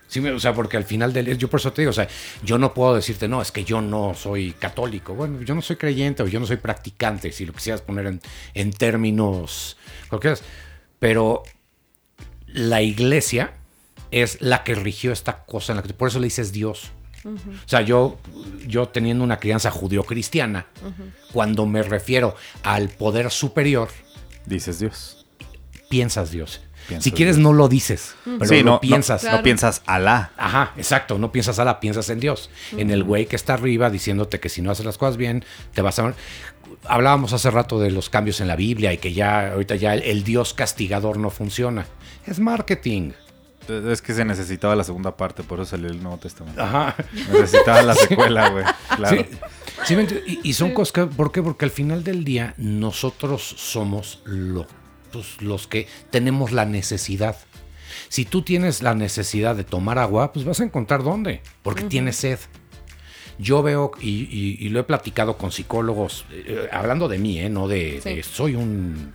Sí, 0.06 0.20
o 0.20 0.40
sea, 0.40 0.54
porque 0.54 0.76
al 0.76 0.84
final 0.84 1.12
del 1.12 1.36
yo 1.36 1.48
por 1.48 1.60
eso 1.60 1.72
te 1.72 1.82
digo, 1.82 1.90
o 1.90 1.94
sea, 1.94 2.08
yo 2.42 2.56
no 2.58 2.72
puedo 2.72 2.94
decirte, 2.94 3.28
no, 3.28 3.42
es 3.42 3.52
que 3.52 3.64
yo 3.64 3.80
no 3.82 4.14
soy 4.14 4.52
católico. 4.52 5.14
Bueno, 5.14 5.42
yo 5.42 5.54
no 5.54 5.62
soy 5.62 5.76
creyente 5.76 6.22
o 6.22 6.28
yo 6.28 6.40
no 6.40 6.46
soy 6.46 6.56
practicante, 6.56 7.30
si 7.32 7.44
lo 7.44 7.52
quisieras 7.52 7.82
poner 7.82 8.06
en, 8.06 8.20
en 8.54 8.72
términos 8.72 9.76
cualquiera. 10.08 10.36
Pero 10.98 11.42
la 12.46 12.82
iglesia 12.82 13.52
es 14.10 14.40
la 14.40 14.64
que 14.64 14.74
rigió 14.74 15.12
esta 15.12 15.44
cosa, 15.44 15.72
en 15.72 15.76
la 15.76 15.82
que, 15.82 15.92
por 15.92 16.08
eso 16.08 16.18
le 16.18 16.26
dices 16.26 16.52
Dios. 16.52 16.90
O 17.24 17.68
sea, 17.68 17.82
yo, 17.82 18.18
yo 18.66 18.88
teniendo 18.88 19.24
una 19.24 19.38
crianza 19.38 19.70
judío-cristiana, 19.70 20.66
cuando 21.32 21.66
me 21.66 21.82
refiero 21.82 22.36
al 22.62 22.88
poder 22.88 23.30
superior, 23.30 23.88
Dices 24.46 24.78
Dios. 24.78 25.26
piensas 25.90 26.30
Dios. 26.30 26.62
Si 27.00 27.12
quieres, 27.12 27.38
no 27.38 27.52
lo 27.52 27.68
dices, 27.68 28.14
pero 28.24 28.46
sí, 28.46 28.58
lo 28.58 28.64
no, 28.64 28.70
no- 28.72 28.80
piensas. 28.80 29.22
No, 29.24 29.28
Claro. 29.30 29.42
piensas 29.44 29.82
Alá. 29.86 30.32
Ajá, 30.36 30.72
exacto. 30.76 31.18
No 31.18 31.30
piensas 31.32 31.58
a 31.58 31.64
la, 31.64 31.80
piensas 31.80 32.08
en 32.10 32.20
Dios. 32.20 32.50
En 32.76 32.90
el 32.90 33.04
güey 33.04 33.26
que 33.26 33.36
está 33.36 33.54
arriba 33.54 33.90
diciéndote 33.90 34.40
que 34.40 34.48
si 34.48 34.62
no 34.62 34.70
haces 34.70 34.86
las 34.86 34.98
cosas 34.98 35.16
bien, 35.16 35.44
te 35.74 35.82
vas 35.82 35.98
a. 35.98 36.14
Hablábamos 36.84 37.32
hace 37.32 37.50
rato 37.50 37.78
de 37.80 37.90
los 37.90 38.08
cambios 38.10 38.40
en 38.40 38.48
la 38.48 38.56
Biblia 38.56 38.92
y 38.92 38.98
que 38.98 39.12
ya, 39.12 39.52
ahorita 39.52 39.76
ya 39.76 39.94
el, 39.94 40.02
el 40.02 40.24
Dios 40.24 40.54
castigador 40.54 41.18
no 41.18 41.30
funciona. 41.30 41.86
Es 42.26 42.38
marketing. 42.40 43.12
Es 43.68 44.00
que 44.00 44.14
se 44.14 44.24
necesitaba 44.24 44.74
la 44.74 44.84
segunda 44.84 45.14
parte, 45.16 45.42
por 45.42 45.60
eso 45.60 45.70
salió 45.72 45.88
el 45.90 46.02
Nuevo 46.02 46.16
Testamento. 46.18 46.62
Ajá. 46.62 46.94
Necesitaba 47.30 47.82
la 47.82 47.94
secuela, 47.96 48.48
güey. 48.48 48.64
Claro. 48.96 49.26
Sí, 49.84 49.94
y 50.42 50.52
son 50.54 50.72
cosas 50.72 50.92
que, 50.92 51.06
¿por 51.06 51.30
qué? 51.32 51.42
Porque 51.42 51.64
al 51.66 51.70
final 51.70 52.02
del 52.02 52.24
día 52.24 52.54
nosotros 52.56 53.42
somos 53.58 54.20
lo- 54.24 54.66
pues, 55.12 55.40
los 55.42 55.66
que 55.66 55.86
tenemos 56.10 56.52
la 56.52 56.64
necesidad. 56.64 57.36
Si 58.08 58.24
tú 58.24 58.42
tienes 58.42 58.82
la 58.82 58.94
necesidad 58.94 59.56
de 59.56 59.64
tomar 59.64 59.98
agua, 59.98 60.32
pues 60.32 60.44
vas 60.44 60.60
a 60.60 60.64
encontrar 60.64 61.02
dónde, 61.02 61.42
porque 61.62 61.84
tienes 61.84 62.16
sed. 62.16 62.38
Yo 63.38 63.62
veo, 63.62 63.92
y, 64.00 64.22
y- 64.30 64.56
y 64.60 64.68
lo 64.70 64.80
he 64.80 64.84
platicado 64.84 65.36
con 65.38 65.52
psicólogos, 65.52 66.24
eh, 66.32 66.68
hablando 66.72 67.06
de 67.08 67.18
mí, 67.18 67.38
¿eh? 67.38 67.48
no 67.48 67.68
de, 67.68 68.00
Sí. 68.02 68.16
de 68.16 68.22
soy 68.24 68.54
un, 68.56 69.14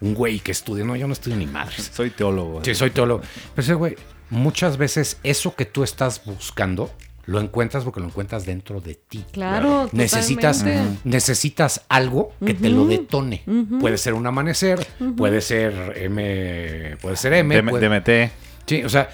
un 0.00 0.14
güey 0.14 0.38
que 0.38 0.52
estudia, 0.52 0.84
no, 0.84 0.94
yo 0.94 1.06
no 1.08 1.12
estudio 1.12 1.36
ni 1.36 1.46
madres. 1.46 1.90
Soy 1.92 2.10
teólogo. 2.10 2.62
Sí, 2.64 2.74
soy 2.74 2.90
teólogo. 2.90 3.22
Pero 3.54 3.62
ese 3.64 3.74
güey, 3.74 3.96
muchas 4.30 4.76
veces 4.76 5.18
eso 5.24 5.56
que 5.56 5.64
tú 5.64 5.82
estás 5.82 6.24
buscando, 6.24 6.90
lo 7.26 7.40
encuentras 7.40 7.84
porque 7.84 8.00
lo 8.00 8.06
encuentras 8.06 8.44
dentro 8.46 8.80
de 8.80 8.94
ti. 8.94 9.24
Claro, 9.32 9.88
Necesitas, 9.92 10.58
totalmente. 10.58 11.00
necesitas 11.04 11.82
algo 11.88 12.32
que 12.44 12.54
te 12.54 12.68
lo 12.68 12.86
detone. 12.86 13.42
Puede 13.80 13.98
ser 13.98 14.14
un 14.14 14.26
amanecer, 14.26 14.86
puede 15.16 15.40
ser 15.40 15.94
M, 15.96 16.96
puede 17.00 17.16
ser 17.16 17.32
M. 17.34 17.54
DM- 17.56 17.70
puede- 17.70 17.88
DMT. 17.88 18.32
sí, 18.66 18.82
o 18.84 18.88
sea. 18.88 19.08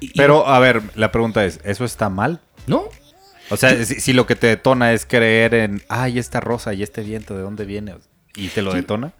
y- 0.00 0.06
y- 0.06 0.12
Pero, 0.16 0.46
a 0.46 0.58
ver, 0.58 0.82
la 0.94 1.10
pregunta 1.12 1.44
es, 1.44 1.60
¿eso 1.64 1.84
está 1.84 2.08
mal? 2.08 2.40
no. 2.66 2.84
O 3.50 3.58
sea, 3.58 3.84
si, 3.84 3.96
si 4.00 4.14
lo 4.14 4.26
que 4.26 4.36
te 4.36 4.46
detona 4.46 4.94
es 4.94 5.04
creer 5.04 5.52
en, 5.52 5.82
ay, 5.90 6.18
esta 6.18 6.40
rosa 6.40 6.72
y 6.72 6.82
este 6.82 7.02
viento, 7.02 7.36
¿de 7.36 7.42
dónde 7.42 7.66
viene? 7.66 7.94
Y 8.36 8.48
te 8.48 8.62
lo 8.62 8.70
Sí. 8.70 8.78
detona, 8.78 9.12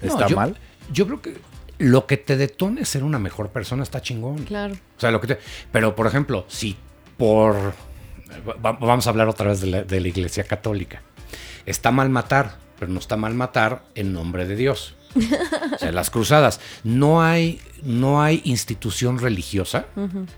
No, 0.00 0.08
¿está 0.08 0.28
yo- 0.28 0.36
mal? 0.36 0.56
Yo 0.92 1.06
creo 1.08 1.20
que 1.20 1.34
lo 1.78 2.06
que 2.06 2.16
te 2.16 2.36
detone 2.36 2.84
ser 2.84 3.02
una 3.02 3.18
mejor 3.18 3.48
persona 3.50 3.82
está 3.82 4.00
chingón. 4.00 4.44
Claro. 4.44 4.74
O 4.74 5.00
sea, 5.00 5.10
lo 5.10 5.20
que 5.20 5.26
te- 5.26 5.38
Pero, 5.72 5.96
por 5.96 6.06
ejemplo, 6.06 6.44
si 6.46 6.76
por... 7.22 7.74
va- 8.64 8.72
Vamos 8.72 9.06
a 9.06 9.10
hablar 9.10 9.28
otra 9.28 9.46
vez 9.50 9.60
de 9.60 9.68
la, 9.68 9.82
de 9.84 10.00
la 10.00 10.08
Iglesia 10.08 10.42
Católica. 10.42 11.02
Está 11.66 11.92
mal 11.92 12.10
matar, 12.10 12.56
pero 12.80 12.90
no 12.90 12.98
está 12.98 13.16
mal 13.16 13.34
matar 13.34 13.84
en 13.94 14.12
nombre 14.12 14.44
de 14.44 14.56
Dios. 14.56 14.96
O 15.14 15.78
sea, 15.78 15.92
las 15.92 16.10
cruzadas. 16.10 16.58
No 16.82 17.22
hay, 17.22 17.60
no 17.84 18.20
hay 18.22 18.40
institución 18.44 19.20
religiosa 19.20 19.86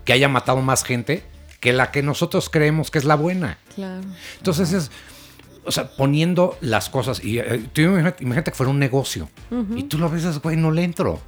que 0.03 0.13
haya 0.13 0.29
matado 0.29 0.61
más 0.61 0.83
gente 0.83 1.23
que 1.59 1.73
la 1.73 1.89
que 1.89 2.03
nosotros 2.03 2.49
creemos 2.51 2.91
que 2.91 2.99
es 2.99 3.05
la 3.05 3.15
buena. 3.15 3.57
Claro. 3.73 4.03
Entonces 4.37 4.71
es, 4.71 4.91
o 5.63 5.71
sea, 5.71 5.89
poniendo 5.97 6.55
las 6.61 6.89
cosas, 6.89 7.23
y 7.23 7.39
eh, 7.39 7.65
tú 7.73 7.81
imagínate, 7.81 8.23
imagínate 8.23 8.51
que 8.51 8.57
fuera 8.57 8.69
un 8.69 8.77
negocio, 8.77 9.27
y 9.75 9.83
tú 9.83 9.97
lo 9.97 10.07
ves, 10.09 10.39
güey, 10.39 10.55
no 10.57 10.69
le 10.69 10.83
entro. 10.83 11.19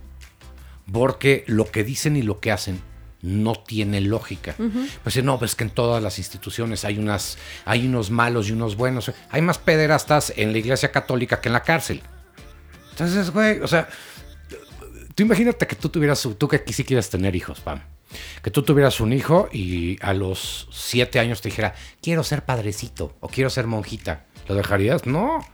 Porque 0.92 1.44
lo 1.48 1.66
que 1.72 1.84
dicen 1.84 2.16
y 2.16 2.22
lo 2.22 2.40
que 2.40 2.52
hacen 2.52 2.80
no 3.22 3.56
tiene 3.56 4.02
lógica. 4.02 4.56
Pues 5.04 5.24
no, 5.24 5.40
pues 5.40 5.56
que 5.56 5.64
en 5.64 5.70
todas 5.70 6.02
las 6.02 6.20
instituciones 6.20 6.86
hay, 6.86 6.98
unas, 6.98 7.38
hay 7.66 7.88
unos 7.88 8.12
malos 8.12 8.50
y 8.50 8.52
unos 8.52 8.76
buenos. 8.76 9.12
Hay 9.30 9.42
más 9.42 9.58
pederastas 9.58 10.34
en 10.36 10.52
la 10.52 10.60
iglesia 10.60 10.92
católica 10.92 11.42
que 11.42 11.50
en 11.50 11.54
la 11.54 11.64
cárcel. 11.64 12.02
Entonces, 12.92 13.32
güey, 13.32 13.60
o 13.60 13.68
sea, 13.68 13.88
tú 15.14 15.24
imagínate 15.24 15.68
que 15.68 15.76
tú 15.76 15.90
tuvieras, 15.90 16.28
tú 16.38 16.48
que 16.48 16.58
aquí 16.58 16.74
sí 16.74 16.84
quieres 16.84 17.10
tener 17.10 17.36
hijos, 17.36 17.60
Pam. 17.60 17.82
Que 18.42 18.52
tú 18.52 18.64
tuvieras 18.64 19.02
un 19.02 19.12
hijo 19.12 19.50
y 19.52 19.98
a 20.02 20.14
los 20.14 20.70
siete 20.72 21.20
años 21.20 21.42
te 21.42 21.50
dijera, 21.50 21.76
quiero 22.02 22.24
ser 22.24 22.46
padrecito 22.46 23.16
o 23.20 23.28
quiero 23.28 23.50
ser 23.50 23.68
monjita. 23.68 24.26
¿Lo 24.48 24.56
dejarías? 24.56 25.06
No. 25.06 25.46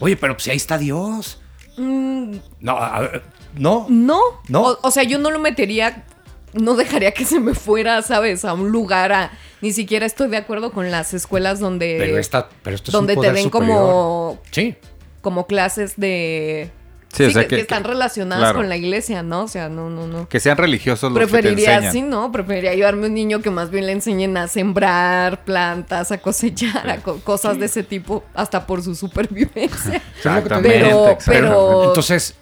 Oye, 0.00 0.16
pero 0.16 0.34
pues 0.34 0.48
ahí 0.48 0.56
está 0.56 0.76
Dios. 0.78 1.40
No, 1.78 2.76
a 2.76 3.00
ver, 3.00 3.22
no. 3.54 3.86
No. 3.88 4.20
No. 4.48 4.62
O, 4.62 4.78
o 4.82 4.90
sea, 4.90 5.02
yo 5.02 5.18
no 5.18 5.30
lo 5.30 5.38
metería, 5.38 6.04
no 6.52 6.74
dejaría 6.76 7.12
que 7.12 7.24
se 7.24 7.40
me 7.40 7.54
fuera, 7.54 8.02
¿sabes? 8.02 8.44
A 8.44 8.52
un 8.54 8.70
lugar 8.70 9.12
a... 9.12 9.30
Ni 9.60 9.72
siquiera 9.72 10.06
estoy 10.06 10.28
de 10.28 10.36
acuerdo 10.38 10.72
con 10.72 10.90
las 10.90 11.12
escuelas 11.14 11.60
donde... 11.60 11.96
Pero, 11.98 12.18
esta, 12.18 12.48
pero 12.62 12.74
esto 12.76 12.90
es 12.90 12.92
donde 12.92 13.14
un 13.14 13.20
te 13.22 13.32
den 13.32 13.42
superior. 13.44 13.76
como, 13.76 14.42
Sí. 14.50 14.74
como 15.20 15.46
clases 15.46 15.94
de... 15.96 16.70
Sí, 17.12 17.24
o 17.24 17.26
Sí, 17.26 17.32
sea 17.32 17.42
que, 17.42 17.48
que- 17.48 17.56
que 17.56 17.62
están 17.62 17.82
relacionadas 17.82 18.44
claro. 18.44 18.58
con 18.60 18.68
la 18.68 18.76
iglesia, 18.76 19.24
¿no? 19.24 19.42
O 19.42 19.48
sea, 19.48 19.68
no, 19.68 19.90
no, 19.90 20.06
no. 20.06 20.28
Que 20.28 20.38
sean 20.38 20.56
religiosos 20.56 21.10
los 21.10 21.18
que 21.18 21.26
te 21.26 21.32
Preferiría, 21.32 21.90
sí, 21.90 22.02
¿no? 22.02 22.30
Preferiría 22.30 22.72
llevarme 22.76 23.08
un 23.08 23.14
niño 23.14 23.42
que 23.42 23.50
más 23.50 23.70
bien 23.70 23.86
le 23.86 23.92
enseñen 23.92 24.36
a 24.36 24.46
sembrar 24.46 25.44
plantas, 25.44 26.12
a 26.12 26.18
cosechar, 26.18 26.88
a 26.88 26.98
co- 26.98 27.18
cosas 27.24 27.58
de 27.58 27.66
ese 27.66 27.82
tipo, 27.82 28.22
hasta 28.32 28.64
por 28.64 28.82
su 28.84 28.94
supervivencia. 28.94 30.00
Exactamente, 30.16 30.68
Pero- 30.68 31.08
exactamente. 31.08 31.24
pero- 31.48 31.84
Entonces, 31.88 32.36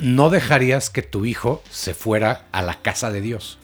no 0.00 0.30
dejarías 0.30 0.90
que 0.90 1.02
tu 1.02 1.24
hijo 1.24 1.62
se 1.70 1.94
fuera 1.94 2.42
a 2.52 2.62
la 2.62 2.74
casa 2.76 3.10
de 3.10 3.20
Dios. 3.20 3.58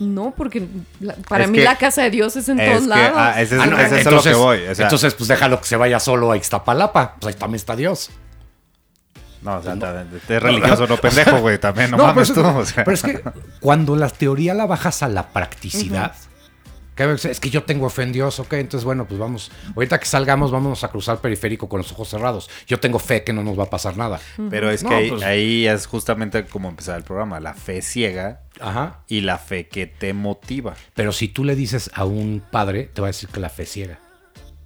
No, 0.00 0.34
porque 0.36 0.66
la- 1.00 1.14
para 1.28 1.44
Es 1.44 1.50
mí 1.50 1.58
que- 1.58 1.64
la 1.64 1.76
casa 1.76 2.02
de 2.02 2.10
Dios 2.10 2.34
es 2.36 2.48
en 2.48 2.58
es 2.58 2.68
todos 2.68 2.82
que, 2.82 2.88
lados. 2.88 3.12
ah, 3.16 3.40
ese 3.40 3.54
es, 3.56 3.60
Ah, 3.62 3.66
no, 3.66 3.78
ese 3.78 4.00
es 4.00 4.06
a 4.06 4.10
lo 4.10 4.22
que 4.22 4.34
voy. 4.34 4.66
o 4.66 4.74
sea, 4.74 4.86
entonces, 4.86 5.14
pues 5.14 5.28
déjalo 5.28 5.60
que 5.60 5.66
se 5.66 5.76
vaya 5.76 6.00
solo 6.00 6.32
a 6.32 6.36
Ixtapalapa. 6.36 7.14
Pues 7.20 7.34
ahí 7.34 7.38
también 7.38 7.56
está 7.56 7.76
Dios. 7.76 8.10
no, 9.42 9.56
o 9.58 9.62
sea, 9.62 9.74
te- 10.26 10.34
es 10.36 10.42
religioso, 10.42 10.86
no 10.86 10.96
pendejo, 10.96 11.38
güey. 11.40 11.58
También, 11.58 11.90
no, 11.90 11.98
pero 11.98 12.08
mames 12.08 12.28
es- 12.30 12.34
tú. 12.34 12.40
o 12.44 12.64
sea. 12.64 12.82
Pero 12.84 12.94
es 12.94 13.02
que 13.02 13.22
cuando 13.60 13.94
la 13.94 14.08
teoría 14.08 14.54
la 14.54 14.66
bajas 14.66 15.02
a 15.02 15.08
la 15.08 15.28
practicidad, 15.32 16.12
es 16.96 17.40
que 17.40 17.50
yo 17.50 17.64
tengo 17.64 17.88
fe 17.90 18.02
en 18.02 18.12
Dios, 18.12 18.38
ok, 18.40 18.52
entonces 18.54 18.84
bueno, 18.84 19.06
pues 19.06 19.18
vamos, 19.18 19.50
ahorita 19.74 19.98
que 19.98 20.06
salgamos, 20.06 20.50
vámonos 20.50 20.84
a 20.84 20.88
cruzar 20.88 21.16
el 21.16 21.20
periférico 21.20 21.68
con 21.68 21.78
los 21.78 21.90
ojos 21.92 22.08
cerrados. 22.08 22.48
Yo 22.66 22.78
tengo 22.80 22.98
fe 22.98 23.24
que 23.24 23.32
no 23.32 23.42
nos 23.42 23.58
va 23.58 23.64
a 23.64 23.70
pasar 23.70 23.96
nada. 23.96 24.20
Pero 24.50 24.70
es 24.70 24.84
que 24.84 24.94
ahí, 24.94 25.10
pues- 25.10 25.22
ahí 25.22 25.66
es 25.66 25.86
justamente 25.86 26.44
como 26.46 26.68
empezar 26.68 26.96
el 26.96 27.02
programa. 27.04 27.40
La 27.40 27.54
fe 27.54 27.82
ciega 27.82 28.42
Ajá. 28.60 29.00
y 29.08 29.22
la 29.22 29.38
fe 29.38 29.66
que 29.68 29.86
te 29.86 30.12
motiva. 30.14 30.74
Pero 30.94 31.12
si 31.12 31.28
tú 31.28 31.44
le 31.44 31.56
dices 31.56 31.90
a 31.94 32.04
un 32.04 32.42
padre, 32.50 32.84
te 32.92 33.00
va 33.00 33.08
a 33.08 33.10
decir 33.10 33.28
que 33.28 33.40
la 33.40 33.48
fe 33.50 33.66
ciega. 33.66 33.98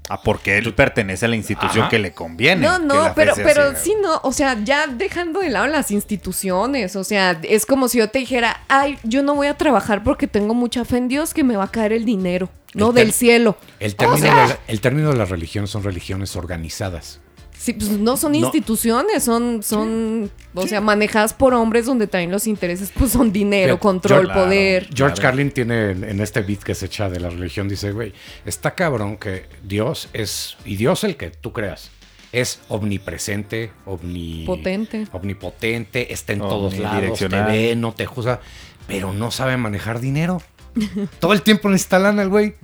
Ah, 0.09 0.23
porque 0.23 0.57
él 0.59 0.75
pertenece 0.75 1.27
a 1.27 1.29
la 1.29 1.37
institución 1.37 1.83
Ajá. 1.83 1.91
que 1.91 1.99
le 1.99 2.13
conviene. 2.13 2.67
No, 2.67 2.79
no, 2.79 3.05
la 3.05 3.15
pero, 3.15 3.35
pero 3.37 3.77
sí, 3.77 3.95
no, 4.03 4.21
o 4.23 4.33
sea, 4.33 4.57
ya 4.65 4.87
dejando 4.87 5.41
de 5.41 5.51
lado 5.51 5.67
las 5.67 5.91
instituciones, 5.91 6.97
o 6.97 7.05
sea, 7.05 7.39
es 7.43 7.67
como 7.67 7.89
si 7.89 7.99
yo 7.99 8.09
te 8.09 8.19
dijera, 8.19 8.63
ay, 8.69 8.99
yo 9.03 9.23
no 9.23 9.35
voy 9.35 9.49
a 9.49 9.55
trabajar 9.59 10.03
porque 10.03 10.27
tengo 10.27 10.55
mucha 10.55 10.85
fe 10.85 10.97
en 10.97 11.09
Dios 11.09 11.35
que 11.35 11.45
me 11.45 11.57
va 11.57 11.65
a 11.65 11.71
caer 11.71 11.93
el 11.93 12.05
dinero, 12.07 12.49
no 12.75 12.89
El 12.91 12.95
del 12.95 13.13
cielo. 13.13 13.57
El 13.81 13.93
O 13.93 13.97
término, 13.97 14.19
sea, 14.19 14.35
de 14.43 14.49
la, 14.49 14.59
el 14.67 14.81
término 14.81 15.11
de 15.11 15.19
las 15.19 15.29
religiones 15.29 15.71
son 15.71 15.83
religiones 15.83 16.37
organizadas. 16.37 17.21
Sí, 17.59 17.73
pues 17.75 17.91
no 17.91 18.17
son 18.17 18.33
No. 18.33 18.39
instituciones, 18.39 19.25
son, 19.25 19.63
son, 19.63 20.31
o 20.55 20.67
sea, 20.67 20.81
manejadas 20.81 21.35
por 21.35 21.53
hombres 21.55 21.87
donde 21.87 22.07
también 22.07 22.31
los 22.31 22.47
intereses 22.47 22.93
pues 22.97 23.11
son 23.13 23.33
dinero, 23.33 23.79
control, 23.79 24.33
poder. 24.33 24.85
George 24.95 25.17
Claro. 25.17 25.23
Carlin 25.23 25.51
tiene 25.51 25.91
en, 25.91 26.21
este 26.21 26.41
beat 26.43 26.61
que 26.63 26.75
se 26.75 26.87
echa 26.87 27.11
de 27.11 27.21
la 27.21 27.29
religión, 27.31 27.69
dice, 27.69 27.93
güey, 27.93 28.13
está 28.47 28.75
cabrón 28.75 29.17
que 29.19 29.47
Dios 29.63 30.09
es, 30.13 30.57
y 30.65 30.77
Dios 30.77 31.05
el 31.05 31.17
que 31.17 31.31
tú 31.31 31.53
creas, 31.53 31.91
es 32.33 32.61
omnipresente, 32.69 33.71
omni- 33.87 34.45
Potente. 34.47 35.07
omnipotente, 35.13 36.13
está 36.13 36.33
en 36.35 36.41
todos 36.41 36.79
lados, 36.79 37.19
te 37.19 37.29
ve, 37.29 37.75
no 37.77 37.93
te 37.93 38.07
juzga, 38.07 38.41
pero 38.87 39.13
no 39.13 39.31
sabe 39.31 39.57
manejar 39.57 40.01
dinero. 40.01 40.41
Todo 41.21 41.33
el 41.33 41.43
tiempo 41.43 41.69
necesita 41.69 41.99
lana 41.99 42.23
el 42.23 42.29
güey. 42.29 42.55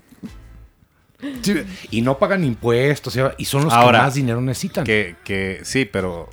Sí, 1.43 1.65
y 1.91 2.03
no 2.03 2.19
pagan 2.19 2.45
impuestos, 2.45 3.19
y 3.39 3.45
son 3.45 3.65
los 3.65 3.73
Ahora, 3.73 3.99
que 4.01 4.05
más 4.05 4.15
dinero 4.15 4.41
necesitan. 4.41 4.85
Que, 4.85 5.17
que 5.25 5.61
sí, 5.63 5.85
pero 5.85 6.29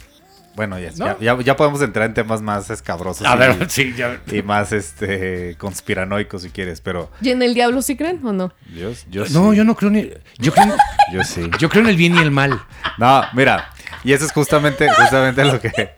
bueno, 0.55 0.77
ya, 0.79 0.91
¿No? 0.97 1.17
ya, 1.19 1.35
ya- 1.37 1.41
ya 1.41 1.55
podemos 1.55 1.81
entrar 1.81 2.05
en 2.07 2.13
temas 2.13 2.41
más 2.41 2.69
escabrosos 2.69 3.25
A 3.25 3.35
y, 3.35 3.39
ver, 3.39 3.69
sí, 3.69 3.93
ya. 3.95 4.19
y 4.31 4.41
más 4.41 4.73
este 4.73 5.55
conspiranoicos 5.57 6.41
si 6.41 6.49
quieres, 6.49 6.81
pero 6.81 7.09
¿Y 7.21 7.29
en 7.29 7.41
el 7.41 7.53
diablo 7.53 7.81
sí 7.81 7.95
creen 7.95 8.19
o 8.25 8.33
no? 8.33 8.53
yo, 8.75 8.91
yo 9.09 9.21
No, 9.29 9.51
sí, 9.51 9.57
yo 9.57 9.63
no 9.63 9.75
creo 9.75 9.89
ni. 9.91 10.09
Yo 10.39 10.51
creo, 10.51 10.75
yo 11.13 11.23
sí. 11.23 11.49
yo 11.57 11.69
creo 11.69 11.83
en 11.83 11.89
el 11.89 11.95
bien 11.95 12.15
y 12.15 12.19
el 12.19 12.31
mal. 12.31 12.61
No, 12.97 13.23
mira, 13.33 13.69
y 14.03 14.11
eso 14.11 14.25
es 14.25 14.33
justamente, 14.33 14.89
justamente 14.89 15.45
lo 15.45 15.59
que 15.61 15.91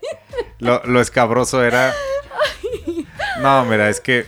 lo, 0.60 0.84
lo 0.86 1.02
escabroso 1.02 1.64
era. 1.64 1.92
No, 3.42 3.66
mira, 3.66 3.90
es 3.90 4.00
que 4.00 4.26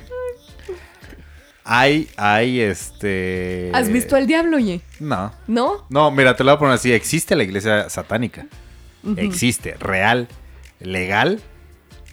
hay, 1.65 2.07
hay 2.15 2.61
este. 2.61 3.71
¿Has 3.73 3.89
visto 3.89 4.15
al 4.15 4.27
diablo, 4.27 4.57
oye? 4.57 4.81
No. 4.99 5.33
¿No? 5.47 5.85
No, 5.89 6.11
mira, 6.11 6.35
te 6.35 6.43
lo 6.43 6.51
voy 6.51 6.55
a 6.55 6.59
poner 6.59 6.75
así. 6.75 6.93
Existe 6.93 7.35
la 7.35 7.43
iglesia 7.43 7.89
satánica. 7.89 8.45
Existe, 9.17 9.73
real, 9.79 10.27
legal. 10.79 11.41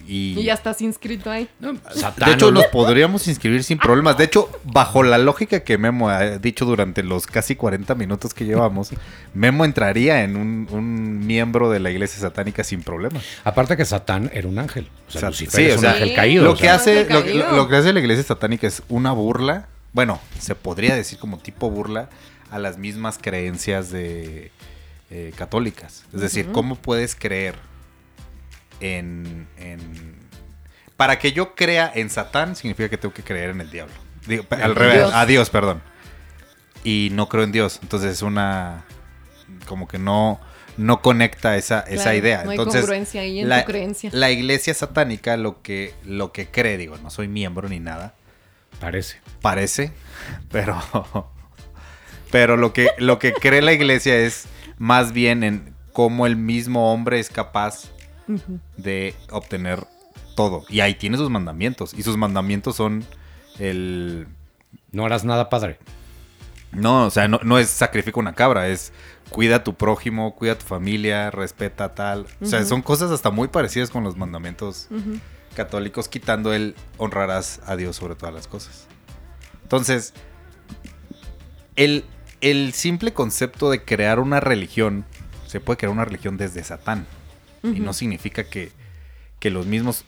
Y, 0.07 0.37
Y 0.37 0.43
ya 0.43 0.53
estás 0.53 0.81
inscrito 0.81 1.31
ahí. 1.31 1.47
No, 1.59 1.73
de 1.73 2.31
hecho, 2.33 2.51
¿no? 2.51 2.59
nos 2.59 2.67
podríamos 2.67 3.27
inscribir 3.27 3.63
sin 3.63 3.77
problemas. 3.77 4.17
De 4.17 4.25
hecho, 4.25 4.49
bajo 4.65 5.01
la 5.03 5.17
lógica 5.17 5.61
que 5.61 5.77
Memo 5.77 6.09
ha 6.09 6.37
dicho 6.39 6.65
durante 6.65 7.03
los 7.03 7.25
casi 7.25 7.55
40 7.55 7.95
minutos 7.95 8.33
que 8.33 8.43
llevamos, 8.45 8.89
Memo 9.33 9.63
entraría 9.65 10.23
en 10.23 10.35
un, 10.35 10.67
un 10.71 11.25
miembro 11.25 11.69
de 11.69 11.79
la 11.79 11.89
iglesia 11.89 12.19
satánica 12.19 12.63
sin 12.63 12.83
problemas. 12.83 13.23
Aparte 13.45 13.77
que 13.77 13.85
Satán 13.85 14.29
era 14.33 14.47
un 14.47 14.59
ángel. 14.59 14.89
O 15.07 15.11
sea, 15.11 15.21
Sat- 15.21 15.29
Lucifer 15.31 15.55
sí, 15.59 15.65
es 15.71 15.77
o 15.77 15.79
un 15.79 15.85
ángel 15.85 16.13
caído. 16.13 16.43
Lo 16.43 16.51
o 16.51 16.55
que, 16.55 16.61
sea. 16.63 16.75
hace, 16.75 16.99
Ángel 16.99 17.13
lo, 17.13 17.21
caído. 17.23 17.49
lo- 17.51 17.55
lo 17.57 17.67
que 17.69 17.75
hace 17.77 17.93
la 17.93 17.99
iglesia 17.99 18.23
satánica 18.23 18.67
es 18.67 18.83
una 18.89 19.11
burla, 19.13 19.67
bueno, 19.93 20.19
se 20.39 20.55
podría 20.55 20.95
decir 20.95 21.17
como 21.19 21.37
tipo 21.37 21.69
burla 21.69 22.09
a 22.51 22.59
las 22.59 22.77
mismas 22.77 23.17
creencias 23.21 23.89
de 23.91 24.51
eh, 25.11 25.31
católicas. 25.37 26.03
Es 26.13 26.21
decir, 26.21 26.47
¿cómo 26.51 26.75
puedes 26.75 27.15
creer 27.15 27.55
en, 28.83 29.47
en- 29.57 30.17
Para 30.97 31.17
que 31.19 31.31
yo 31.31 31.55
crea 31.55 31.91
en 31.93 32.09
Satán 32.09 32.55
significa 32.55 32.89
que 32.89 32.97
tengo 32.97 33.13
que 33.13 33.23
creer 33.23 33.49
en 33.49 33.61
el 33.61 33.69
diablo. 33.71 33.93
Digo, 34.27 34.45
al 34.51 34.75
revés, 34.75 34.97
Dios. 34.99 35.11
a 35.13 35.25
Dios, 35.25 35.49
perdón. 35.49 35.81
Y 36.83 37.09
no 37.13 37.27
creo 37.29 37.43
en 37.43 37.51
Dios. 37.51 37.79
Entonces 37.81 38.11
es 38.11 38.21
una... 38.21 38.85
Como 39.65 39.87
que 39.87 39.97
no, 39.99 40.39
no 40.77 41.01
conecta 41.01 41.55
esa, 41.57 41.81
esa 41.81 42.03
Claro, 42.03 42.17
idea. 42.17 42.43
no 42.43 42.51
hay 42.51 42.57
Entonces, 42.57 42.81
congruencia 42.81 43.21
ahí 43.21 43.39
en 43.39 43.49
la, 43.49 43.61
tu 43.65 43.71
creencia. 43.71 44.09
la 44.13 44.31
iglesia 44.31 44.73
satánica 44.73 45.37
lo 45.37 45.61
que, 45.61 45.93
lo 46.05 46.31
que 46.31 46.47
cree, 46.47 46.77
digo, 46.77 46.97
no 46.97 47.09
soy 47.09 47.27
miembro 47.27 47.69
ni 47.69 47.79
nada, 47.79 48.13
Parece. 48.79 49.19
parece, 49.41 49.91
pero, 50.51 50.81
pero 52.31 52.57
lo 52.57 52.73
que, 52.73 52.89
lo 52.97 53.19
que 53.19 53.31
cree 53.33 53.61
la 53.61 53.73
iglesia 53.73 54.15
es 54.17 54.45
más 54.77 55.11
bien 55.13 55.43
en 55.43 55.73
cómo 55.93 56.25
el 56.25 56.35
mismo 56.35 56.91
hombre 56.91 57.19
es 57.19 57.29
capaz 57.29 57.89
De 58.77 59.15
obtener 59.31 59.85
todo. 60.35 60.63
Y 60.69 60.79
ahí 60.79 60.95
tiene 60.95 61.17
sus 61.17 61.29
mandamientos. 61.29 61.93
Y 61.93 62.03
sus 62.03 62.17
mandamientos 62.17 62.75
son 62.75 63.05
el... 63.59 64.27
No 64.91 65.05
harás 65.05 65.25
nada, 65.25 65.49
padre. 65.49 65.79
No, 66.71 67.05
o 67.05 67.09
sea, 67.09 67.27
no, 67.27 67.39
no 67.43 67.59
es 67.59 67.69
sacrifica 67.69 68.19
una 68.19 68.33
cabra, 68.33 68.67
es 68.67 68.93
cuida 69.29 69.57
a 69.57 69.63
tu 69.63 69.75
prójimo, 69.75 70.35
cuida 70.35 70.53
a 70.53 70.57
tu 70.57 70.65
familia, 70.65 71.29
respeta 71.31 71.93
tal. 71.93 72.25
O 72.41 72.45
sea, 72.45 72.63
son 72.65 72.81
cosas 72.81 73.11
hasta 73.11 73.29
muy 73.29 73.47
parecidas 73.47 73.89
con 73.89 74.03
los 74.03 74.17
mandamientos 74.17 74.87
católicos, 75.55 76.07
quitando 76.07 76.53
el 76.53 76.75
honrarás 76.97 77.61
a 77.65 77.75
Dios 77.75 77.95
sobre 77.95 78.15
todas 78.15 78.33
las 78.33 78.47
cosas. 78.47 78.87
Entonces, 79.61 80.13
el, 81.75 82.05
el 82.41 82.73
simple 82.73 83.13
concepto 83.13 83.69
de 83.69 83.83
crear 83.83 84.19
una 84.19 84.39
religión, 84.39 85.05
se 85.47 85.59
puede 85.59 85.77
crear 85.77 85.93
una 85.93 86.05
religión 86.05 86.37
desde 86.37 86.63
Satán. 86.63 87.05
Y 87.63 87.79
no 87.79 87.93
significa 87.93 88.43
que, 88.43 88.71
que 89.39 89.49
los 89.49 89.65
mismos 89.65 90.03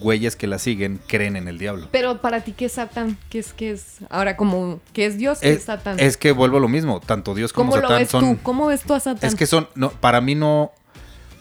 güeyes 0.00 0.34
que 0.36 0.46
la 0.46 0.58
siguen 0.58 1.00
creen 1.06 1.36
en 1.36 1.48
el 1.48 1.58
diablo. 1.58 1.88
Pero 1.92 2.20
para 2.22 2.42
ti, 2.42 2.52
¿qué 2.52 2.66
es 2.66 2.72
Satán? 2.72 3.18
¿Qué 3.28 3.38
es, 3.38 3.52
qué 3.52 3.70
es? 3.72 3.98
Ahora, 4.08 4.36
como, 4.36 4.80
¿qué 4.92 5.06
es 5.06 5.18
Dios? 5.18 5.38
¿Qué 5.40 5.50
es, 5.52 5.58
Es, 5.58 5.64
Satán? 5.64 6.00
es 6.00 6.16
que 6.16 6.32
vuelvo 6.32 6.56
a 6.56 6.60
lo 6.60 6.68
mismo, 6.68 7.00
tanto 7.00 7.34
Dios 7.34 7.52
como 7.52 7.70
¿Cómo 7.70 7.82
lo 7.82 7.88
Satán 7.88 8.02
ves 8.02 8.10
son... 8.10 8.36
tú? 8.36 8.42
¿Cómo 8.42 8.66
ves 8.66 8.82
tú 8.82 8.94
a 8.94 9.00
Satán? 9.00 9.28
Es 9.28 9.34
que 9.34 9.46
son, 9.46 9.68
no, 9.74 9.90
para 9.90 10.20
mí 10.20 10.34
no, 10.34 10.72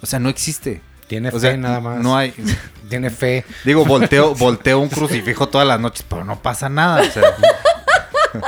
o 0.01 0.05
sea, 0.05 0.19
no 0.19 0.29
existe. 0.29 0.81
Tiene 1.07 1.29
O 1.29 1.31
fe 1.31 1.39
sea, 1.39 1.57
nada 1.57 1.79
más. 1.79 1.99
no 1.99 2.15
hay- 2.17 2.33
Tiene 2.89 3.09
fe. 3.09 3.45
Digo, 3.65 3.85
volteo, 3.85 4.35
volteo 4.35 4.79
un 4.79 4.89
crucifijo 4.89 5.47
todas 5.49 5.67
las 5.67 5.79
noches, 5.79 6.05
pero 6.07 6.23
no 6.25 6.41
pasa 6.41 6.69
nada. 6.69 7.01
O 7.01 7.11
sea, 7.11 7.23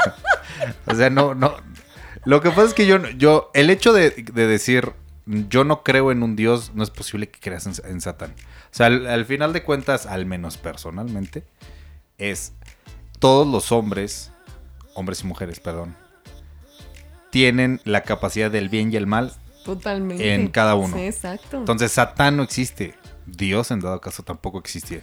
o 0.88 0.96
sea, 0.96 1.10
no, 1.10 1.36
no. 1.36 1.56
Lo 2.26 2.42
que 2.42 2.50
pasa 2.50 2.64
es 2.66 2.74
que 2.74 2.86
yo, 2.86 2.98
yo 3.18 3.50
el 3.54 3.70
hecho 3.70 3.94
de, 3.94 4.12
de 4.12 4.48
decir 4.48 4.92
yo 5.26 5.64
no 5.64 5.84
creo 5.84 6.12
en 6.12 6.24
un 6.24 6.36
Dios, 6.36 6.72
no 6.74 6.84
es 6.84 6.90
posible 6.90 7.30
que 7.30 7.40
creas 7.40 7.66
en, 7.68 7.74
en 7.90 8.02
Satán. 8.02 8.32
O 8.32 8.74
sea, 8.74 8.88
al, 8.88 9.06
al 9.08 9.26
final 9.26 9.54
de 9.54 9.64
cuentas, 9.64 10.06
al 10.06 10.26
menos 10.26 10.58
personalmente, 10.58 11.46
es 12.18 12.54
todos 13.20 13.48
los 13.48 13.72
hombres, 13.72 14.32
hombres 14.96 15.22
y 15.24 15.28
mujeres, 15.28 15.60
perdón, 15.60 15.96
tienen 17.30 17.80
la 17.86 18.02
capacidad 18.02 18.52
del 18.52 18.70
bien 18.70 18.92
y 18.92 18.96
el 18.98 19.08
mal 19.08 19.34
Totalmente. 19.64 20.34
en 20.34 20.48
cada 20.50 20.76
uno. 20.76 20.96
Sí, 20.98 21.04
exacto. 21.04 21.58
entonces, 21.58 21.92
Satán 21.92 22.38
no 22.38 22.44
existe. 22.44 22.96
Dios, 23.26 23.72
en 23.72 23.80
dado 23.80 24.02
caso, 24.02 24.24
tampoco 24.24 24.60
existía. 24.60 25.02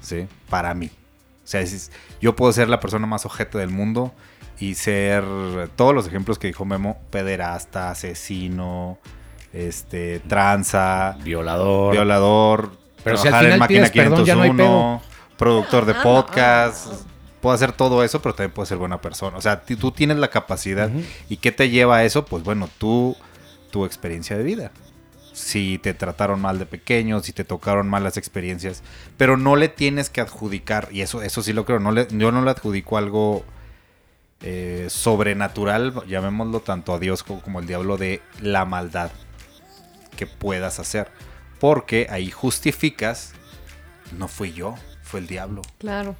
¿Sí? 0.00 0.26
Para 0.48 0.74
mí. 0.74 0.90
O 1.44 1.46
sea, 1.50 1.60
es- 1.62 1.90
yo 2.20 2.36
puedo 2.36 2.52
ser 2.52 2.68
la 2.68 2.78
persona 2.78 3.06
más 3.06 3.24
ojete 3.26 3.58
del 3.58 3.70
mundo 3.70 4.14
y 4.60 4.74
ser 4.74 5.24
todos 5.76 5.94
los 5.94 6.06
ejemplos 6.06 6.38
que 6.38 6.48
dijo 6.48 6.64
Memo: 6.64 6.98
pederasta, 7.10 7.90
asesino, 7.90 8.98
este, 9.52 10.20
tranza, 10.20 11.16
Violador. 11.22 11.92
violador, 11.92 12.72
Pero 13.04 13.16
si 13.16 13.28
al 13.28 13.32
trabajar 13.32 13.44
en 13.44 13.48
final 13.52 13.58
máquina 13.60 13.88
pides 13.88 14.04
perdón, 14.08 14.24
ya 14.24 14.34
no 14.34 14.42
hay 14.42 14.50
501, 14.50 15.02
productor 15.36 15.86
de 15.86 15.92
Ah, 15.92 16.02
podcast. 16.02 16.86
Puedo 17.40 17.54
hacer 17.54 17.70
todo 17.72 18.02
eso, 18.02 18.20
pero 18.20 18.34
también 18.34 18.52
puedo 18.52 18.66
ser 18.66 18.78
buena 18.78 19.00
persona. 19.00 19.36
O 19.36 19.40
sea, 19.40 19.62
tú 19.62 19.92
tienes 19.92 20.16
la 20.16 20.28
capacidad. 20.28 20.90
¿Y 21.28 21.36
qué 21.36 21.52
te 21.52 21.70
lleva 21.70 21.98
a 21.98 22.04
eso? 22.04 22.24
Pues 22.24 22.42
bueno, 22.42 22.68
tú, 22.78 23.16
tu 23.70 23.84
experiencia 23.84 24.36
de 24.36 24.42
vida. 24.42 24.72
Si 25.34 25.78
te 25.78 25.94
trataron 25.94 26.40
mal 26.40 26.58
de 26.58 26.66
pequeño, 26.66 27.20
si 27.20 27.32
te 27.32 27.44
tocaron 27.44 27.88
malas 27.88 28.16
experiencias, 28.16 28.82
pero 29.16 29.36
no 29.36 29.54
le 29.54 29.68
tienes 29.68 30.10
que 30.10 30.20
adjudicar, 30.20 30.88
y 30.90 31.02
eso, 31.02 31.22
eso 31.22 31.42
sí 31.42 31.52
lo 31.52 31.64
creo, 31.64 31.78
no 31.78 31.92
le, 31.92 32.08
yo 32.10 32.32
no 32.32 32.42
le 32.42 32.50
adjudico 32.50 32.98
algo 32.98 33.44
eh, 34.40 34.86
sobrenatural, 34.88 35.94
llamémoslo 36.06 36.60
tanto 36.60 36.94
a 36.94 36.98
Dios 36.98 37.22
como, 37.22 37.60
el 37.60 37.66
diablo, 37.66 37.96
de 37.96 38.22
la 38.40 38.64
maldad 38.64 39.10
que 40.16 40.26
puedas 40.26 40.78
hacer. 40.78 41.08
Porque 41.60 42.06
ahí 42.10 42.30
justificas, 42.30 43.32
no 44.16 44.28
fui 44.28 44.52
yo, 44.52 44.76
fue 45.02 45.20
el 45.20 45.26
diablo. 45.26 45.62
Claro. 45.78 46.14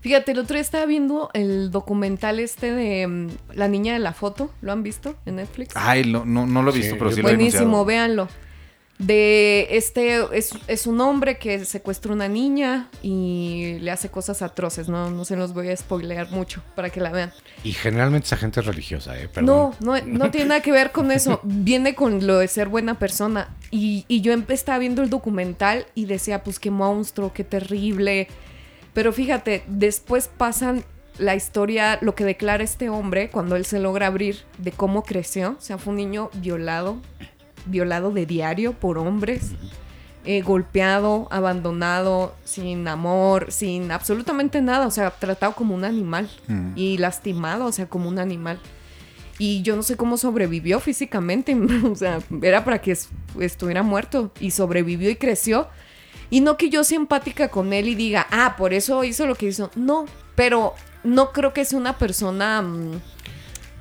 Fíjate, 0.00 0.32
el 0.32 0.38
otro 0.38 0.54
día 0.54 0.62
estaba 0.62 0.86
viendo 0.86 1.30
el 1.34 1.70
documental 1.70 2.40
este 2.40 2.72
de 2.72 3.06
mm, 3.06 3.28
La 3.54 3.68
niña 3.68 3.92
de 3.92 3.98
la 3.98 4.14
foto. 4.14 4.50
¿Lo 4.62 4.72
han 4.72 4.82
visto 4.82 5.14
en 5.26 5.36
Netflix? 5.36 5.74
Ay, 5.76 6.10
no, 6.10 6.24
no, 6.24 6.46
no 6.46 6.62
lo 6.62 6.70
he 6.70 6.74
Sí, 6.74 6.80
visto, 6.80 6.96
pero 6.98 7.12
sí 7.12 7.20
lo 7.22 7.28
he 7.28 7.36
Buenísimo, 7.36 7.84
véanlo. 7.84 8.28
De 9.00 9.66
este, 9.70 10.18
es, 10.36 10.52
es 10.66 10.86
un 10.86 11.00
hombre 11.00 11.38
que 11.38 11.64
secuestra 11.64 12.12
una 12.12 12.28
niña 12.28 12.90
y 13.02 13.78
le 13.80 13.90
hace 13.90 14.10
cosas 14.10 14.42
atroces, 14.42 14.90
¿no? 14.90 15.10
No 15.10 15.24
se 15.24 15.36
los 15.36 15.54
voy 15.54 15.70
a 15.70 15.76
spoilear 15.76 16.30
mucho 16.30 16.62
para 16.74 16.90
que 16.90 17.00
la 17.00 17.10
vean. 17.10 17.32
Y 17.64 17.72
generalmente 17.72 18.26
esa 18.26 18.36
gente 18.36 18.60
es 18.60 18.66
religiosa, 18.66 19.18
¿eh? 19.18 19.26
Perdón. 19.26 19.74
No, 19.80 19.96
no, 19.96 20.06
no 20.06 20.30
tiene 20.30 20.48
nada 20.48 20.60
que 20.60 20.70
ver 20.70 20.92
con 20.92 21.10
eso. 21.10 21.40
Viene 21.44 21.94
con 21.94 22.26
lo 22.26 22.38
de 22.38 22.46
ser 22.46 22.68
buena 22.68 22.98
persona. 22.98 23.56
Y, 23.70 24.04
y 24.06 24.20
yo 24.20 24.34
estaba 24.48 24.78
viendo 24.78 25.02
el 25.02 25.08
documental 25.08 25.86
y 25.94 26.04
decía, 26.04 26.44
pues 26.44 26.58
qué 26.58 26.70
monstruo, 26.70 27.32
qué 27.32 27.42
terrible. 27.42 28.28
Pero 28.92 29.14
fíjate, 29.14 29.62
después 29.66 30.28
pasan 30.28 30.84
la 31.18 31.34
historia, 31.34 31.98
lo 32.02 32.14
que 32.14 32.24
declara 32.24 32.64
este 32.64 32.88
hombre 32.88 33.30
cuando 33.30 33.56
él 33.56 33.64
se 33.64 33.78
logra 33.78 34.08
abrir 34.08 34.40
de 34.58 34.72
cómo 34.72 35.04
creció. 35.04 35.56
O 35.58 35.60
sea, 35.60 35.78
fue 35.78 35.92
un 35.92 35.96
niño 35.96 36.30
violado, 36.34 36.98
violado 37.66 38.10
de 38.12 38.26
diario 38.26 38.72
por 38.72 38.98
hombres. 38.98 39.52
eh, 40.26 40.42
golpeado, 40.42 41.28
abandonado, 41.30 42.34
sin 42.44 42.86
amor, 42.88 43.50
sin 43.50 43.90
absolutamente 43.90 44.60
nada, 44.60 44.86
o 44.86 44.90
sea, 44.90 45.10
tratado 45.10 45.54
como 45.54 45.74
un 45.74 45.82
animal 45.82 46.28
Mm. 46.46 46.72
y 46.76 46.98
lastimado, 46.98 47.64
o 47.64 47.72
sea, 47.72 47.88
como 47.88 48.06
un 48.06 48.18
animal. 48.18 48.58
Y 49.38 49.62
yo 49.62 49.76
no 49.76 49.82
sé 49.82 49.96
cómo 49.96 50.18
sobrevivió 50.18 50.78
físicamente, 50.78 51.56
o 51.90 51.94
sea, 51.94 52.18
era 52.42 52.64
para 52.66 52.82
que 52.82 52.92
es- 52.92 53.08
estuviera 53.40 53.82
muerto 53.82 54.30
y 54.40 54.50
sobrevivió 54.50 55.08
y 55.08 55.16
creció. 55.16 55.68
Y 56.28 56.42
no 56.42 56.58
que 56.58 56.68
yo 56.68 56.84
sea 56.84 56.96
empática 56.96 57.48
con 57.48 57.72
él 57.72 57.88
y 57.88 57.94
diga, 57.94 58.26
ah, 58.30 58.56
por 58.58 58.74
eso 58.74 59.02
hizo 59.04 59.26
lo 59.26 59.34
que 59.34 59.46
hizo. 59.46 59.70
No, 59.74 60.04
pero 60.34 60.74
no 61.02 61.32
creo 61.32 61.54
que 61.54 61.64
sea 61.64 61.78
una 61.78 61.96
persona 61.96 62.60
mm, 62.60 63.00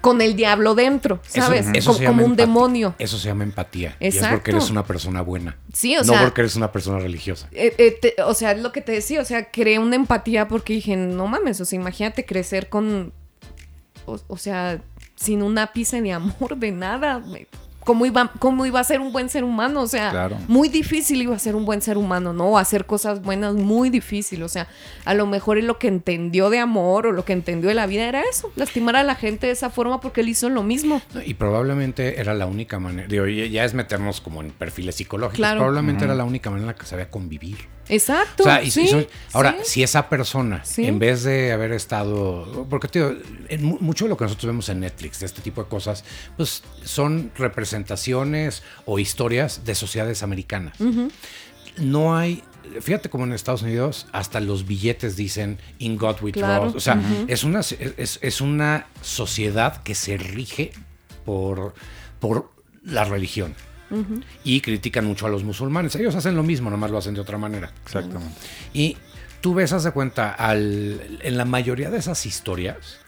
con 0.02 0.22
el 0.22 0.36
diablo 0.36 0.76
dentro, 0.76 1.20
¿sabes? 1.28 1.68
eso 1.74 1.92
como 2.06 2.26
un 2.26 2.36
demonio. 2.36 2.96
Eso 3.00 3.18
se 3.18 3.28
llama 3.28 3.44
empatía. 3.44 3.96
Y 4.00 4.08
es 4.08 4.18
porque 4.28 4.52
eres 4.52 4.70
una 4.70 4.86
persona 4.86 5.22
buena. 5.22 5.58
Sí, 5.74 5.96
o 5.98 6.02
no 6.02 6.06
sea, 6.14 6.22
porque 6.22 6.42
eres 6.42 6.56
una 6.56 6.72
persona 6.72 7.00
religiosa. 7.00 7.48
eh, 7.52 7.74
eh, 7.78 7.98
te- 8.02 8.22
o 8.24 8.34
sea, 8.34 8.52
es 8.54 8.62
lo 8.62 8.72
que 8.72 8.82
te 8.82 8.92
decía, 8.92 9.22
o 9.22 9.26
sea, 9.26 9.52
creé 9.52 9.80
una 9.80 9.96
empatía 9.96 10.48
porque 10.48 10.74
dije, 10.74 10.96
no 10.96 11.28
mames, 11.28 11.60
o 11.62 11.66
sea, 11.66 11.78
imagínate 11.80 12.26
crecer 12.26 12.70
con, 12.70 13.12
o, 14.06 14.20
o 14.28 14.38
sea, 14.38 14.82
sin 15.16 15.42
un 15.44 15.58
ápice 15.58 16.02
de 16.02 16.14
amor, 16.14 16.56
de 16.58 16.72
nada. 16.72 17.22
¿Cómo 17.84 18.06
iba, 18.06 18.32
¿Cómo 18.40 18.66
iba 18.66 18.80
a 18.80 18.84
ser 18.84 19.00
un 19.00 19.12
buen 19.12 19.30
ser 19.30 19.44
humano? 19.44 19.82
O 19.82 19.88
sea, 19.88 20.12
Claro. 20.12 20.38
muy 20.48 20.70
difícil 20.70 21.22
iba 21.22 21.36
a 21.36 21.40
ser 21.40 21.56
un 21.56 21.66
buen 21.66 21.82
ser 21.82 21.98
humano, 21.98 22.34
¿no? 22.34 22.58
Hacer 22.58 22.86
cosas 22.86 23.22
buenas, 23.22 23.56
muy 23.56 23.90
difícil. 23.90 24.44
O 24.44 24.50
sea, 24.50 24.68
a 25.06 25.14
lo 25.14 25.26
mejor 25.26 25.62
lo 25.64 25.80
que 25.80 25.88
entendió 25.88 26.50
de 26.50 26.60
amor 26.60 27.08
o 27.08 27.12
lo 27.12 27.26
que 27.26 27.34
entendió 27.34 27.70
de 27.70 27.76
la 27.76 27.88
vida 27.88 28.06
era 28.08 28.22
eso, 28.22 28.52
lastimar 28.56 28.96
a 28.96 29.04
la 29.04 29.16
gente 29.16 29.48
de 29.48 29.54
esa 29.54 29.70
forma 29.70 30.00
porque 30.02 30.22
él 30.22 30.30
hizo 30.30 30.50
lo 30.50 30.62
mismo. 30.64 31.02
No, 31.14 31.22
Y 31.22 31.34
probablemente 31.34 32.20
era 32.20 32.34
la 32.34 32.46
única 32.46 32.80
manera. 32.80 33.08
Digo, 33.08 33.26
ya 33.28 33.46
ya 33.46 33.66
es 33.66 33.74
meternos 33.74 34.22
como 34.22 34.42
en 34.42 34.52
perfiles 34.52 34.96
psicológicos. 34.96 35.38
Claro. 35.38 35.58
Probablemente 35.60 36.06
era 36.06 36.16
la 36.16 36.24
única 36.26 36.50
manera 36.50 36.70
en 36.72 36.76
la 36.76 36.80
que 36.80 36.86
sabía 36.86 37.10
convivir. 37.10 37.58
Exacto. 37.90 38.44
O 38.44 38.46
sea, 38.46 38.64
y- 38.64 38.68
y 38.68 38.72
sí, 38.72 38.88
son- 38.88 39.08
ahora, 39.34 39.58
sí. 39.64 39.72
si 39.72 39.84
esa 39.84 40.08
persona, 40.10 40.64
Sí. 40.64 40.86
en 40.86 41.00
vez 41.00 41.24
de 41.24 41.52
haber 41.52 41.72
estado. 41.74 42.68
Porque, 42.70 42.88
tío, 42.88 43.16
en 43.50 43.64
mu- 43.64 43.78
mucho 43.82 44.06
de 44.06 44.10
lo 44.10 44.18
que 44.18 44.24
nosotros 44.26 44.46
vemos 44.48 44.70
en 44.70 44.80
Netflix, 44.80 45.20
de 45.20 45.26
este 45.26 45.42
tipo 45.42 45.64
de 45.64 45.70
cosas, 45.70 46.04
pues 46.38 46.64
son 46.84 47.32
representaciones 47.38 48.64
o 48.86 49.00
historias 49.00 49.66
de 49.66 49.76
sociedades 49.76 50.24
americanas. 50.24 50.76
No 51.78 52.16
hay. 52.16 52.44
Fíjate 52.82 53.10
como 53.10 53.24
en 53.24 53.34
Estados 53.34 53.64
Unidos 53.64 54.06
hasta 54.12 54.40
los 54.40 54.68
billetes 54.68 55.16
dicen 55.16 55.58
In 55.80 55.98
God 55.98 56.18
We 56.22 56.32
Claro. 56.32 56.72
Trust. 56.72 56.76
O 56.76 56.80
sea, 56.80 57.02
es, 57.28 57.44
una, 57.44 57.62
es, 57.62 58.20
es 58.22 58.42
una 58.42 58.86
sociedad 59.02 59.82
que 59.82 59.96
se 59.96 60.18
rige 60.18 60.72
por, 61.26 61.74
por 62.20 62.52
la 62.84 63.06
religión. 63.06 63.56
Y 64.44 64.62
critican 64.62 65.06
mucho 65.06 65.26
a 65.26 65.30
los 65.30 65.44
musulmanes. 65.44 65.96
Ellos 65.96 66.16
hacen 66.16 66.36
lo 66.36 66.44
mismo, 66.44 66.70
nomás 66.70 66.92
lo 66.92 66.98
hacen 66.98 67.14
de 67.14 67.22
otra 67.22 67.38
manera. 67.38 67.72
Exactamente. 67.84 68.36
Y 68.74 68.98
tú 69.42 69.54
ves, 69.54 69.74
haz 69.74 69.84
de 69.84 69.92
cuenta, 69.92 70.32
al, 70.32 71.20
en 71.22 71.38
la 71.38 71.46
mayoría 71.46 71.90
de 71.90 71.98
esas 71.98 72.26
historias, 72.26 73.00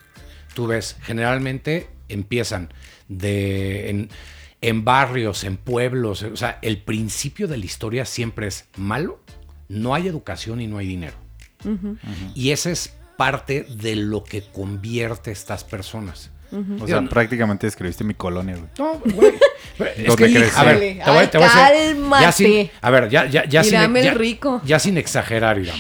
tú 0.54 0.68
ves, 0.68 0.98
generalmente 1.02 1.90
empiezan 2.10 2.74
de, 3.08 3.90
en, 3.90 4.10
en 4.62 4.84
barrios, 4.84 5.44
en 5.44 5.58
pueblos, 5.58 6.24
o 6.24 6.36
sea, 6.36 6.60
el 6.62 6.78
principio 6.82 7.48
de 7.48 7.58
la 7.58 7.66
historia 7.66 8.06
siempre 8.06 8.48
es 8.48 8.66
malo, 8.78 9.20
no 9.70 9.96
hay 9.96 10.08
educación 10.08 10.62
y 10.62 10.68
no 10.68 10.78
hay 10.78 10.88
dinero. 10.88 11.16
Y 12.34 12.52
esa 12.52 12.72
es 12.72 12.96
parte 13.18 13.64
de 13.64 13.96
lo 13.96 14.24
que 14.24 14.42
convierte 14.42 15.30
a 15.30 15.34
estas 15.34 15.64
personas. 15.64 16.32
O 16.82 16.88
sea, 16.88 17.02
prácticamente 17.04 17.68
escribiste 17.68 18.04
mi 18.04 18.14
colonia, 18.14 18.56
güey. 18.56 18.70
No, 18.78 19.00
güey. 19.16 19.34
es 19.98 20.08
¿Dónde 20.08 20.28
que, 20.28 20.34
crecí? 20.40 20.54
a 20.58 20.64
ver, 20.64 20.80
te 20.80 21.10
voy, 21.10 21.18
ay, 21.18 21.28
te 21.28 21.38
voy 21.38 21.48
a 21.48 21.50
decir- 21.50 21.96
cálmate. 21.96 22.24
ya 22.24 22.32
sin, 22.32 22.72
a 22.82 22.90
ver, 22.90 23.10
ya, 23.10 23.26
ya, 23.28 23.46
ya 23.46 23.64
sin, 23.64 23.96
el 23.98 24.04
ya- 24.04 24.14
rico. 24.14 24.62
ya 24.66 24.80
sin 24.80 24.98
exagerar, 24.98 25.58
Irán. 25.60 25.78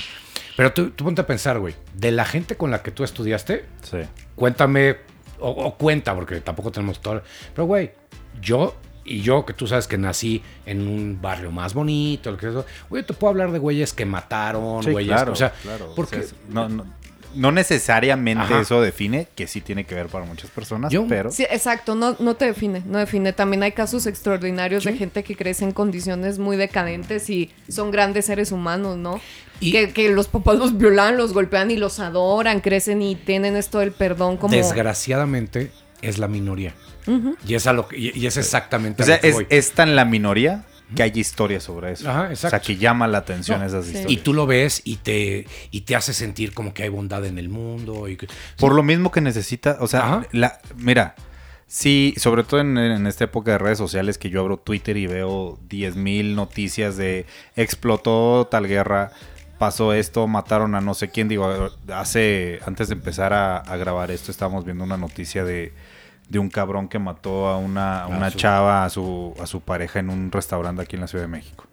Pero 0.57 0.73
tú, 0.73 0.91
tú 0.91 1.03
ponte 1.05 1.21
a 1.21 1.25
pensar, 1.27 1.59
güey, 1.59 1.75
de 1.93 2.11
la 2.11 2.25
gente 2.25 2.55
con 2.55 2.71
la 2.71 2.81
que 2.83 2.91
tú 2.91 3.03
estudiaste, 3.03 3.65
Sí. 3.83 3.97
cuéntame, 4.35 4.97
o, 5.39 5.49
o 5.49 5.75
cuenta, 5.77 6.13
porque 6.15 6.39
tampoco 6.41 6.71
tenemos 6.71 7.01
todo. 7.01 7.21
Pero, 7.55 7.65
güey, 7.65 7.91
yo 8.41 8.75
y 9.03 9.21
yo, 9.21 9.45
que 9.45 9.53
tú 9.53 9.65
sabes 9.65 9.87
que 9.87 9.97
nací 9.97 10.43
en 10.67 10.87
un 10.87 11.19
barrio 11.19 11.51
más 11.51 11.73
bonito, 11.73 12.29
lo 12.31 12.37
que 12.37 12.51
sea, 12.51 12.63
güey, 12.89 13.03
te 13.03 13.13
puedo 13.13 13.31
hablar 13.31 13.51
de 13.51 13.57
güeyes 13.57 13.93
que 13.93 14.05
mataron, 14.05 14.83
Sí, 14.83 14.91
güeyes, 14.91 15.11
claro, 15.15 15.33
o 15.33 15.35
sea, 15.35 15.51
claro. 15.51 15.93
porque 15.95 16.17
O 16.19 16.21
sea, 16.23 16.37
no, 16.49 16.69
no, 16.69 16.85
no 17.35 17.51
necesariamente 17.51 18.43
Ajá. 18.43 18.61
eso 18.61 18.81
define, 18.81 19.27
que 19.35 19.47
sí 19.47 19.61
tiene 19.61 19.85
que 19.85 19.95
ver 19.95 20.07
para 20.07 20.25
muchas 20.25 20.49
personas, 20.49 20.91
Yo- 20.91 21.05
pero... 21.07 21.31
Sí, 21.31 21.43
exacto, 21.49 21.95
no, 21.95 22.15
no 22.19 22.35
te 22.35 22.45
define, 22.45 22.81
no 22.85 22.97
define. 22.97 23.33
También 23.33 23.63
hay 23.63 23.71
casos 23.71 24.05
extraordinarios 24.07 24.83
de 24.83 24.93
gente 24.97 25.23
que 25.23 25.35
crece 25.35 25.63
en 25.63 25.71
condiciones 25.71 26.39
muy 26.39 26.57
decadentes 26.57 27.29
y 27.29 27.51
son 27.69 27.91
grandes 27.91 28.25
seres 28.25 28.51
humanos, 28.51 28.97
¿no? 28.97 29.19
Y- 29.59 29.71
que, 29.71 29.91
que 29.93 30.09
los 30.09 30.27
papás 30.27 30.57
los 30.57 30.77
violan, 30.77 31.17
los 31.17 31.33
golpean 31.33 31.71
y 31.71 31.77
los 31.77 31.99
adoran, 31.99 32.61
crecen 32.61 33.01
y 33.01 33.15
tienen 33.15 33.55
esto 33.55 33.79
del 33.79 33.91
perdón 33.91 34.37
como... 34.37 34.55
Desgraciadamente 34.55 35.71
es 36.01 36.17
la 36.17 36.27
minoría. 36.27 36.73
Y 37.47 37.55
es 37.55 37.65
a 37.67 37.73
lo 37.73 37.87
que- 37.87 37.97
y, 37.97 38.11
y 38.17 38.27
es 38.27 38.37
exactamente 38.37 39.01
O 39.01 39.03
a 39.03 39.05
sea, 39.07 39.15
lo 39.15 39.21
que 39.21 39.27
es, 39.29 39.33
voy. 39.35 39.47
es 39.49 39.71
tan 39.71 39.95
la 39.95 40.05
minoría 40.05 40.63
que 40.95 41.03
hay 41.03 41.11
historia 41.15 41.59
sobre 41.59 41.93
eso. 41.93 42.09
Ajá, 42.09 42.21
o 42.23 42.25
exacto. 42.25 42.49
sea, 42.49 42.59
que 42.59 42.77
llama 42.77 43.07
la 43.07 43.19
atención 43.19 43.59
No, 43.59 43.65
esas 43.65 43.85
sí. 43.85 43.91
historias. 43.91 44.11
Y 44.11 44.17
tú 44.17 44.33
lo 44.33 44.45
ves 44.45 44.81
y 44.83 44.97
te, 44.97 45.45
y 45.71 45.81
te 45.81 45.95
hace 45.95 46.13
sentir 46.13 46.53
como 46.53 46.73
que 46.73 46.83
hay 46.83 46.89
bondad 46.89 47.25
en 47.25 47.37
el 47.37 47.49
mundo. 47.49 48.07
Y 48.07 48.17
que, 48.17 48.27
Por 48.57 48.73
lo 48.75 48.83
mismo 48.83 49.11
que 49.11 49.21
necesita, 49.21 49.77
o 49.79 49.87
sea, 49.87 50.27
la, 50.31 50.59
mira, 50.75 51.15
sí, 51.67 52.13
sobre 52.17 52.43
todo 52.43 52.59
en, 52.61 52.77
en 52.77 53.07
esta 53.07 53.23
época 53.25 53.51
de 53.51 53.57
redes 53.57 53.77
sociales 53.77 54.17
que 54.17 54.29
yo 54.29 54.41
abro 54.41 54.57
Twitter 54.57 54.97
y 54.97 55.07
veo 55.07 55.57
10.000 55.69 56.35
noticias 56.35 56.97
de 56.97 57.25
explotó 57.55 58.47
tal 58.49 58.67
guerra, 58.67 59.11
pasó 59.57 59.93
esto, 59.93 60.27
mataron 60.27 60.75
a 60.75 60.81
no 60.81 60.93
sé 60.95 61.09
quién, 61.09 61.27
digo, 61.27 61.69
hace, 61.93 62.59
antes 62.65 62.87
de 62.89 62.95
empezar 62.95 63.31
a, 63.31 63.57
a 63.57 63.77
grabar 63.77 64.09
esto, 64.11 64.31
estábamos 64.31 64.65
viendo 64.65 64.83
una 64.83 64.97
noticia 64.97 65.45
de, 65.45 65.71
de 66.31 66.39
un 66.39 66.49
cabrón 66.49 66.87
que 66.87 66.97
mató 66.97 67.47
a 67.47 67.57
una, 67.57 68.03
a 68.03 68.07
una 68.07 68.29
su- 68.31 68.37
chava, 68.37 68.85
a 68.85 68.89
su, 68.89 69.35
a 69.41 69.45
su 69.45 69.59
pareja 69.61 69.99
en 69.99 70.09
un 70.09 70.31
restaurante 70.31 70.81
aquí 70.81 70.95
en 70.95 71.01
la 71.01 71.07
Ciudad 71.07 71.25
de 71.25 71.27
México. 71.27 71.65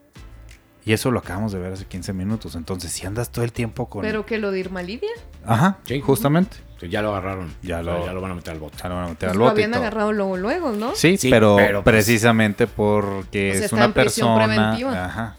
Y 0.84 0.92
eso 0.94 1.11
lo 1.11 1.18
acabamos 1.20 1.52
de 1.52 1.59
ver 1.59 1.72
hace 1.74 1.84
15 1.84 2.12
minutos. 2.14 2.54
Entonces, 2.54 2.90
si 2.90 3.06
andas 3.06 3.30
todo 3.30 3.44
el 3.44 3.52
tiempo 3.52 3.88
con. 3.88 4.00
Pero 4.02 4.24
que 4.26 4.38
lo 4.38 4.50
de 4.50 4.59
Irma 4.61 4.82
Lidia. 4.82 5.11
Ajá, 5.46 5.78
Sí. 5.84 6.00
justamente. 6.00 6.56
ya 6.88 7.02
lo 7.02 7.11
agarraron. 7.11 7.52
Ya 7.62 7.80
O 7.80 7.84
sea, 7.84 7.92
lo- 7.92 8.06
ya 8.06 8.12
lo 8.12 8.20
van 8.20 8.30
a 8.30 8.34
meter 8.34 8.52
al 8.54 8.61
bote. 8.61 8.78
Ya 8.82 8.88
lo 8.88 8.94
van 8.94 9.04
a 9.04 9.09
meter 9.09 9.28
Pues 9.28 9.32
al 9.32 9.38
lo 9.38 9.44
bote 9.44 9.61
y 9.61 9.64
habían 9.64 9.78
agarrado 9.78 10.12
luego, 10.12 10.36
luego, 10.36 10.70
¿no? 10.72 10.94
Sí, 10.94 11.16
Sí, 11.18 11.28
pero, 11.30 11.56
pero, 11.56 11.82
pues- 11.84 11.92
precisamente 11.94 12.66
porque 12.66 13.50
O 13.50 13.52
sea, 13.52 13.59
es 13.59 13.64
está 13.66 13.76
una 13.76 13.92
persona. 13.94 14.44
preventiva. 14.46 15.04
Ajá. 15.04 15.36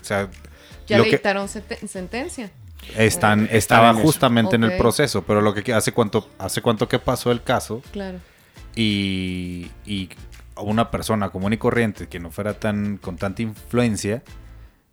O 0.00 0.04
sea, 0.04 0.28
Ya 0.88 0.98
lo 0.98 1.04
le 1.04 1.10
que 1.10 1.16
dictaron 1.16 1.46
senten- 1.48 1.86
sentencia. 1.88 2.50
están, 2.96 3.44
Están 3.44 3.48
estaba 3.56 3.94
justamente 3.94 4.56
en 4.56 4.64
el 4.64 4.76
proceso, 4.76 5.22
pero 5.22 5.40
lo 5.40 5.54
que 5.54 5.72
hace 5.72 5.92
cuánto, 5.92 6.28
hace 6.38 6.60
cuánto 6.60 6.88
que 6.88 6.98
pasó 6.98 7.30
el 7.32 7.42
caso 7.42 7.82
Claro. 7.92 8.18
Y, 8.76 9.70
y 9.86 10.08
una 10.56 10.90
persona 10.90 11.30
común 11.30 11.52
y 11.52 11.56
corriente 11.58 12.08
que 12.08 12.20
no 12.20 12.30
fuera 12.30 12.54
tan 12.54 12.96
con 12.98 13.16
tanta 13.16 13.42
influencia 13.42 14.22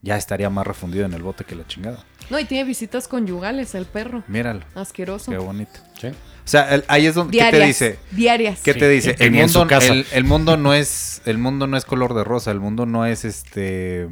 ya 0.01 0.15
estaría 0.15 0.49
más 0.49 0.65
refundido 0.65 1.05
en 1.05 1.13
el 1.13 1.23
bote 1.23 1.43
que 1.43 1.55
la 1.55 1.65
chingada. 1.67 2.05
No, 2.29 2.39
y 2.39 2.45
tiene 2.45 2.63
visitas 2.65 3.07
conyugales 3.07 3.73
el 3.75 3.85
perro. 3.85 4.23
Míralo, 4.27 4.61
Asqueroso. 4.75 5.31
qué 5.31 5.37
bonito. 5.37 5.79
Sí. 5.99 6.07
O 6.07 6.13
sea, 6.49 6.73
el- 6.75 6.85
ahí 6.87 7.05
es 7.07 7.15
donde 7.15 7.31
¿qué 7.31 7.37
Diarias. 7.43 7.61
te 7.61 7.67
dice. 7.67 7.99
Diarias. 8.11 8.59
¿Qué 8.61 8.73
Sí, 8.73 8.79
te 8.79 8.89
dice? 8.89 9.15
El 9.19 9.31
ni 9.33 9.39
en 9.39 9.49
su 9.49 9.59
mundo, 9.59 9.69
casa. 9.69 9.91
el, 9.91 10.05
el 10.13 10.23
mundo 10.23 10.55
no 10.55 10.73
es, 10.73 11.21
el 11.25 11.37
mundo 11.39 11.67
no 11.67 11.75
es 11.75 11.83
color 11.83 12.13
de 12.13 12.23
rosa, 12.23 12.51
el 12.51 12.59
mundo 12.61 12.85
no 12.85 13.05
es 13.05 13.25
este, 13.25 14.07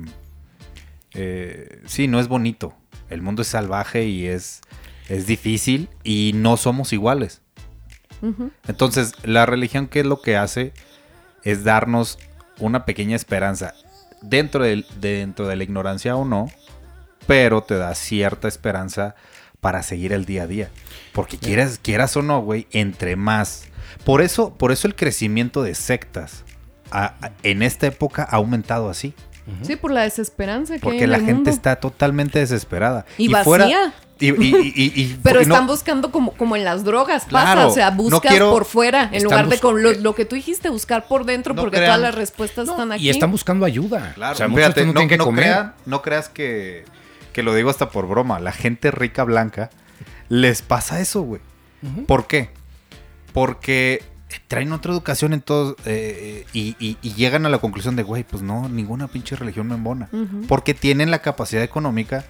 eh, 1.13 1.81
sí, 1.85 2.07
no 2.07 2.19
es 2.19 2.27
bonito. 2.27 2.73
El 3.09 3.21
mundo 3.21 3.43
es 3.43 3.47
salvaje 3.49 4.05
y 4.05 4.25
es, 4.27 4.61
es 5.07 5.27
difícil 5.27 5.89
y 6.03 6.31
no 6.35 6.57
somos 6.57 6.91
iguales. 6.93 7.41
Entonces, 8.67 9.13
la 9.23 9.45
religión, 9.45 9.87
¿qué 9.87 9.99
es 10.01 10.05
lo 10.05 10.21
que 10.21 10.37
hace? 10.37 10.73
Es 11.43 11.63
darnos 11.63 12.17
una 12.59 12.85
pequeña 12.85 13.15
esperanza 13.15 13.73
dentro 14.21 14.63
de, 14.63 14.85
dentro 14.99 15.47
de 15.47 15.55
la 15.55 15.63
ignorancia 15.63 16.15
o 16.15 16.25
no, 16.25 16.47
pero 17.27 17.61
te 17.63 17.75
da 17.75 17.93
cierta 17.95 18.47
esperanza 18.47 19.15
para 19.61 19.83
seguir 19.83 20.13
el 20.13 20.25
día 20.25 20.43
a 20.43 20.47
día. 20.47 20.69
Porque 21.13 21.37
quieras, 21.37 21.79
quieras 21.81 22.15
o 22.17 22.21
no, 22.21 22.41
güey, 22.41 22.67
entre 22.71 23.15
más. 23.15 23.65
Por 24.03 24.21
eso, 24.21 24.53
por 24.55 24.71
eso 24.71 24.87
el 24.87 24.95
crecimiento 24.95 25.63
de 25.63 25.75
sectas 25.75 26.43
a- 26.91 27.15
a- 27.21 27.31
en 27.43 27.61
esta 27.63 27.87
época 27.87 28.23
ha 28.29 28.35
aumentado 28.37 28.89
así. 28.89 29.13
Sí, 29.61 29.75
por 29.75 29.91
la 29.91 30.01
desesperanza 30.01 30.73
que 30.73 30.75
hay 30.75 30.79
Porque 30.81 31.03
en 31.03 31.11
la 31.11 31.17
el 31.17 31.21
gente 31.25 31.35
mundo. 31.35 31.49
está 31.51 31.75
totalmente 31.75 32.39
desesperada. 32.39 33.05
Y 33.17 33.27
vacía. 33.27 33.93
y, 34.19 34.27
y- 34.29 34.33
y- 34.33 34.73
y- 34.75 35.01
y- 35.01 35.19
Pero 35.23 35.35
no- 35.35 35.41
están 35.41 35.67
buscando 35.67 36.09
como, 36.09 36.31
como 36.31 36.55
en 36.55 36.63
las 36.63 36.83
drogas, 36.83 37.25
pasa, 37.25 37.53
Claro, 37.53 37.67
o 37.69 37.71
sea, 37.73 37.91
no 37.91 37.97
buscas 37.97 38.31
quiero- 38.31 38.49
por 38.51 38.65
fuera 38.65 39.09
en 39.11 39.23
lugar 39.23 39.47
de 39.49 39.59
con 39.59 39.83
lo, 39.83 39.91
lo 39.93 40.15
que 40.15 40.25
tú 40.25 40.35
dijiste, 40.35 40.69
buscar 40.69 41.07
por 41.07 41.25
dentro, 41.25 41.53
No 41.53 41.61
porque 41.61 41.77
crean- 41.77 41.89
todas 41.89 42.01
las 42.01 42.15
respuestas 42.15 42.65
No, 42.65 42.71
están 42.73 42.91
aquí. 42.93 43.03
y 43.05 43.09
están 43.09 43.29
buscando 43.29 43.65
ayuda. 43.65 44.13
Claro, 44.15 44.33
o 44.33 44.37
sea, 44.37 44.47
fíjate, 44.49 44.85
no, 44.85 44.93
tienen 44.93 45.09
que 45.09 45.17
no 45.17 45.25
comer. 45.25 45.43
crean- 45.45 45.73
no 45.85 46.01
creas 46.01 46.29
que, 46.29 46.85
que 47.33 47.43
lo 47.43 47.53
digo 47.53 47.69
hasta 47.69 47.89
por 47.89 48.07
broma. 48.07 48.39
La 48.39 48.51
gente 48.53 48.89
rica 48.89 49.23
blanca 49.25 49.69
les 50.29 50.61
pasa 50.63 50.99
eso, 51.01 51.21
güey. 51.21 51.41
¿Por 52.07 52.25
qué? 52.25 52.49
Porque 53.33 54.01
traen 54.47 54.71
otra 54.73 54.91
educación 54.91 55.33
en 55.33 55.41
todos 55.41 55.75
eh, 55.85 56.45
y, 56.53 56.75
y- 56.79 56.97
y 57.01 57.13
llegan 57.13 57.45
a 57.45 57.49
la 57.49 57.59
conclusión 57.59 57.95
de, 57.95 58.03
güey, 58.03 58.23
pues 58.23 58.41
no, 58.43 58.67
ninguna 58.69 59.07
pinche 59.07 59.35
religión 59.35 59.67
me 59.67 59.75
embona. 59.75 60.09
Porque 60.47 60.73
tienen 60.73 61.11
la 61.11 61.19
capacidad 61.19 61.63
económica 61.63 62.25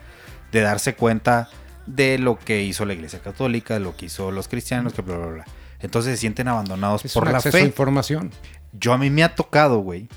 de 0.52 0.62
darse 0.62 0.96
cuenta 0.96 1.50
de 1.86 2.18
lo 2.18 2.38
que 2.40 2.64
hizo 2.64 2.86
la 2.86 2.94
iglesia 2.94 3.20
católica, 3.20 3.76
de 3.76 3.80
lo 3.80 3.96
que 3.96 4.08
hizo 4.08 4.32
los 4.32 4.48
cristianos, 4.48 4.94
que 4.94 5.02
bla, 5.02 5.18
bla, 5.18 5.28
bla. 5.28 5.46
Entonces 5.80 6.14
se 6.14 6.18
sienten 6.22 6.48
abandonados 6.48 7.06
Es 7.06 7.14
por 7.14 7.24
un 7.26 7.32
la 7.32 7.38
acceso 7.38 7.58
a 7.58 7.60
fe. 7.62 7.66
información. 7.66 8.32
Yo 8.74 8.94
a 8.94 8.98
mí 8.98 9.10
me 9.10 9.24
ha 9.24 9.36
tocado, 9.36 9.80
güey, 9.80 10.08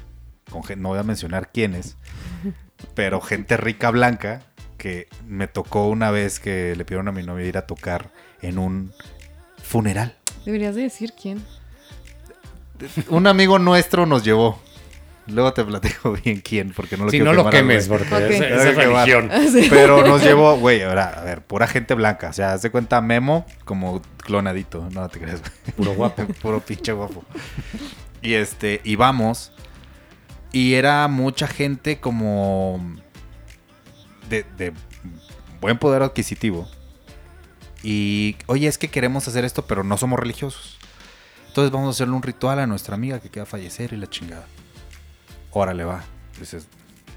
con 0.51 0.63
no 0.81 0.89
voy 0.91 0.99
a 0.99 1.03
mencionar 1.03 1.51
quiénes, 1.53 1.97
pero 2.95 3.21
gente 3.21 3.57
rica 3.57 3.91
blanca 3.91 4.43
que 4.79 5.09
me 5.27 5.47
tocó 5.49 5.89
una 5.89 6.11
vez 6.11 6.39
que 6.41 6.75
le 6.77 6.85
pidieron 6.85 7.09
a 7.09 7.13
mi 7.13 7.23
novia 7.23 7.47
ir 7.47 7.59
a 7.59 7.67
tocar 7.67 8.11
en 8.41 8.59
un 8.59 8.93
funeral. 9.63 10.17
Deberías 10.45 10.75
de 10.75 10.83
decir 10.83 11.13
quién. 11.21 11.43
Un 13.09 13.27
amigo 13.27 13.59
nuestro 13.59 14.07
nos 14.07 14.25
llevó. 14.25 14.61
Luego 15.27 15.53
te 15.53 15.65
platico 15.65 16.13
bien 16.25 16.41
quién, 16.41 16.73
porque 16.73 16.97
no 16.97 17.05
lo 17.05 17.11
Si 17.11 17.19
quiero 17.19 17.33
no 17.33 17.37
lo 17.37 17.51
quemar 17.51 17.53
quemes, 17.53 17.89
porque 17.89 18.37
es, 18.37 18.41
es 18.41 18.77
religión. 18.77 19.31
Sí. 19.53 19.67
Pero 19.69 20.03
nos 20.07 20.23
llevó, 20.23 20.57
güey, 20.57 20.83
ahora, 20.83 21.09
a 21.09 21.23
ver, 21.23 21.43
pura 21.43 21.67
gente 21.67 21.95
blanca. 21.95 22.31
O 22.31 22.33
sea, 22.33 22.55
haz 22.55 22.63
de 22.63 22.71
cuenta 22.71 23.01
Memo 23.01 23.45
como 23.65 24.01
clonadito. 24.19 24.89
No 24.93 25.09
te 25.09 25.21
creas, 25.21 25.41
güey. 25.41 25.53
Puro 25.77 25.95
guapo. 25.95 26.27
Puro 26.43 26.61
pinche 26.61 26.93
guapo. 26.93 27.25
Y 28.23 28.35
este, 28.35 28.81
y 28.85 28.97
vamos. 28.97 29.53
Y 30.51 30.75
era 30.75 31.07
mucha 31.09 31.47
gente 31.47 32.01
como 32.01 32.81
de, 34.31 34.47
de 34.57 34.73
buen 35.61 35.79
poder 35.79 36.03
adquisitivo. 36.03 36.69
Y, 37.83 38.37
oye, 38.47 38.67
es 38.67 38.79
que 38.79 38.89
queremos 38.89 39.29
hacer 39.29 39.45
esto, 39.45 39.67
pero 39.67 39.85
no 39.85 39.97
somos 39.99 40.19
religiosos. 40.19 40.78
Entonces 41.59 41.73
vamos 41.73 41.89
a 41.89 41.91
hacerle 41.91 42.15
un 42.15 42.23
ritual 42.23 42.61
a 42.61 42.69
nuestra 42.69 42.95
amiga 42.95 43.19
que 43.19 43.31
queda 43.31 43.43
a 43.43 43.47
fallecer 43.47 43.93
y 43.93 43.97
la 43.97 44.07
chingada. 44.09 44.47
Órale, 45.51 45.83
va. 45.83 46.05
Entonces, 46.31 46.69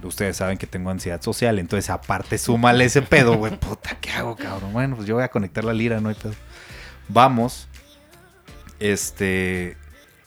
ustedes 0.02 0.36
saben 0.36 0.58
que 0.58 0.66
tengo 0.66 0.90
ansiedad 0.90 1.22
social, 1.22 1.60
entonces 1.60 1.92
aparte 1.92 2.40
súmale 2.40 2.86
ese 2.86 3.04
pedo, 3.04 3.36
güey. 3.36 3.56
Puta, 3.60 4.00
¿qué 4.02 4.10
hago, 4.10 4.36
cabrón? 4.36 4.74
Bueno, 4.74 4.96
pues 4.96 5.08
yo 5.08 5.14
voy 5.14 5.24
a 5.24 5.28
conectar 5.28 5.64
la 5.64 5.74
lira, 5.74 6.02
no 6.02 6.10
hay 6.10 6.16
pedo. 6.16 6.34
Vamos. 7.08 7.68
Este. 8.80 9.78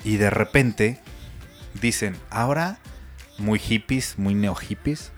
Y 0.05 0.17
de 0.17 0.31
repente 0.31 1.01
dicen, 1.83 2.17
ahora, 2.31 2.79
muy 3.39 3.59
hippies, 3.59 4.17
muy 4.17 4.37
neo 4.37 4.55
hippies, 4.55 5.11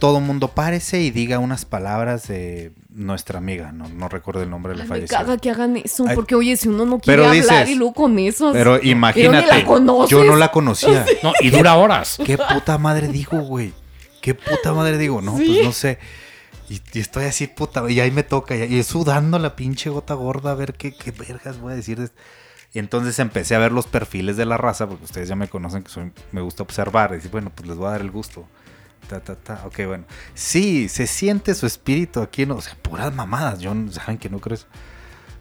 todo 0.00 0.18
mundo 0.18 0.48
párese 0.48 1.00
y 1.02 1.12
diga 1.12 1.38
unas 1.38 1.64
palabras 1.64 2.26
de 2.26 2.72
nuestra 2.94 3.38
amiga. 3.38 3.72
No, 3.72 3.88
no 3.88 4.08
recuerdo 4.08 4.42
el 4.42 4.50
nombre 4.50 4.72
de 4.72 4.78
la 4.78 4.94
Ay, 4.94 5.02
me 5.02 5.06
caga 5.08 5.36
que 5.36 5.50
hagan 5.50 5.76
eso, 5.76 6.04
Ay, 6.08 6.14
porque 6.14 6.34
oye, 6.34 6.56
si 6.56 6.68
uno 6.68 6.86
no 6.86 6.98
quiere 7.00 7.18
pero 7.22 7.28
hablar 7.30 7.42
dices- 7.66 7.68
y 7.70 7.74
luego 7.74 7.92
con 7.94 8.18
eso. 8.18 8.52
Pero 8.52 8.78
ni 8.82 8.90
imagínate, 8.90 9.46
la 9.48 10.06
yo 10.06 10.24
no 10.24 10.36
la 10.36 10.50
conocía. 10.50 11.04
No, 11.22 11.32
y 11.40 11.50
dura 11.50 11.74
horas. 11.76 12.18
¿Qué 12.24 12.38
puta 12.38 12.78
madre 12.78 13.08
digo, 13.08 13.38
güey? 13.40 13.72
¿Qué 14.20 14.34
puta 14.34 14.72
madre 14.72 14.96
digo? 14.96 15.20
No, 15.20 15.36
Sí. 15.36 15.44
pues 15.46 15.64
no 15.64 15.72
sé. 15.72 15.98
Y, 16.70 16.80
y 16.94 17.00
estoy 17.00 17.24
así, 17.26 17.46
puta, 17.46 17.90
y 17.90 18.00
ahí 18.00 18.10
me 18.10 18.22
toca, 18.22 18.56
y, 18.56 18.62
y 18.62 18.82
sudando 18.84 19.38
la 19.38 19.54
pinche 19.54 19.90
gota 19.90 20.14
gorda 20.14 20.52
a 20.52 20.54
ver 20.54 20.72
qué, 20.74 20.96
qué 20.96 21.10
vergas 21.10 21.60
voy 21.60 21.74
a 21.74 21.76
decir. 21.76 21.98
de- 22.00 22.10
Y 22.72 22.78
entonces 22.78 23.18
empecé 23.18 23.54
a 23.54 23.58
ver 23.58 23.70
los 23.72 23.86
perfiles 23.86 24.36
de 24.38 24.46
la 24.46 24.56
raza, 24.56 24.86
porque 24.88 25.04
ustedes 25.04 25.28
ya 25.28 25.36
me 25.36 25.48
conocen 25.48 25.82
que 25.82 25.90
soy, 25.90 26.10
me 26.32 26.40
gusta 26.40 26.62
observar. 26.62 27.10
Y 27.12 27.16
decir, 27.16 27.30
bueno, 27.30 27.50
pues 27.54 27.68
les 27.68 27.76
voy 27.76 27.88
a 27.88 27.90
dar 27.90 28.00
el 28.00 28.10
gusto. 28.10 28.46
Ta, 29.08 29.20
ta, 29.20 29.34
ta. 29.36 29.62
Ok, 29.66 29.80
bueno. 29.86 30.04
Sí, 30.34 30.88
se 30.88 31.06
siente 31.06 31.54
su 31.54 31.66
espíritu 31.66 32.20
aquí, 32.20 32.46
¿no? 32.46 32.56
O 32.56 32.60
sea, 32.60 32.76
puras 32.80 33.14
mamadas. 33.14 33.60
Yo, 33.60 33.72
saben 33.90 34.18
que 34.18 34.28
no 34.28 34.40
creo 34.40 34.54
eso. 34.54 34.66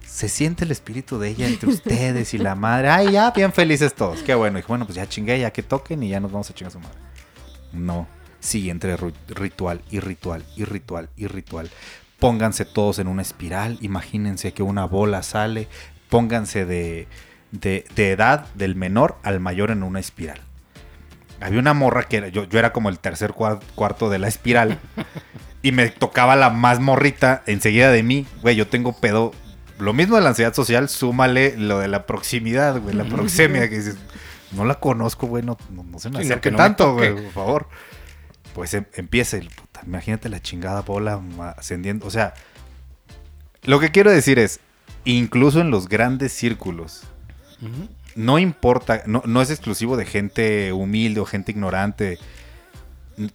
Se 0.05 0.29
siente 0.29 0.65
el 0.65 0.71
espíritu 0.71 1.17
de 1.17 1.29
ella 1.29 1.47
entre 1.47 1.69
ustedes 1.73 2.33
y 2.33 2.37
la 2.37 2.55
madre. 2.55 2.89
Ay, 2.89 3.11
ya, 3.13 3.31
bien 3.31 3.53
felices 3.53 3.93
todos. 3.93 4.21
Qué 4.23 4.35
bueno. 4.35 4.57
Dije, 4.57 4.67
bueno, 4.67 4.85
pues 4.85 4.95
ya 4.95 5.07
chingué, 5.07 5.39
ya 5.39 5.51
que 5.51 5.63
toquen 5.63 6.03
y 6.03 6.09
ya 6.09 6.19
nos 6.19 6.31
vamos 6.31 6.49
a 6.49 6.53
chingar 6.53 6.69
a 6.69 6.73
su 6.73 6.79
madre. 6.79 6.97
No. 7.71 8.07
Sigue 8.39 8.71
entre 8.71 8.97
ritual 9.29 9.81
y 9.89 9.99
ritual 9.99 10.43
y 10.57 10.65
ritual 10.65 11.09
y 11.15 11.27
ritual. 11.27 11.69
Pónganse 12.19 12.65
todos 12.65 12.99
en 12.99 13.07
una 13.07 13.21
espiral. 13.21 13.77
Imagínense 13.81 14.53
que 14.53 14.63
una 14.63 14.85
bola 14.85 15.23
sale. 15.23 15.69
Pónganse 16.09 16.65
de, 16.65 17.07
de, 17.51 17.85
de 17.95 18.11
edad 18.11 18.47
del 18.53 18.75
menor 18.75 19.17
al 19.23 19.39
mayor 19.39 19.71
en 19.71 19.83
una 19.83 20.01
espiral. 20.01 20.41
Había 21.43 21.59
una 21.59 21.73
morra 21.73 22.03
que 22.03 22.17
era- 22.17 22.27
yo, 22.29 22.45
yo 22.45 22.59
era 22.59 22.71
como 22.73 22.89
el 22.89 22.99
tercer 22.99 23.31
cuar- 23.33 23.59
cuarto 23.75 24.09
de 24.09 24.19
la 24.19 24.27
espiral. 24.27 24.79
y 25.61 25.71
me 25.71 25.87
tocaba 25.89 26.35
la 26.35 26.49
más 26.49 26.79
morrita 26.79 27.41
enseguida 27.45 27.91
de 27.91 28.03
mí. 28.03 28.25
Güey, 28.41 28.55
yo 28.55 28.67
tengo 28.67 28.93
pedo. 28.93 29.31
Lo 29.79 29.93
mismo 29.93 30.15
de 30.17 30.21
la 30.21 30.29
ansiedad 30.29 30.53
social, 30.53 30.89
súmale 30.89 31.55
lo 31.57 31.79
de 31.79 31.87
la 31.87 32.05
proximidad, 32.05 32.79
güey, 32.79 32.95
la 32.95 33.05
proxemia, 33.05 33.69
que 33.69 33.77
dices, 33.77 33.95
no 34.51 34.65
la 34.65 34.75
conozco, 34.75 35.25
güey, 35.27 35.43
no, 35.43 35.57
no, 35.71 35.83
no 35.83 35.99
se 35.99 36.09
me 36.09 36.19
acerque 36.19 36.51
no 36.51 36.57
tanto, 36.57 36.93
güey, 36.93 37.13
por 37.15 37.31
favor. 37.31 37.67
Pues 38.53 38.73
em- 38.75 38.85
empieza 38.93 39.37
el 39.37 39.49
puta. 39.49 39.81
imagínate 39.85 40.29
la 40.29 40.41
chingada 40.41 40.81
bola 40.81 41.19
ascendiendo. 41.57 42.05
O 42.05 42.11
sea, 42.11 42.33
lo 43.63 43.79
que 43.79 43.89
quiero 43.91 44.11
decir 44.11 44.37
es, 44.39 44.59
incluso 45.05 45.59
en 45.61 45.71
los 45.71 45.89
grandes 45.89 46.33
círculos. 46.33 47.03
No 48.15 48.39
importa, 48.39 49.03
no, 49.05 49.23
no 49.25 49.41
es 49.41 49.49
exclusivo 49.49 49.97
de 49.97 50.05
gente 50.05 50.71
humilde 50.73 51.19
o 51.19 51.25
gente 51.25 51.51
ignorante. 51.51 52.17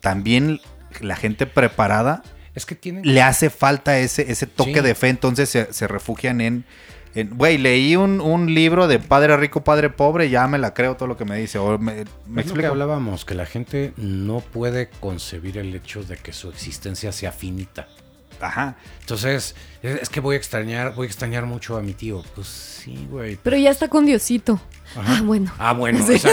También 0.01 0.61
la 1.01 1.17
gente 1.17 1.47
preparada 1.47 2.23
Es 2.55 2.67
que 2.67 2.75
tienen... 2.75 3.03
le 3.05 3.23
hace 3.23 3.51
falta 3.51 3.99
ese, 3.99 4.31
ese 4.31 4.47
toque 4.47 4.75
Sí. 4.77 4.81
de 4.81 4.95
fe, 4.95 5.09
entonces 5.09 5.49
se, 5.49 5.73
se 5.73 5.87
refugian 5.89 6.41
en... 6.41 6.65
Güey, 7.31 7.59
leí 7.59 7.97
un, 7.97 8.21
un 8.21 8.55
libro 8.55 8.87
de 8.87 9.01
padre 9.01 9.37
rico, 9.37 9.65
padre 9.65 9.91
pobre, 9.91 10.31
ya 10.31 10.47
me 10.47 10.57
la 10.59 10.73
creo 10.73 10.95
todo 10.97 11.09
lo 11.09 11.17
que 11.17 11.25
me 11.25 11.37
dice. 11.37 11.59
O 11.59 11.77
me, 11.79 12.05
me 12.29 12.43
Es 12.43 12.49
lo 12.49 12.55
que 12.55 12.67
hablábamos, 12.67 13.25
que 13.25 13.35
la 13.35 13.47
gente 13.47 13.93
no 13.97 14.41
puede 14.41 14.89
concebir 15.01 15.59
el 15.59 15.75
hecho 15.75 16.05
de 16.05 16.17
que 16.17 16.33
su 16.33 16.49
existencia 16.49 17.11
sea 17.11 17.33
finita. 17.33 17.89
Ajá. 18.41 18.77
Entonces, 19.01 19.55
es, 19.83 20.09
que 20.09 20.21
voy 20.21 20.35
a 20.35 20.39
extrañar, 20.39 20.95
voy 20.95 21.07
a 21.07 21.09
extrañar 21.09 21.47
mucho 21.47 21.77
a 21.77 21.83
mi 21.83 21.93
tío. 21.95 22.23
Pues 22.35 22.47
sí, 22.49 23.07
güey. 23.11 23.39
Pero 23.43 23.57
ya 23.57 23.71
está 23.71 23.89
con 23.89 24.07
Diosito. 24.07 24.61
Ajá. 24.97 25.17
Ah, 25.19 25.23
bueno. 25.23 25.53
Ah, 25.59 25.73
bueno, 25.73 26.05
Sí. 26.07 26.15
o 26.15 26.19
sea, 26.19 26.33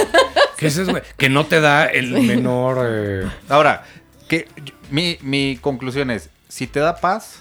que, 0.58 0.68
ese 0.68 0.84
es, 0.84 0.90
güey, 0.90 1.04
que 1.18 1.30
no 1.30 1.46
te 1.46 1.60
da 1.62 1.86
el 1.86 2.12
menor... 2.22 2.78
eh, 2.88 3.30
Ahora, 3.50 3.84
que 4.28 4.48
mi, 4.92 5.18
mi 5.22 5.58
conclusión 5.62 6.10
es, 6.12 6.30
si 6.48 6.68
te 6.68 6.80
da 6.80 6.96
paz, 6.98 7.40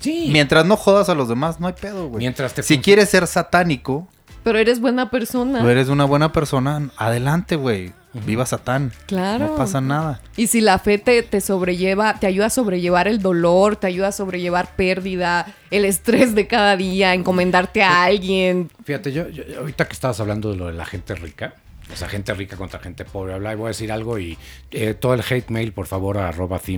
Sí. 0.00 0.28
mientras 0.32 0.64
no 0.64 0.76
jodas 0.76 1.08
a 1.08 1.14
los 1.14 1.28
demás, 1.28 1.60
no 1.60 1.66
hay 1.66 1.74
pedo, 1.74 2.08
güey. 2.08 2.18
Mientras 2.20 2.54
te 2.54 2.62
si 2.62 2.78
quieres 2.78 3.10
ser 3.10 3.26
satánico, 3.26 4.08
Pero 4.42 4.58
eres 4.58 4.80
buena 4.80 5.10
persona. 5.10 5.62
o 5.62 5.68
eres 5.68 5.88
una 5.88 6.04
buena 6.06 6.32
persona, 6.32 6.90
adelante, 6.96 7.56
güey. 7.56 7.92
Viva 8.12 8.44
Satán. 8.44 8.90
Claro. 9.06 9.46
No 9.48 9.54
pasa 9.56 9.80
nada. 9.80 10.20
Y 10.36 10.48
si 10.48 10.60
la 10.60 10.78
fe 10.80 10.98
te, 10.98 11.22
te 11.22 11.40
sobrelleva, 11.40 12.18
te 12.18 12.26
ayuda 12.26 12.46
a 12.46 12.50
sobrellevar 12.50 13.06
el 13.06 13.22
dolor, 13.22 13.76
te 13.76 13.86
ayuda 13.86 14.08
a 14.08 14.12
sobrellevar 14.12 14.74
pérdida, 14.74 15.54
el 15.70 15.84
estrés 15.84 16.34
de 16.34 16.46
cada 16.48 16.76
día, 16.76 17.14
encomendarte 17.14 17.82
a 17.84 18.02
alguien. 18.04 18.68
Fíjate, 18.84 19.12
yo, 19.12 19.28
yo- 19.28 19.44
ahorita 19.60 19.86
que 19.86 19.92
estabas 19.92 20.18
hablando 20.20 20.50
de 20.50 20.56
lo 20.56 20.66
de 20.66 20.72
la 20.72 20.86
gente 20.86 21.14
rica, 21.14 21.54
o 21.92 21.96
sea, 21.96 22.08
gente 22.08 22.34
rica 22.34 22.56
contra 22.56 22.80
gente 22.80 23.04
pobre, 23.04 23.34
habla 23.34 23.52
y 23.52 23.56
voy 23.56 23.66
a 23.66 23.68
decir 23.68 23.92
algo 23.92 24.18
y 24.18 24.36
eh, 24.72 24.94
todo 24.94 25.14
el 25.14 25.22
hate 25.28 25.50
mail, 25.50 25.72
por 25.72 25.86
favor, 25.86 26.18
a 26.18 26.28
arroba 26.28 26.60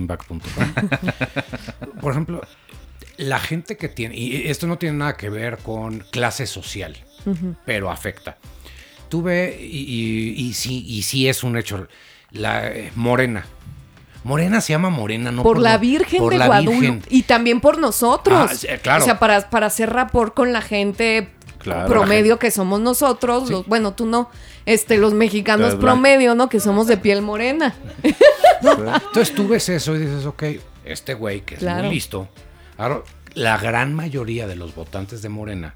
por 2.01 2.11
ejemplo, 2.11 2.41
la 3.17 3.39
gente 3.39 3.77
que 3.77 3.89
tiene, 3.89 4.15
y 4.17 4.47
esto 4.49 4.67
no 4.67 4.77
tiene 4.77 4.97
nada 4.97 5.17
que 5.17 5.29
ver 5.29 5.57
con 5.59 5.99
clase 6.11 6.45
social, 6.47 6.97
pero 7.65 7.89
afecta. 7.91 8.37
Tuve, 9.13 9.55
y, 9.61 9.65
y, 9.65 10.41
y 10.47 10.53
sí, 10.55 10.83
y 10.87 11.03
sí 11.03 11.27
es 11.27 11.43
un 11.43 11.55
hecho, 11.55 11.87
la 12.31 12.67
eh, 12.67 12.91
morena. 12.95 13.45
Morena 14.23 14.59
se 14.59 14.73
llama 14.73 14.89
morena, 14.89 15.31
no 15.31 15.43
por 15.43 15.59
la 15.59 15.73
no- 15.73 15.79
Virgen 15.81 16.17
por 16.17 16.33
de 16.33 16.39
la 16.39 16.47
Guadalupe. 16.47 16.79
Virgen. 16.79 17.03
Y 17.11 17.21
también 17.21 17.61
por 17.61 17.77
nosotros. 17.77 18.49
Ah, 18.51 18.55
sí, 18.55 18.65
claro. 18.81 19.03
O 19.03 19.05
sea, 19.05 19.19
para, 19.19 19.51
para 19.51 19.67
hacer 19.67 19.91
rapport 19.91 20.33
con 20.33 20.51
la 20.51 20.61
gente 20.61 21.29
Claro, 21.59 21.87
promedio 21.89 22.39
que 22.39 22.49
somos 22.49 22.79
nosotros. 22.81 23.43
Sí. 23.49 23.51
los- 23.53 23.67
bueno, 23.67 23.93
tú 23.93 24.07
no. 24.07 24.31
Este, 24.65 24.97
los 24.97 25.13
mexicanos 25.13 25.75
promedio, 25.75 26.33
¿no? 26.33 26.49
Que 26.49 26.59
somos 26.59 26.87
de 26.87 26.97
piel 26.97 27.21
morena. 27.21 27.75
Entonces 28.61 29.35
tú 29.35 29.47
ves 29.47 29.69
eso 29.69 29.95
y 29.95 29.99
dices, 29.99 30.25
ok, 30.25 30.43
este 30.85 31.13
güey 31.13 31.41
que 31.41 31.53
es 31.53 31.59
Claro. 31.59 31.83
muy 31.83 31.93
listo. 31.93 32.29
Ahora, 32.79 33.03
la 33.35 33.59
gran 33.59 33.93
mayoría 33.93 34.47
de 34.47 34.55
los 34.55 34.73
votantes 34.73 35.21
de 35.21 35.29
Morena, 35.29 35.75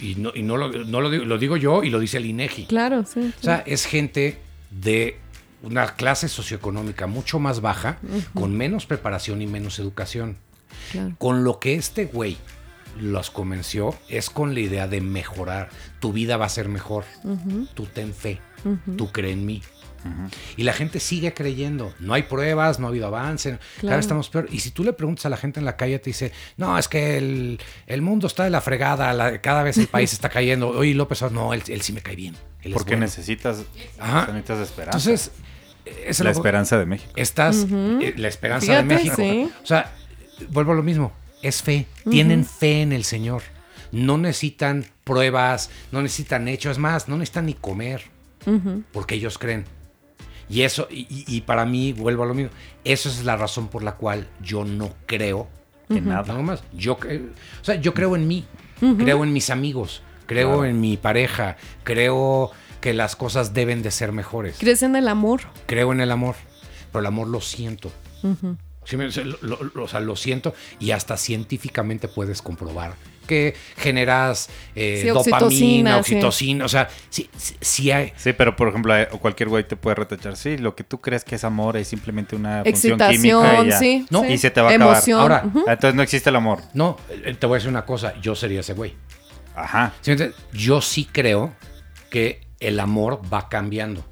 y 0.00 0.14
no, 0.16 0.32
y 0.34 0.42
no, 0.42 0.56
lo, 0.56 0.70
no 0.70 1.00
lo 1.00 1.10
digo, 1.10 1.24
lo 1.24 1.38
digo 1.38 1.56
yo 1.56 1.82
y 1.82 1.90
lo 1.90 1.98
dice 1.98 2.18
el 2.18 2.26
INEGI. 2.26 2.66
Claro, 2.66 3.04
sí. 3.06 3.32
O 3.40 3.42
sea, 3.42 3.62
es 3.66 3.86
gente 3.86 4.38
de 4.70 5.18
una 5.62 5.94
clase 5.94 6.28
socioeconómica 6.28 7.06
mucho 7.06 7.38
más 7.38 7.60
baja, 7.60 7.98
con 8.34 8.54
menos 8.56 8.86
preparación 8.86 9.40
y 9.40 9.46
menos 9.46 9.78
educación. 9.78 10.36
claro. 10.92 11.14
Con 11.18 11.44
lo 11.44 11.58
que 11.58 11.74
este 11.74 12.06
güey 12.06 12.36
los 13.00 13.30
convenció 13.30 13.94
es 14.08 14.30
con 14.30 14.54
la 14.54 14.60
idea 14.60 14.86
de 14.88 15.00
mejorar. 15.00 15.70
Tu 16.00 16.12
vida 16.12 16.36
va 16.36 16.46
a 16.46 16.50
ser 16.50 16.68
mejor. 16.68 17.04
Tú 17.74 17.86
ten 17.86 18.12
fe. 18.14 18.40
Tú 18.96 19.10
cree 19.10 19.32
en 19.32 19.46
mí. 19.46 19.62
Y 20.56 20.62
la 20.64 20.72
gente 20.72 21.00
sigue 21.00 21.32
creyendo. 21.34 21.94
No 21.98 22.14
hay 22.14 22.24
pruebas, 22.24 22.78
no 22.78 22.86
ha 22.86 22.90
habido 22.90 23.06
avance. 23.06 23.58
Cada 23.80 23.96
vez 23.96 24.04
estamos 24.04 24.28
peor. 24.28 24.46
Y 24.50 24.60
si 24.60 24.70
tú 24.70 24.84
le 24.84 24.92
preguntas 24.92 25.26
a 25.26 25.28
la 25.30 25.36
gente 25.36 25.58
en 25.60 25.64
la 25.66 25.76
calle, 25.76 25.98
te 25.98 26.10
dice, 26.10 26.32
no, 26.56 26.78
es 26.78 26.88
que 26.88 27.16
el, 27.18 27.58
el 27.86 28.02
mundo 28.02 28.26
está 28.26 28.44
de 28.44 28.50
la 28.50 28.60
fregada, 28.60 29.12
la- 29.14 29.40
cada 29.40 29.62
vez 29.62 29.78
el 29.78 29.86
país 29.86 30.12
está 30.12 30.28
cayendo. 30.28 30.68
Oye, 30.68 30.94
López, 30.94 31.22
Obrador, 31.22 31.46
no, 31.46 31.54
él, 31.54 31.62
él 31.68 31.80
sí 31.82 31.92
me 31.92 32.00
cae 32.02 32.16
bien. 32.16 32.34
Él 32.62 32.72
es 32.72 32.74
Porque 32.74 32.92
bueno". 32.92 33.06
necesitas, 33.06 33.62
Ajá. 33.98 34.26
necesitas 34.28 34.60
esperanza. 34.60 34.98
Entonces, 34.98 35.30
es 36.06 36.18
la 36.20 36.24
lo- 36.24 36.30
esperanza 36.30 36.78
de 36.78 36.86
México. 36.86 37.12
Estás, 37.16 37.66
eh, 37.70 38.14
la 38.16 38.28
esperanza 38.28 38.66
Fíjate, 38.66 38.82
de 38.88 38.94
México. 38.94 39.16
sí. 39.16 39.50
O 39.62 39.66
sea, 39.66 39.92
vuelvo 40.50 40.72
a 40.72 40.74
lo 40.74 40.82
mismo, 40.82 41.12
es 41.42 41.62
fe. 41.62 41.86
Tienen 42.10 42.44
fe 42.44 42.82
en 42.82 42.92
el 42.92 43.04
Señor. 43.04 43.42
No 43.92 44.18
necesitan 44.18 44.86
pruebas, 45.04 45.70
no 45.92 46.02
necesitan 46.02 46.48
hechos, 46.48 46.72
es 46.72 46.78
más, 46.78 47.08
no 47.08 47.16
necesitan 47.16 47.46
ni 47.46 47.54
comer, 47.54 48.02
porque 48.92 49.14
ellos 49.14 49.38
creen. 49.38 49.64
Y 50.48 50.62
eso, 50.62 50.86
y, 50.90 51.06
y- 51.26 51.40
para 51.42 51.64
mí, 51.64 51.92
vuelvo 51.92 52.22
a 52.22 52.26
lo 52.26 52.34
mismo, 52.34 52.50
eso 52.84 53.08
es 53.08 53.24
la 53.24 53.36
razón 53.36 53.68
por 53.68 53.82
la 53.82 53.92
cual 53.96 54.28
yo 54.42 54.64
no 54.64 54.92
creo 55.06 55.48
En 55.88 56.06
nada. 56.08 56.22
Nada 56.28 56.42
más. 56.42 56.62
Yo, 56.72 56.94
o 56.94 57.64
sea, 57.64 57.74
yo 57.76 57.92
creo 57.94 58.14
en 58.16 58.26
mí, 58.28 58.44
creo 58.98 59.22
en 59.24 59.32
mis 59.32 59.50
amigos, 59.50 60.02
creo 60.26 60.48
Claro. 60.48 60.64
en 60.66 60.80
mi 60.80 60.96
pareja, 60.96 61.56
creo 61.82 62.50
que 62.80 62.92
las 62.94 63.16
cosas 63.16 63.54
deben 63.54 63.82
de 63.82 63.90
ser 63.90 64.12
mejores 64.12 64.56
¿Crees 64.58 64.82
en 64.82 64.96
el 64.96 65.08
amor? 65.08 65.40
creo 65.66 65.92
en 65.92 66.00
el 66.00 66.10
amor, 66.10 66.36
pero 66.92 67.00
el 67.00 67.06
amor 67.06 67.28
lo 67.28 67.40
siento. 67.40 67.90
Sí, 68.84 68.96
me- 68.98 69.08
lo, 69.10 69.38
lo- 69.40 69.70
lo- 69.74 69.84
o 69.84 69.88
sea, 69.88 70.00
lo 70.00 70.16
siento 70.16 70.54
y 70.78 70.90
hasta 70.90 71.16
científicamente 71.16 72.08
puedes 72.08 72.42
comprobar 72.42 72.94
que 73.24 73.54
generas 73.76 74.48
eh, 74.76 75.00
Sí, 75.02 75.08
dopamina, 75.08 75.98
oxitocina, 75.98 76.64
sí. 76.64 76.64
o 76.64 76.68
sea, 76.68 76.88
sí, 77.10 77.28
sí- 77.36 77.56
sí 77.60 77.90
hay... 77.90 78.12
Sí, 78.16 78.32
pero 78.32 78.54
por 78.56 78.68
ejemplo, 78.68 78.96
eh, 78.96 79.08
cualquier 79.20 79.48
güey 79.48 79.66
te 79.66 79.76
puede 79.76 79.96
retachar. 79.96 80.36
Sí, 80.36 80.56
lo 80.58 80.74
que 80.76 80.84
tú 80.84 81.00
crees 81.00 81.24
que 81.24 81.34
es 81.34 81.44
amor 81.44 81.76
es 81.76 81.88
simplemente 81.88 82.36
una 82.36 82.62
función 82.64 82.98
química 82.98 83.12
y 83.12 83.14
Excitación, 83.16 83.68
ya. 83.68 83.78
sí. 83.78 84.06
No, 84.10 84.22
sí. 84.22 84.32
y 84.32 84.38
se 84.38 84.50
te 84.50 84.60
va 84.60 84.70
a 84.70 84.74
acabar. 84.74 84.94
Emoción. 84.96 85.20
Ahora. 85.20 85.42
Ah, 85.66 85.72
Entonces 85.72 85.94
no 85.94 86.02
existe 86.02 86.30
el 86.30 86.36
amor. 86.36 86.60
No, 86.74 86.96
eh, 87.10 87.34
te 87.38 87.46
voy 87.46 87.56
a 87.56 87.58
decir 87.58 87.70
una 87.70 87.84
cosa, 87.84 88.14
yo 88.20 88.34
sería 88.34 88.60
ese 88.60 88.72
güey. 88.74 88.94
Ajá. 89.56 89.92
Yo 90.52 90.80
sí 90.80 91.08
creo 91.10 91.52
que 92.10 92.40
el 92.60 92.80
amor 92.80 93.20
va 93.32 93.48
cambiando. 93.48 94.04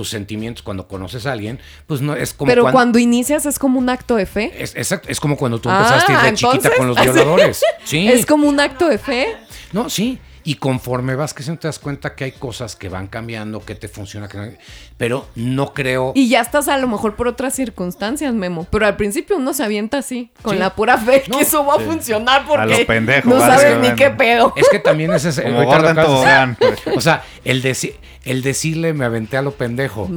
Tus 0.00 0.08
sentimientos 0.08 0.62
cuando 0.62 0.88
conoces 0.88 1.26
a 1.26 1.32
alguien, 1.32 1.58
pues 1.86 2.00
no 2.00 2.14
es 2.16 2.32
como 2.32 2.48
Pero 2.48 2.62
cuando... 2.62 2.74
cuando 2.74 2.98
inicias 2.98 3.44
es 3.44 3.58
como 3.58 3.78
un 3.78 3.90
acto 3.90 4.16
de 4.16 4.24
fe. 4.24 4.50
Es, 4.58 4.74
exacto, 4.74 5.10
es 5.10 5.20
como 5.20 5.36
cuando 5.36 5.60
tú 5.60 5.68
Ah, 5.68 5.76
empezaste 5.76 6.12
a 6.14 6.16
ir 6.24 6.30
de 6.30 6.34
chiquita 6.38 6.70
con 6.74 6.86
los 6.88 6.98
violadores. 7.02 7.60
Sí. 7.84 8.08
Es 8.08 8.24
como 8.24 8.48
un 8.48 8.58
acto 8.60 8.88
de 8.88 8.96
fe. 8.96 9.36
No, 9.74 9.90
sí. 9.90 10.18
Y 10.42 10.54
conforme 10.54 11.16
vas 11.16 11.34
creciendo 11.34 11.60
te 11.60 11.68
das 11.68 11.78
cuenta 11.78 12.14
que 12.14 12.24
hay 12.24 12.32
cosas 12.32 12.74
que 12.76 12.88
van 12.88 13.08
cambiando, 13.08 13.62
que 13.62 13.74
te 13.74 13.88
funciona, 13.88 14.26
que 14.26 14.38
no- 14.38 14.48
pero 14.96 15.26
no 15.34 15.74
creo. 15.74 16.12
Y 16.14 16.30
ya 16.30 16.40
estás 16.40 16.66
a 16.68 16.78
lo 16.78 16.88
mejor 16.88 17.14
por 17.14 17.28
otras 17.28 17.54
circunstancias, 17.54 18.32
Memo. 18.32 18.66
Pero 18.70 18.86
al 18.86 18.96
principio 18.96 19.36
uno 19.36 19.52
se 19.52 19.64
avienta 19.64 19.98
así, 19.98 20.30
con 20.40 20.54
Sí. 20.54 20.58
la 20.60 20.74
pura 20.74 20.96
fe 20.96 21.24
No, 21.28 21.36
que 21.36 21.42
eso 21.44 21.66
va 21.66 21.74
a 21.74 21.78
funcionar 21.80 22.46
porque 22.46 22.78
lo 22.78 22.86
pendejo, 22.86 23.28
no 23.28 23.38
sabes 23.38 23.78
ni 23.80 23.94
qué 23.96 24.08
pedo. 24.10 24.54
Es 24.56 24.66
que 24.70 24.78
también 24.78 25.12
es 25.12 25.26
ese. 25.26 25.42
Como 25.42 25.60
de 25.60 25.94
tobogán. 25.94 26.56
decir. 26.58 26.94
O 26.96 27.00
sea, 27.02 27.22
el, 27.44 27.62
deci- 27.62 27.92
el 28.24 28.42
decirle 28.42 28.92
me 28.92 29.04
aventé 29.04 29.36
a 29.36 29.42
lo 29.42 29.52
pendejo 29.52 30.08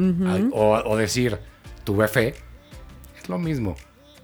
o, 0.53 0.73
o 0.85 0.97
decir 0.97 1.37
tuve 1.83 2.07
fe 2.07 2.35
es 3.21 3.29
lo 3.29 3.37
mismo. 3.37 3.75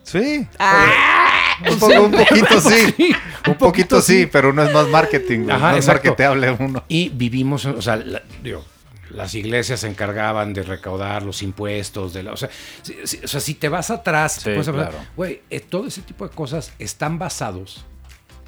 Sí. 0.03 0.47
Ah, 0.57 1.55
Un, 1.69 2.11
poquito 2.11 2.61
sí. 2.69 2.93
Sí, 2.97 3.15
Un 3.47 3.55
poquito 3.55 4.01
sí, 4.01 4.25
pero 4.25 4.51
no 4.53 4.63
es 4.63 4.73
más 4.73 4.87
marketing. 4.87 5.41
güey. 5.43 5.55
Ajá, 5.55 5.71
no 5.71 5.77
es 5.77 5.87
marketeable 5.87 6.51
uno. 6.59 6.83
Y 6.87 7.09
vivimos, 7.09 7.65
o 7.65 7.81
sea, 7.81 7.95
la- 7.97 8.23
digo, 8.41 8.65
las 9.11 9.35
iglesias 9.35 9.81
se 9.81 9.87
encargaban 9.87 10.53
de 10.53 10.63
recaudar 10.63 11.21
los 11.23 11.41
impuestos, 11.43 12.13
de 12.13 12.23
la, 12.23 12.33
o, 12.33 12.37
sea, 12.37 12.49
si, 12.81 12.95
si- 13.05 13.23
o 13.23 13.27
sea, 13.27 13.39
si 13.39 13.53
te 13.53 13.69
vas 13.69 13.89
atrás, 13.91 14.33
Sí, 14.43 14.51
claro. 14.71 14.97
güey, 15.15 15.41
eh, 15.49 15.59
todo 15.59 15.85
ese 15.87 16.01
tipo 16.01 16.27
de 16.27 16.33
cosas 16.33 16.73
están 16.79 17.19
basados 17.19 17.85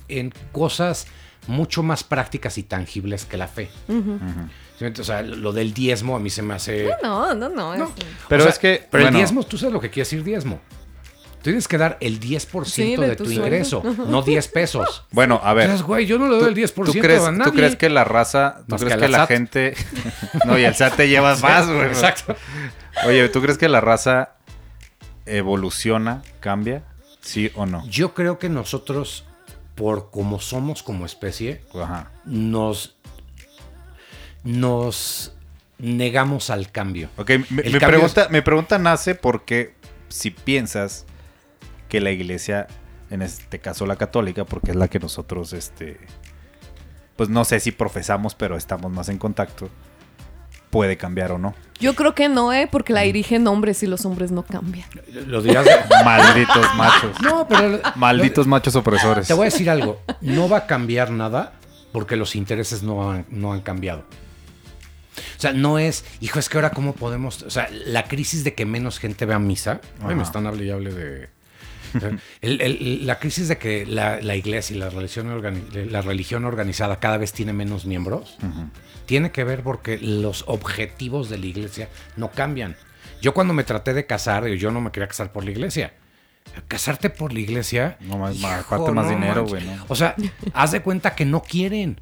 en 0.07 0.33
cosas 0.51 1.05
mucho 1.47 1.83
más 1.83 2.03
prácticas 2.03 2.57
y 2.57 2.63
tangibles 2.63 3.25
que 3.25 3.37
la 3.37 3.47
fe. 3.47 3.69
O 4.99 5.03
sea, 5.03 5.21
lo 5.21 5.51
del 5.53 5.73
diezmo 5.73 6.15
a 6.15 6.19
mí 6.19 6.29
se 6.29 6.41
me 6.41 6.53
hace... 6.55 6.89
no, 7.03 7.33
no, 7.35 7.49
no. 7.49 7.75
No. 7.75 7.85
es- 7.85 7.91
Pero 8.27 8.43
O 8.43 8.45
sea, 8.45 8.51
es 8.53 8.59
que, 8.59 8.87
Pero 8.89 9.03
bueno. 9.03 9.17
el 9.17 9.23
diezmo, 9.23 9.43
tú 9.43 9.57
sabes 9.57 9.73
lo 9.73 9.79
que 9.79 9.89
quiere 9.89 10.05
decir 10.05 10.23
diezmo. 10.23 10.59
Tienes 11.41 11.67
que 11.67 11.79
dar 11.79 11.97
el 12.01 12.19
10% 12.19 12.65
Sí, 12.65 12.95
de, 12.95 13.09
de 13.09 13.15
tu, 13.15 13.29
ingreso, 13.31 13.81
no 14.07 14.21
10 14.21 14.47
pesos. 14.49 15.05
Bueno, 15.11 15.41
a 15.43 15.53
ver. 15.55 15.63
Entonces, 15.65 15.87
güey, 15.87 16.05
yo 16.05 16.19
no 16.19 16.27
le 16.29 16.37
doy 16.37 16.49
el 16.49 16.55
10% 16.55 16.85
¿Tú 16.85 16.93
crees, 16.99 17.23
a 17.23 17.31
nadie. 17.31 17.51
¿Tú 17.51 17.57
crees 17.57 17.75
que 17.75 17.89
la 17.89 18.03
raza, 18.03 18.61
tú 18.69 18.75
crees 18.75 18.93
que 18.93 18.99
la 19.01 19.07
la 19.07 19.17
SAT. 19.19 19.27
gente... 19.27 19.73
no, 20.45 20.59
y 20.59 20.63
el 20.65 20.75
SAT 20.75 20.95
te 20.97 21.09
llevas 21.09 21.41
más, 21.41 21.67
güey. 21.67 21.87
Exacto. 21.87 22.35
Oye, 23.07 23.27
¿tú 23.29 23.41
crees 23.41 23.57
que 23.57 23.69
la 23.69 23.81
raza 23.81 24.35
evoluciona, 25.25 26.21
cambia? 26.39 26.83
¿Sí 27.21 27.51
o 27.55 27.65
no? 27.65 27.85
Yo 27.87 28.13
creo 28.13 28.37
que 28.39 28.49
nosotros, 28.49 29.25
por 29.75 30.09
como 30.11 30.39
somos 30.39 30.83
como 30.83 31.05
especie, 31.05 31.63
Ajá. 31.73 32.11
nos, 32.25 32.95
nos 34.43 35.33
negamos 35.77 36.49
al 36.49 36.71
cambio. 36.71 37.09
Ok, 37.17 37.29
mi, 37.29 37.35
El 37.35 37.73
mi 37.73 37.79
cambio 37.79 37.87
pregunta, 37.87 38.27
mi 38.29 38.41
pregunta 38.41 38.77
nace 38.77 39.15
porque 39.15 39.73
si 40.09 40.31
piensas 40.31 41.05
que 41.89 42.01
la 42.01 42.11
iglesia, 42.11 42.67
en 43.09 43.21
este 43.21 43.59
caso 43.59 43.85
la 43.85 43.95
católica, 43.95 44.45
porque 44.45 44.71
es 44.71 44.77
la 44.77 44.87
que 44.87 44.99
nosotros, 44.99 45.53
este, 45.53 45.99
pues 47.15 47.29
no 47.29 47.43
sé 47.45 47.59
si 47.59 47.71
profesamos, 47.71 48.35
pero 48.35 48.55
estamos 48.55 48.91
más 48.91 49.09
en 49.09 49.17
contacto, 49.17 49.69
puede 50.69 50.97
cambiar 50.97 51.33
o 51.33 51.37
no. 51.37 51.53
Yo 51.79 51.95
creo 51.95 52.15
que 52.15 52.29
no, 52.29 52.53
¿eh? 52.53 52.67
Porque 52.71 52.93
la 52.93 53.01
dirigen 53.01 53.47
hombres 53.47 53.81
y 53.83 53.87
los 53.87 54.05
hombres 54.05 54.31
no 54.31 54.43
cambian. 54.43 54.87
Lo 55.27 55.41
dirás 55.41 55.67
Malditos 56.05 56.75
machos. 56.75 57.21
No, 57.21 57.47
pero... 57.47 57.81
Malditos 57.95 58.47
machos 58.47 58.75
opresores. 58.75 59.27
Te 59.27 59.33
voy 59.33 59.43
a 59.43 59.45
decir 59.45 59.69
algo. 59.69 59.99
No 60.21 60.47
va 60.47 60.59
a 60.59 60.67
cambiar 60.67 61.11
nada 61.11 61.53
porque 61.91 62.15
los 62.15 62.35
intereses 62.35 62.83
no 62.83 63.11
han, 63.11 63.25
no 63.29 63.51
han 63.51 63.61
cambiado. 63.61 64.05
O 65.37 65.39
sea, 65.41 65.51
no 65.53 65.77
es, 65.79 66.05
hijo, 66.21 66.39
es 66.39 66.47
que 66.49 66.57
ahora 66.57 66.69
cómo 66.71 66.93
podemos, 66.93 67.41
o 67.43 67.49
sea, 67.49 67.69
la 67.85 68.05
crisis 68.07 68.43
de 68.43 68.53
que 68.53 68.65
menos 68.65 68.99
gente 68.99 69.25
vea 69.25 69.39
misa, 69.39 69.81
ay, 70.01 70.15
me 70.15 70.23
están 70.23 70.47
hable 70.47 70.65
y 70.65 70.69
hable 70.71 70.93
de... 70.93 71.29
el- 72.41 72.61
el- 72.61 73.05
la 73.05 73.19
crisis 73.19 73.47
de 73.49 73.57
que 73.57 73.85
la, 73.85 74.21
la 74.21 74.35
iglesia 74.35 74.75
y 74.75 74.79
la 74.79 74.89
religión, 74.89 75.27
organi- 75.27 75.89
la 75.89 76.01
religión 76.01 76.45
organizada 76.45 76.99
cada 76.99 77.17
vez 77.17 77.33
tiene 77.33 77.51
menos 77.51 77.85
miembros, 77.85 78.37
tiene 79.05 79.31
que 79.31 79.43
ver 79.43 79.63
porque 79.63 79.97
los 79.97 80.45
objetivos 80.47 81.29
de 81.29 81.37
la 81.37 81.45
iglesia 81.47 81.89
no 82.15 82.31
cambian. 82.31 82.77
Yo 83.21 83.33
cuando 83.33 83.53
me 83.53 83.65
traté 83.65 83.93
de 83.93 84.05
casar, 84.05 84.47
yo 84.47 84.71
no 84.71 84.79
me 84.79 84.91
quería 84.91 85.07
casar 85.09 85.31
por 85.33 85.43
la 85.43 85.51
iglesia. 85.51 85.93
Casarte 86.69 87.09
por 87.09 87.33
la 87.33 87.39
iglesia. 87.41 87.97
No 87.99 88.17
más- 88.17 88.37
más- 88.37 88.65
más 88.95 89.09
dinero, 89.09 89.45
güey, 89.45 89.65
¿no? 89.65 89.85
O 89.89 89.95
sea, 89.95 90.15
haz 90.53 90.71
de 90.71 90.81
cuenta 90.81 91.13
que 91.15 91.25
no 91.25 91.41
quieren. 91.43 91.99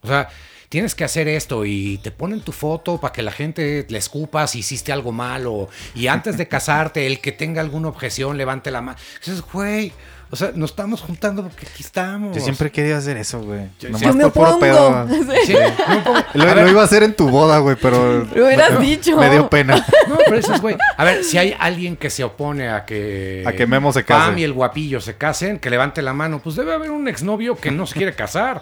O 0.00 0.08
sea, 0.08 0.28
tienes 0.74 0.96
que 0.96 1.04
hacer 1.04 1.28
esto 1.28 1.64
y 1.64 1.98
te 1.98 2.10
ponen 2.10 2.40
tu 2.40 2.50
foto 2.50 2.98
para 3.00 3.12
que 3.12 3.22
la 3.22 3.30
gente 3.30 3.86
le 3.88 3.96
escupa 3.96 4.44
si 4.48 4.58
hiciste 4.58 4.90
algo 4.92 5.12
malo. 5.12 5.68
Y 5.94 6.08
antes 6.08 6.36
de 6.36 6.48
casarte, 6.54 7.06
el 7.06 7.20
que 7.20 7.30
tenga 7.30 7.60
alguna 7.60 7.86
objeción, 7.86 8.36
levante 8.36 8.72
la 8.72 8.80
mano. 8.80 8.98
Dices, 9.24 9.40
güey, 9.52 9.92
o 10.32 10.34
sea, 10.34 10.50
nos 10.52 10.70
estamos 10.70 11.00
juntando 11.00 11.44
porque 11.44 11.68
aquí 11.72 11.84
estamos. 11.84 12.36
Yo 12.36 12.42
siempre 12.42 12.72
querido 12.72 12.96
hacer 12.96 13.16
eso, 13.16 13.40
güey. 13.40 13.68
Yo- 13.78 13.90
Nomás 13.90 14.02
Yo 14.02 14.14
me 14.14 14.24
por 14.24 14.32
puro 14.32 14.58
pedo. 14.58 15.06
Sí, 15.46 15.52
no 15.52 15.94
me 15.94 16.00
pongo- 16.02 16.24
Lo, 16.34 16.68
iba 16.68 16.80
a 16.82 16.84
hacer 16.84 17.04
en 17.04 17.14
tu 17.14 17.28
boda, 17.28 17.58
güey, 17.60 17.76
pero 17.80 18.24
Lo 18.34 18.44
hubieras 18.44 18.80
dicho. 18.80 19.16
me 19.16 19.30
dio 19.30 19.48
pena. 19.48 19.76
No, 20.08 20.16
pero 20.24 20.36
eso 20.38 20.54
es, 20.54 20.60
güey. 20.60 20.76
A 20.96 21.04
ver, 21.04 21.22
si 21.22 21.38
hay 21.38 21.54
alguien 21.56 21.96
que 21.96 22.10
se 22.10 22.24
opone 22.24 22.68
a 22.68 22.84
que. 22.84 23.44
A 23.46 23.52
que 23.52 23.64
Memo 23.68 23.92
se 23.92 24.04
case. 24.04 24.26
Pam 24.30 24.38
y 24.38 24.42
el 24.42 24.52
guapillo 24.52 25.00
se 25.00 25.14
casen, 25.14 25.60
que 25.60 25.70
levante 25.70 26.02
la 26.02 26.14
mano. 26.14 26.40
Pues 26.42 26.56
debe 26.56 26.74
haber 26.74 26.90
un 26.90 27.06
exnovio 27.06 27.54
que 27.54 27.70
no 27.70 27.86
se 27.86 27.94
quiere 27.94 28.12
casar. 28.16 28.60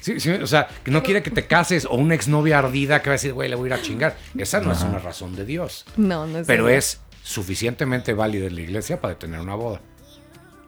Sí, 0.00 0.18
sí, 0.20 0.30
o 0.30 0.46
sea, 0.46 0.66
que 0.84 0.90
no 0.90 1.02
quiere 1.02 1.22
que 1.22 1.30
te 1.30 1.46
cases. 1.46 1.84
O 1.84 1.94
una 1.94 2.14
exnovia 2.14 2.58
ardida 2.58 3.02
que 3.02 3.10
va 3.10 3.14
a 3.14 3.16
decir, 3.16 3.32
güey, 3.32 3.48
le 3.48 3.56
voy 3.56 3.70
a 3.70 3.74
ir 3.74 3.80
a 3.80 3.82
chingar. 3.82 4.16
Esa 4.38 4.60
no 4.60 4.72
es 4.72 4.80
una 4.82 4.98
razón 4.98 5.36
de 5.36 5.44
Dios. 5.44 5.84
No, 5.96 6.26
no 6.26 6.38
es 6.38 6.46
Pero 6.46 6.64
verdad. 6.64 6.78
es 6.78 7.00
suficientemente 7.22 8.14
válida 8.14 8.46
en 8.46 8.54
la 8.54 8.60
iglesia 8.62 9.00
para 9.00 9.14
detener 9.14 9.40
una 9.40 9.54
boda. 9.54 9.80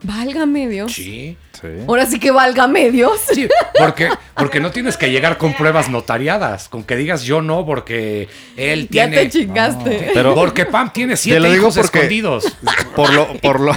Válgame 0.05 0.68
Dios. 0.68 0.93
Sí. 0.93 1.37
Sí. 1.61 1.68
Ahora 1.87 2.07
sí 2.07 2.18
que 2.18 2.33
válgame 2.33 2.91
Dios. 2.91 3.20
Sí, 3.33 3.49
porque, 3.78 4.09
porque 4.35 4.59
no 4.59 4.72
tienes 4.72 4.97
que 4.97 5.12
llegar 5.12 5.39
con 5.39 5.55
pruebas 5.55 5.89
notariadas. 5.89 6.68
Con 6.68 6.83
que 6.83 6.97
digas 6.97 7.22
yo 7.22 7.41
no, 7.41 7.64
porque 7.64 8.28
él 8.57 8.89
Ya 8.91 9.07
tiene. 9.09 9.16
te 9.18 9.30
chingaste. 9.30 10.11
Pero- 10.12 10.35
porque 10.35 10.66
Pam 10.66 10.93
tiene 10.93 11.12
Te 11.12 11.18
siete 11.18 11.39
lo 11.41 11.47
digo 11.53 11.62
hijos 11.68 11.76
porque- 11.76 11.99
escondidos. 11.99 12.53
Por 12.97 13.12
lo, 13.12 13.33
por 13.41 13.61
lo, 13.61 13.76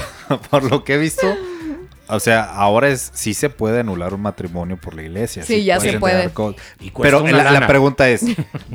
por 0.49 0.63
lo 0.63 0.83
que 0.83 0.95
he 0.95 0.97
visto, 0.97 1.31
o 2.07 2.19
sea, 2.19 2.43
ahora 2.43 2.89
es 2.89 3.11
sí 3.13 3.33
se 3.33 3.49
puede 3.49 3.79
anular 3.79 4.13
un 4.13 4.21
matrimonio 4.21 4.77
por 4.77 4.93
la 4.93 5.03
iglesia. 5.03 5.43
Sí, 5.43 5.63
ya 5.65 5.79
se 5.79 5.99
puede. 5.99 6.31
Y 6.79 6.91
Pero 6.91 7.25
la, 7.25 7.67
pregunta 7.67 8.09
es, 8.09 8.23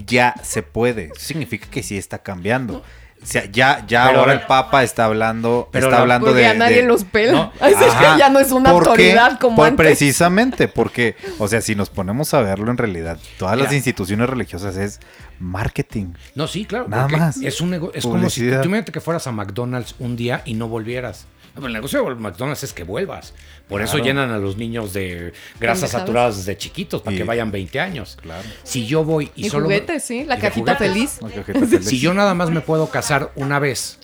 ya 0.06 0.34
se 0.42 0.62
puede. 0.62 1.10
Eso 1.14 1.20
significa 1.26 1.66
que 1.70 1.82
sí 1.82 1.96
está 1.96 2.18
cambiando. 2.18 2.82
O 3.22 3.26
sea, 3.26 3.44
ya, 3.44 3.84
ya 3.86 4.06
Pero 4.06 4.20
ahora 4.20 4.34
la- 4.34 4.40
el 4.40 4.46
Papa 4.46 4.82
está 4.82 5.04
hablando, 5.04 5.68
Pero 5.70 5.86
está 5.86 5.96
la- 5.96 6.02
hablando 6.02 6.26
Porque 6.28 6.40
de. 6.40 6.46
a 6.46 6.54
nadie 6.54 6.76
de- 6.76 6.82
los 6.88 7.04
pela. 7.04 7.32
No. 7.32 7.52
Ay, 7.60 7.74
Ajá. 7.74 8.16
ya 8.18 8.30
no 8.30 8.40
es 8.40 8.50
una 8.50 8.70
¿Por 8.72 8.82
qué? 8.84 8.88
autoridad 8.90 9.38
como 9.38 9.56
Pues 9.56 9.70
antes. 9.70 9.86
Precisamente, 9.86 10.68
porque, 10.68 11.16
o 11.38 11.46
sea, 11.46 11.60
si 11.60 11.74
nos 11.74 11.90
ponemos 11.90 12.32
a 12.32 12.40
verlo 12.40 12.70
en 12.70 12.78
realidad, 12.78 13.18
todas 13.38 13.58
las 13.58 13.72
instituciones 13.74 14.28
religiosas 14.28 14.76
es 14.76 15.00
marketing. 15.38 16.14
No, 16.34 16.46
sí, 16.46 16.64
claro. 16.64 16.86
Nada 16.88 17.08
más. 17.08 17.36
Es 17.42 17.60
un 17.60 17.70
nego- 17.70 17.92
es 17.94 18.04
como 18.04 18.28
si 18.30 18.40
tú 18.40 18.46
imagínate 18.54 18.92
que 18.92 19.00
fueras 19.00 19.26
a 19.26 19.32
McDonald's 19.32 19.94
un 19.98 20.16
día 20.16 20.42
y 20.44 20.54
no 20.54 20.68
volvieras. 20.68 21.26
El 21.60 21.72
negocio 21.72 22.04
de 22.04 22.14
McDonald's 22.14 22.62
es 22.62 22.72
que 22.72 22.84
vuelvas. 22.84 23.34
Por 23.68 23.82
eso 23.82 23.98
llenan 23.98 24.30
a 24.30 24.38
los 24.38 24.56
niños 24.56 24.92
de 24.92 25.32
grasas 25.60 25.90
saturadas 25.90 26.36
desde 26.38 26.56
chiquitos, 26.56 27.02
para 27.02 27.14
Y- 27.14 27.18
que 27.18 27.24
vayan 27.24 27.50
20 27.50 27.80
años. 27.80 28.16
Claro. 28.22 28.42
Si 28.62 28.86
yo 28.86 29.04
voy 29.04 29.30
y, 29.34 29.46
Y 29.46 29.50
solo. 29.50 29.64
juguetes, 29.64 30.02
sí. 30.04 30.24
La 30.24 30.38
cajita 30.38 30.74
juguetes. 30.76 30.88
feliz. 30.94 31.18
Una 31.20 31.32
cajeta 31.32 31.58
feliz. 31.66 31.86
Si 31.88 31.98
yo 31.98 32.14
nada 32.14 32.34
más 32.34 32.50
me 32.50 32.60
puedo 32.60 32.88
casar 32.88 33.09
una 33.36 33.58
vez, 33.58 33.98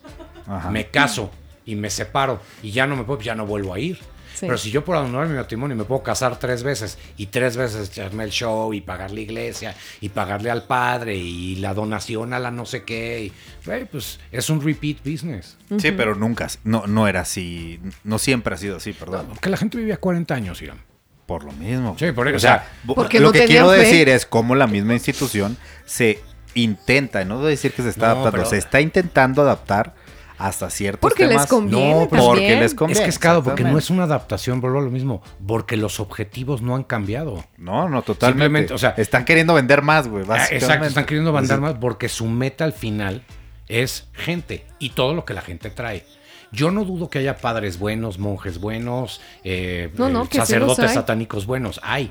Ajá. 0.47 0.71
me 0.71 0.89
caso 0.89 1.31
y 1.65 1.75
me 1.77 1.91
separo 1.91 2.41
y 2.63 2.71
ya 2.71 2.87
no 2.87 2.97
me 2.97 3.05
puedo, 3.05 3.21
ya 3.21 3.35
no 3.35 3.47
vuelvo 3.47 3.75
a 3.75 3.79
ir. 3.79 3.99
Sí. 4.35 4.45
Pero 4.45 4.59
si 4.59 4.71
yo 4.71 4.85
por 4.85 4.97
anular 4.97 5.27
mi 5.29 5.35
matrimonio 5.35 5.75
me 5.77 5.85
puedo 5.85 6.03
casar 6.03 6.39
tres 6.39 6.63
veces 6.63 6.99
y 7.17 7.27
tres 7.27 7.57
veces 7.57 7.89
echarme 7.89 8.23
el 8.23 8.31
show 8.31 8.75
y 8.75 8.83
pagar 8.83 9.11
la 9.11 9.21
iglesia 9.21 9.75
y 10.03 10.11
pagarle 10.11 10.51
al 10.51 10.65
padre 10.65 11.17
y 11.17 11.57
la 11.57 11.73
donación 11.73 12.35
a 12.35 12.39
la 12.39 12.51
no 12.51 12.67
sé 12.67 12.85
qué, 12.85 13.33
y, 13.33 13.85
pues 13.91 14.21
es 14.31 14.51
un 14.51 14.61
repeat 14.63 14.99
business. 15.03 15.57
Sí, 15.79 15.91
pero 15.91 16.15
nunca, 16.15 16.49
no, 16.65 16.87
no 16.87 17.09
era 17.09 17.23
así, 17.23 17.81
no 18.05 18.19
siempre 18.19 18.55
ha 18.55 18.59
sido 18.59 18.77
así, 18.77 18.93
perdón. 18.93 19.27
Porque 19.31 19.49
la 19.49 19.57
gente 19.57 19.79
vivía 19.79 19.97
40 19.97 20.35
años, 20.35 20.61
Irán. 20.61 20.83
Por 21.25 21.43
lo 21.43 21.53
mismo. 21.53 21.97
Sí, 21.99 22.13
por 22.13 22.29
eso, 22.29 22.37
O 22.37 22.41
sea, 22.41 22.71
porque 22.87 23.21
lo 23.21 23.29
no 23.29 23.33
que 23.33 23.47
quiero 23.47 23.71
fe. 23.71 23.79
decir 23.79 24.09
es 24.11 24.27
cómo 24.27 24.55
la 24.55 24.67
misma 24.67 24.93
institución 24.93 25.57
se 25.87 26.21
intenta, 26.57 27.25
no 27.25 27.37
voy 27.39 27.47
a 27.47 27.51
decir 27.51 27.73
que 27.73 27.83
se 27.83 27.91
está 27.91 28.07
No, 28.07 28.13
adaptando, 28.13 28.39
pero- 28.39 28.51
se 28.51 28.59
está 28.59 28.81
intentando 28.81 29.43
adaptar 29.43 29.95
hasta 30.39 30.69
ciertos 30.69 31.01
Porque 31.01 31.27
les 31.27 31.47
conviene 31.47 31.93
No, 31.93 32.09
porque 32.11 32.17
también. 32.27 32.61
les 32.61 32.75
conviene. 32.75 33.01
es 33.01 33.05
que 33.05 33.09
es 33.11 33.19
caro, 33.19 33.43
porque 33.43 33.65
no 33.65 33.79
es 33.79 33.89
una 33.89 34.03
adaptación, 34.05 34.61
vuelvo 34.61 34.81
a 34.81 34.83
lo 34.83 34.91
mismo, 34.91 35.23
porque 35.47 35.79
los 35.79 35.99
objetivos 35.99 36.61
no 36.61 36.75
han 36.77 36.83
cambiado. 36.85 37.43
No, 37.57 37.89
no, 37.89 38.03
totalmente. 38.03 38.45
Simplemente, 38.45 38.75
o 38.75 38.79
sea- 38.79 38.95
están 38.99 39.25
queriendo 39.25 39.55
vender 39.55 39.81
más, 39.81 40.09
güey, 40.09 40.25
Ah. 40.29 40.45
Exacto, 40.51 40.87
están 40.87 41.07
queriendo 41.07 41.33
mandar 41.33 41.61
más 41.61 41.75
porque 41.75 42.09
su 42.11 42.27
meta 42.27 42.65
al 42.65 42.75
final 42.75 43.23
es 43.69 44.09
gente 44.13 44.67
y 44.79 44.91
todo 44.91 45.15
lo 45.15 45.25
que 45.25 45.33
la 45.33 45.41
gente 45.41 45.71
trae. 45.71 46.05
Yo 46.53 46.71
no 46.71 46.85
dudo 46.85 47.09
que 47.11 47.19
haya 47.19 47.39
padres 47.39 47.79
buenos, 47.79 48.19
monjes 48.19 48.61
buenos, 48.61 49.21
eh, 49.43 49.91
No, 49.97 50.09
no, 50.11 50.25
eh, 50.25 50.29
que 50.29 50.33
sí 50.35 50.39
los 50.39 50.49
sacerdotes 50.49 50.93
satánicos 50.93 51.47
buenos. 51.47 51.81
Hay. 51.83 52.11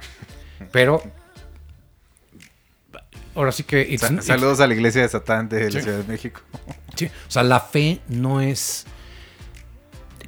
Pero. 0.71 1.01
Ahora 3.35 3.51
sí 3.51 3.63
que. 3.63 3.81
it's- 3.81 4.01
Sa- 4.01 4.13
it's- 4.13 4.25
Saludos 4.25 4.59
a 4.61 4.67
la 4.67 4.73
iglesia 4.73 5.01
de 5.01 5.09
Satán 5.09 5.49
de 5.49 5.69
Sí. 5.69 5.75
la 5.77 5.81
Ciudad 5.83 5.97
de 5.99 6.03
México. 6.11 6.41
sí, 6.95 7.05
o 7.05 7.31
sea, 7.31 7.43
la 7.43 7.59
fe 7.59 7.99
no 8.07 8.41
es. 8.41 8.85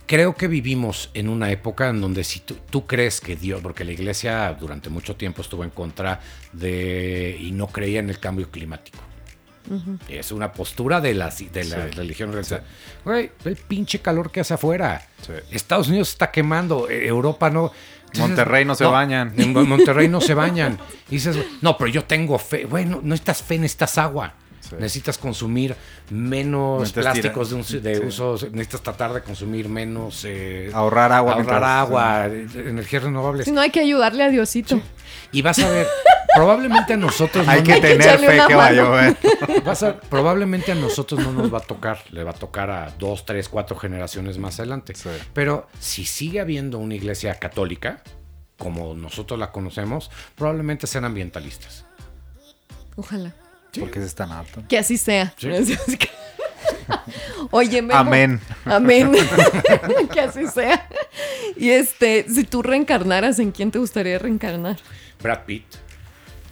Creo 0.05 0.35
que 0.35 0.47
vivimos 0.47 1.09
en 1.13 1.27
una 1.27 1.51
época 1.51 1.89
en 1.89 1.99
donde 1.99 2.23
si 2.23 2.39
tú, 2.39 2.55
tú 2.69 2.87
crees 2.87 3.19
que 3.19 3.35
Dios, 3.35 3.59
porque 3.61 3.83
la 3.83 3.91
iglesia 3.91 4.53
durante 4.57 4.89
mucho 4.89 5.17
tiempo 5.17 5.41
estuvo 5.41 5.65
en 5.65 5.69
contra 5.69 6.21
de 6.53 7.37
y 7.41 7.51
no 7.51 7.67
creía 7.67 7.99
en 7.99 8.09
el 8.09 8.19
cambio 8.19 8.49
climático. 8.49 8.99
Es 10.07 10.31
una 10.31 10.53
postura 10.53 11.01
de 11.01 11.13
la, 11.13 11.25
de 11.29 11.63
la 11.65 11.89
Sí. 11.89 11.91
religión 11.97 12.31
ve 13.03 13.31
el 13.43 13.55
pinche 13.57 13.99
calor 13.99 14.31
que 14.31 14.39
hace 14.39 14.53
afuera. 14.53 15.05
Sí. 15.25 15.33
Estados 15.51 15.89
Unidos 15.89 16.07
está 16.07 16.31
quemando, 16.31 16.89
eh, 16.89 17.05
Europa 17.05 17.49
no. 17.49 17.73
Monterrey 18.17 18.65
no 18.65 18.75
se 18.75 18.85
bañan. 18.85 19.33
En 19.37 19.53
Mon- 19.53 19.67
Monterrey 19.69 20.07
no 20.07 20.21
se 20.21 20.33
bañan. 20.33 20.77
Y 21.09 21.15
dices, 21.15 21.37
no, 21.61 21.77
pero 21.77 21.89
yo 21.89 22.03
tengo 22.05 22.37
fe. 22.39 22.65
Bueno, 22.65 22.97
no 23.03 23.09
necesitas 23.09 23.41
fe, 23.43 23.57
necesitas 23.59 23.97
agua. 23.97 24.33
Sí. 24.61 24.75
Necesitas 24.79 25.17
consumir 25.17 25.75
menos 26.09 26.79
Necesitas 26.81 27.03
plásticos 27.03 27.49
de, 27.51 27.55
un- 27.55 27.63
tirar- 27.63 27.81
de 27.83 27.95
sí. 27.95 28.05
uso. 28.05 28.37
Necesitas 28.51 28.81
tratar 28.81 29.13
de 29.13 29.21
consumir 29.21 29.69
menos. 29.69 30.23
eh, 30.25 30.69
Ahorrar 30.73 31.11
agua 31.13 31.33
Ahorrar 31.33 31.45
mientras- 31.45 31.71
agua, 31.79 32.27
eh, 32.27 32.47
energías 32.69 33.03
renovables. 33.03 33.45
Si 33.45 33.51
no 33.51 33.61
hay 33.61 33.69
que 33.69 33.79
ayudarle 33.79 34.23
a 34.23 34.29
Diosito. 34.29 34.81
Y 35.31 35.41
vas 35.41 35.59
a 35.59 35.69
ver, 35.69 35.87
probablemente 36.35 36.93
a 36.93 36.97
nosotros 36.97 37.45
no 37.45 37.51
Hay 37.51 37.63
que 37.63 37.71
nos- 37.73 37.81
tener 37.81 38.19
fe 38.19 38.39
que 38.47 38.55
va 38.55 38.67
a 38.67 38.71
llover. 38.71 39.17
Probablemente 40.09 40.71
a 40.71 40.75
nosotros 40.75 41.19
no 41.21 41.31
nos 41.31 41.53
va 41.53 41.57
a 41.59 41.61
tocar, 41.61 42.03
le 42.11 42.23
va 42.23 42.31
a 42.31 42.35
tocar 42.35 42.69
a 42.69 42.91
dos, 42.97 43.25
tres, 43.25 43.49
cuatro 43.49 43.75
generaciones 43.77 44.37
más 44.37 44.59
adelante. 44.59 44.93
Sí. 44.95 45.09
Pero 45.33 45.67
si 45.79 46.05
sigue 46.05 46.39
habiendo 46.39 46.79
una 46.79 46.95
iglesia 46.95 47.35
católica, 47.35 48.01
como 48.57 48.93
nosotros 48.95 49.39
la 49.39 49.51
conocemos, 49.51 50.09
probablemente 50.35 50.87
sean 50.87 51.05
ambientalistas. 51.05 51.85
Ojalá. 52.95 53.33
Porque 53.79 53.99
se 53.99 54.05
están 54.07 54.31
hartos. 54.31 54.63
Que 54.67 54.79
así 54.79 54.97
sea. 54.97 55.33
Sí. 55.37 55.49
Oye, 57.51 57.81
Memo. 57.81 57.99
Amén. 57.99 58.41
Amén. 58.65 59.11
que 60.13 60.19
así 60.19 60.47
sea. 60.47 60.87
Y 61.55 61.69
este, 61.69 62.25
si 62.29 62.43
tú 62.43 62.61
reencarnaras, 62.63 63.39
¿en 63.39 63.51
quién 63.51 63.71
te 63.71 63.79
gustaría 63.79 64.17
reencarnar? 64.19 64.77
Brad 65.21 65.45
Pitt. 65.45 65.65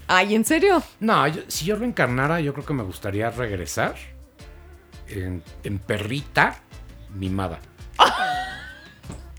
Ay, 0.07 0.35
¿en 0.35 0.45
serio? 0.45 0.81
No, 0.99 1.27
yo- 1.27 1.41
si 1.47 1.65
yo 1.65 1.75
reencarnara, 1.75 2.39
yo 2.39 2.53
creo 2.53 2.65
que 2.65 2.73
me 2.73 2.83
gustaría 2.83 3.29
regresar 3.31 3.95
en, 5.07 5.41
en 5.63 5.79
perrita 5.79 6.57
mimada. 7.15 7.59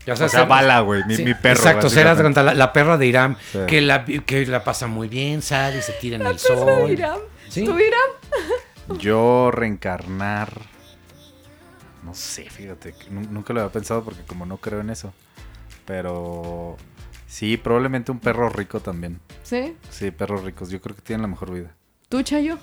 Ya 0.05 0.13
O 0.13 0.15
sea, 0.29 0.45
bala, 0.45 0.79
güey. 0.79 1.03
Mi, 1.05 1.17
Sí, 1.17 1.25
mi 1.25 1.33
perro. 1.33 1.57
Exacto, 1.59 1.89
será 1.89 2.11
básicamente. 2.11 2.41
la, 2.43 2.53
la 2.53 2.71
perra 2.71 2.97
de 2.97 3.07
Irán, 3.07 3.37
Sí. 3.51 3.59
que, 3.67 3.81
la, 3.81 4.05
que 4.05 4.45
la 4.45 4.63
pasa 4.63 4.87
muy 4.87 5.09
bien, 5.09 5.41
sale 5.41 5.79
y 5.79 5.81
se 5.81 5.91
tira 5.93 6.15
en 6.15 6.21
el 6.25 6.37
Perra 6.37 6.39
sol. 6.39 6.87
de 6.87 6.93
Irán. 6.93 7.19
Sí. 7.49 7.65
¿Tú, 7.65 7.77
Irán? 7.77 8.97
Yo 8.99 9.51
reencarnar. 9.51 10.61
No 12.03 12.13
sé, 12.13 12.49
fíjate. 12.49 12.95
Nunca 13.09 13.51
lo 13.53 13.59
había 13.59 13.71
pensado 13.73 14.01
porque 14.05 14.21
como 14.23 14.45
no 14.45 14.55
creo 14.57 14.79
en 14.79 14.91
eso. 14.91 15.13
Pero 15.85 16.77
sí, 17.27 17.57
probablemente 17.57 18.09
un 18.13 18.19
perro 18.19 18.47
rico 18.47 18.79
también. 18.79 19.19
¿Sí? 19.47 19.77
Sí, 19.89 20.11
perros 20.11 20.43
ricos. 20.43 20.69
Yo 20.69 20.81
creo 20.81 20.93
que 20.93 21.01
tienen 21.01 21.21
la 21.21 21.29
mejor 21.29 21.51
vida. 21.53 21.69
¿Tú, 22.09 22.21
Chayo? 22.21 22.57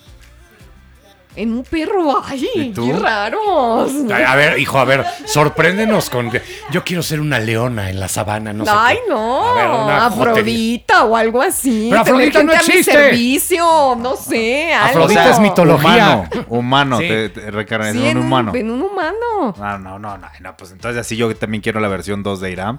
En 1.35 1.53
un 1.53 1.65
perro, 1.65 2.23
ay, 2.25 2.73
qué 2.75 2.93
raros. 2.93 3.91
A 4.13 4.33
a 4.33 4.37
ver, 4.37 4.59
hijo, 4.61 4.79
a 4.79 4.85
ver, 4.85 5.05
sorpréndenos 5.25 6.09
con. 6.09 6.31
Yo 6.71 6.85
quiero 6.85 7.03
ser 7.03 7.21
una 7.21 7.41
leona 7.41 7.91
en 7.91 7.99
la 7.99 8.07
sabana, 8.07 8.53
no 8.53 8.65
sé. 8.65 8.71
Ay, 8.73 8.99
qué. 9.05 9.11
no, 9.11 9.49
A 9.49 9.55
ver, 9.55 9.67
una 9.67 10.07
Afrodita 10.07 11.05
o 11.05 11.17
algo 11.17 11.43
así. 11.43 11.89
Pero 11.91 12.03
Afrodita 12.03 12.43
no 12.45 12.53
existe. 12.53 12.93
servicio, 12.93 13.97
no 13.99 14.15
sé, 14.15 14.75
algo. 14.75 15.01
Afrodita 15.05 15.31
es 15.31 15.41
mitología. 15.41 16.29
Humano, 16.47 16.47
humano, 16.51 16.99
Sí. 16.99 17.09
te, 17.09 17.29
te 17.31 17.93
Sí, 17.95 18.07
en 18.07 18.19
un 18.19 18.27
humano. 18.27 18.53
En 18.55 18.71
un 18.71 18.83
humano. 18.83 19.55
No, 19.59 19.79
no, 19.79 19.99
no, 19.99 20.19
no, 20.19 20.29
no, 20.41 20.57
pues 20.57 20.71
entonces 20.71 21.01
así 21.01 21.17
yo 21.17 21.35
también 21.35 21.63
quiero 21.63 21.81
la 21.81 21.89
versión 21.89 22.23
2 22.23 22.41
de 22.41 22.51
Iram. 22.53 22.79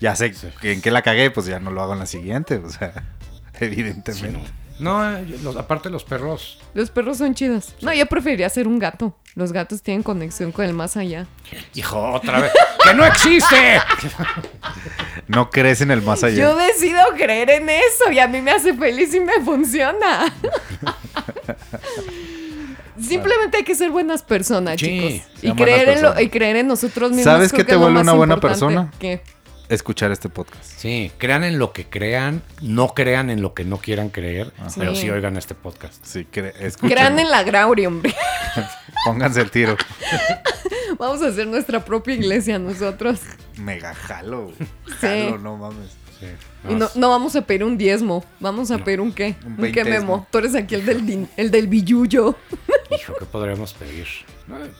Ya 0.00 0.14
sé 0.14 0.34
que 0.60 0.72
en 0.72 0.82
qué 0.82 0.90
la 0.90 1.00
cagué, 1.00 1.30
pues 1.30 1.46
ya 1.46 1.60
no 1.60 1.70
lo 1.70 1.80
hago 1.80 1.94
en 1.94 2.00
la 2.00 2.06
siguiente, 2.06 2.56
o 2.56 2.68
sea, 2.68 2.92
Sí, 3.58 3.64
evidentemente. 3.66 4.30
no. 4.32 4.64
No, 4.80 5.16
eh, 5.18 5.24
yo- 5.28 5.36
los- 5.44 5.56
aparte 5.56 5.88
los 5.88 6.02
perros. 6.02 6.58
Los 6.74 6.90
perros 6.90 7.18
son 7.18 7.32
chidos. 7.34 7.74
No, 7.80 7.94
yo 7.94 8.06
preferiría 8.06 8.48
ser 8.48 8.66
un 8.66 8.80
gato. 8.80 9.16
Los 9.36 9.52
gatos 9.52 9.82
tienen 9.82 10.02
conexión 10.02 10.50
con 10.50 10.64
el 10.64 10.72
más 10.74 10.96
allá. 10.96 11.26
Hijo, 11.74 12.10
otra 12.12 12.40
vez. 12.40 12.52
¡Que 12.82 12.94
no 12.94 13.04
existe! 13.04 13.56
No 15.26 15.48
crees 15.48 15.80
en 15.80 15.90
el 15.90 16.02
más 16.02 16.22
allá. 16.22 16.36
Yo 16.36 16.54
decido 16.56 17.00
creer 17.16 17.48
en 17.48 17.70
eso 17.70 18.12
y 18.12 18.18
a 18.18 18.28
mí 18.28 18.42
me 18.42 18.50
hace 18.50 18.74
feliz 18.74 19.14
y 19.14 19.20
me 19.20 19.40
funciona. 19.42 20.30
Simplemente 23.00 23.56
hay 23.58 23.64
que 23.64 23.74
ser 23.74 23.90
buenas 23.90 24.22
personas, 24.22 24.78
Sí, 24.78 24.86
chicos. 24.86 25.28
Y 25.42 25.52
creer, 25.54 25.86
buenas 25.86 25.96
en 25.96 26.02
lo- 26.02 26.20
y 26.20 26.28
creer 26.28 26.56
en 26.56 26.66
nosotros 26.68 27.10
mismos. 27.10 27.24
¿Sabes 27.24 27.50
qué 27.52 27.58
que 27.58 27.64
te 27.64 27.76
vuelve 27.76 28.00
una 28.00 28.12
buena 28.12 28.38
persona? 28.38 28.90
¿Qué? 28.98 29.22
Escuchar 29.68 30.12
este 30.12 30.28
podcast. 30.28 30.64
Sí, 30.64 31.10
crean 31.16 31.42
en 31.42 31.58
lo 31.58 31.72
que 31.72 31.86
crean, 31.86 32.42
no 32.60 32.88
crean 32.94 33.30
en 33.30 33.40
lo 33.40 33.54
que 33.54 33.64
no 33.64 33.78
quieran 33.78 34.10
creer, 34.10 34.52
pero 34.76 34.94
Sí. 34.94 35.02
sí 35.02 35.10
oigan 35.10 35.36
este 35.38 35.54
podcast. 35.54 36.04
Sí, 36.04 36.26
cre-. 36.30 36.52
Crean 36.80 37.18
en 37.18 37.30
la 37.30 37.42
Grauri, 37.44 37.86
hombre. 37.86 38.14
Pónganse 39.06 39.40
el 39.40 39.50
tiro. 39.50 39.76
Vamos 40.98 41.22
a 41.22 41.28
hacer 41.28 41.46
nuestra 41.46 41.82
propia 41.84 42.14
iglesia 42.14 42.58
nosotros. 42.58 43.20
Mega 43.56 43.94
jalo. 43.94 44.52
Sí. 45.00 45.06
Jalo, 45.06 45.38
no 45.38 45.56
mames. 45.56 45.90
Sí. 46.20 46.26
Y 46.70 46.74
no, 46.74 46.88
no 46.94 47.08
vamos 47.10 47.34
a 47.34 47.42
pedir 47.42 47.64
un 47.64 47.76
diezmo. 47.76 48.24
Vamos 48.40 48.70
a 48.70 48.78
pedir 48.78 49.00
un 49.00 49.12
qué. 49.12 49.34
Un 49.44 49.58
Un, 49.64 49.72
qué 49.72 49.84
memo. 49.84 50.26
Tú 50.30 50.38
eres 50.38 50.54
aquí 50.54 50.74
el 50.76 50.86
del, 50.86 51.04
din- 51.04 51.28
el 51.36 51.50
del 51.50 51.66
billuyo. 51.66 52.36
Hijo, 52.90 53.14
¿qué 53.18 53.24
podríamos 53.26 53.74
pedir? 53.74 54.06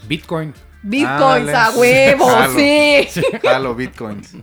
Bitcoin. 0.06 0.54
Bitcoins 0.82 1.48
Ándale. 1.48 1.56
a 1.56 1.70
huevo, 1.70 2.26
Jalo. 2.28 2.54
sí. 2.58 3.08
Jalo, 3.42 3.74
bitcoins. 3.74 4.34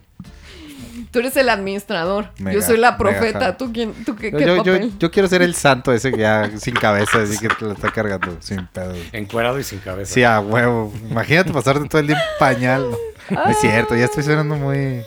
Tú 1.12 1.20
eres 1.20 1.36
el 1.36 1.49
administrador. 1.49 2.30
Mega, 2.39 2.53
yo 2.55 2.62
soy 2.66 2.78
la 2.78 2.97
profeta. 2.97 3.57
¿Tú, 3.57 3.72
quién, 3.74 3.93
tú 4.05 4.16
qué, 4.16 4.32
Yo, 4.32 4.38
qué 4.38 4.45
yo, 4.45 4.55
yo- 4.64 4.74
papel? 4.74 4.91
yo 4.97 5.12
quiero 5.12 5.28
ser 5.28 5.41
el 5.41 5.53
santo 5.55 5.91
ese 5.91 6.12
que 6.12 6.20
ya 6.22 6.49
sin 6.57 6.74
cabeza, 6.74 7.22
así 7.22 7.38
que 7.38 7.49
te 7.49 7.66
lo 7.66 7.74
está 7.74 7.91
cargando 7.91 8.38
sin 8.39 8.66
pedo. 8.68 8.93
Encuerado 9.12 9.59
y 9.59 9.64
sin 9.64 9.80
cabeza. 9.80 10.14
Sí, 10.14 10.24
a 10.24 10.39
huevo. 10.39 10.93
Imagínate 11.09 11.51
pasarte 11.51 11.88
todo 11.89 11.99
el 11.99 12.07
día 12.07 12.16
en 12.18 12.22
pañal. 12.39 12.86
No, 13.30 13.45
es 13.45 13.57
cierto, 13.59 13.95
ya 13.95 14.05
estoy 14.05 14.24
sonando 14.24 14.55
muy. 14.55 15.03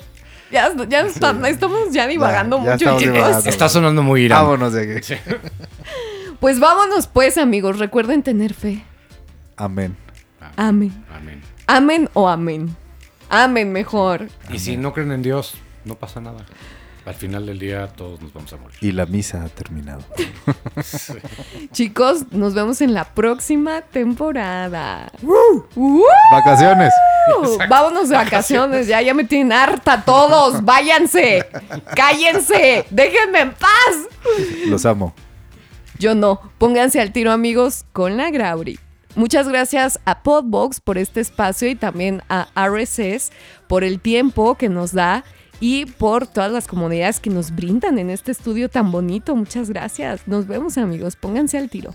Ya, 0.51 0.71
ya 0.89 1.01
está- 1.01 1.35
estamos 1.49 1.91
ya 1.91 2.07
divagando 2.07 2.59
Ya, 2.59 2.65
ya 2.65 2.71
mucho, 2.73 2.85
estamos 2.85 3.01
chicos. 3.03 3.15
divagando. 3.17 3.49
Está 3.51 3.69
sonando 3.69 4.03
muy 4.03 4.23
irán. 4.23 4.45
Vámonos 4.45 4.73
de 4.75 4.97
aquí. 4.99 5.15
Pues 6.41 6.61
vámonos 6.61 7.07
pues, 7.07 7.39
amigos. 7.39 7.79
Recuerden 7.79 8.23
tener 8.23 8.53
fe. 8.55 8.85
Amén. 9.57 9.97
Amén. 10.57 10.93
Amén. 11.13 11.41
Amén 11.67 12.11
o 12.13 12.29
amén. 12.29 12.77
Amén 13.31 13.73
mejor. 13.73 14.29
Y 14.51 14.59
si 14.59 14.77
no 14.77 14.93
creen 14.93 15.11
en 15.13 15.23
Dios, 15.23 15.55
no 15.85 15.95
pasa 15.95 16.21
nada. 16.21 16.45
Al 17.07 17.15
final 17.15 17.45
del 17.45 17.59
día 17.59 17.87
todos 17.89 18.23
nos 18.23 18.33
vamos 18.33 18.51
a 18.55 18.57
morir. 18.57 18.79
Y 18.81 18.91
la 18.93 19.05
misa 19.05 19.45
ha 19.45 19.49
terminado. 19.49 20.03
Chicos, 21.73 22.33
nos 22.33 22.55
vemos 22.55 22.81
en 22.81 22.95
la 22.95 23.05
próxima 23.05 23.83
temporada. 23.83 25.13
¡Uh! 25.23 26.03
Vacaciones. 26.33 26.93
Vámonos 27.69 28.09
de 28.09 28.17
vacaciones, 28.17 28.87
ya, 28.87 29.03
ya 29.03 29.13
me 29.13 29.25
tienen 29.25 29.53
harta 29.53 30.03
todos. 30.03 30.65
Váyanse, 30.65 31.47
cállense, 31.95 32.87
déjenme 32.89 33.41
en 33.41 33.53
paz. 33.53 34.09
Los 34.67 34.87
amo. 34.87 35.15
Yo 35.99 36.15
no, 36.15 36.41
pónganse 36.57 37.03
al 37.03 37.13
tiro 37.13 37.33
amigos 37.33 37.85
con 37.93 38.17
la 38.17 38.31
Grauri. 38.31 38.79
Muchas 39.15 39.47
gracias 39.47 40.01
a 40.07 40.23
Podbox 40.23 40.81
por 40.81 40.99
este 40.99 41.21
espacio 41.21 41.69
y 41.69 41.77
también 41.77 42.23
a 42.29 42.49
RSS 42.57 43.31
por 43.69 43.85
el 43.85 44.01
tiempo 44.01 44.57
que 44.57 44.69
nos 44.69 44.93
da 44.93 45.25
y 45.65 45.87
por 45.87 46.27
todas 46.27 46.53
las 46.53 46.67
comodidades 46.67 47.21
que 47.21 47.31
nos 47.31 47.51
brindan 47.51 47.99
en 47.99 48.11
este 48.11 48.31
estudio 48.31 48.69
tan 48.69 48.93
bonito. 48.93 49.35
Muchas 49.35 49.71
gracias. 49.71 50.29
Nos 50.29 50.47
vemos 50.47 50.77
amigos, 50.77 51.17
pónganse 51.17 51.57
al 51.57 51.71
tiro. 51.71 51.95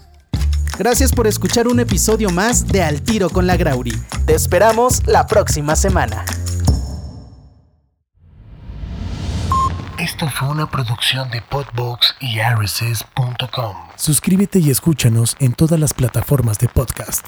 Gracias 0.79 1.13
por 1.13 1.27
escuchar 1.27 1.67
un 1.67 1.79
episodio 1.79 2.31
más 2.31 2.67
de 2.67 2.81
Al 2.81 3.03
Tiro 3.03 3.29
con 3.29 3.45
la 3.45 3.57
Grauri. 3.57 3.93
Te 4.25 4.33
esperamos 4.33 5.05
la 5.05 5.27
próxima 5.27 5.75
semana. 5.75 6.25
Esto 9.99 10.27
fue 10.29 10.49
una 10.49 10.71
producción 10.71 11.29
de 11.29 11.43
Podbox 11.43 12.15
y. 12.21 12.37
Suscríbete 13.97 14.57
y 14.57 14.71
escúchanos 14.71 15.35
en 15.39 15.53
todas 15.53 15.79
las 15.79 15.93
plataformas 15.93 16.57
de 16.57 16.69
podcast. 16.69 17.23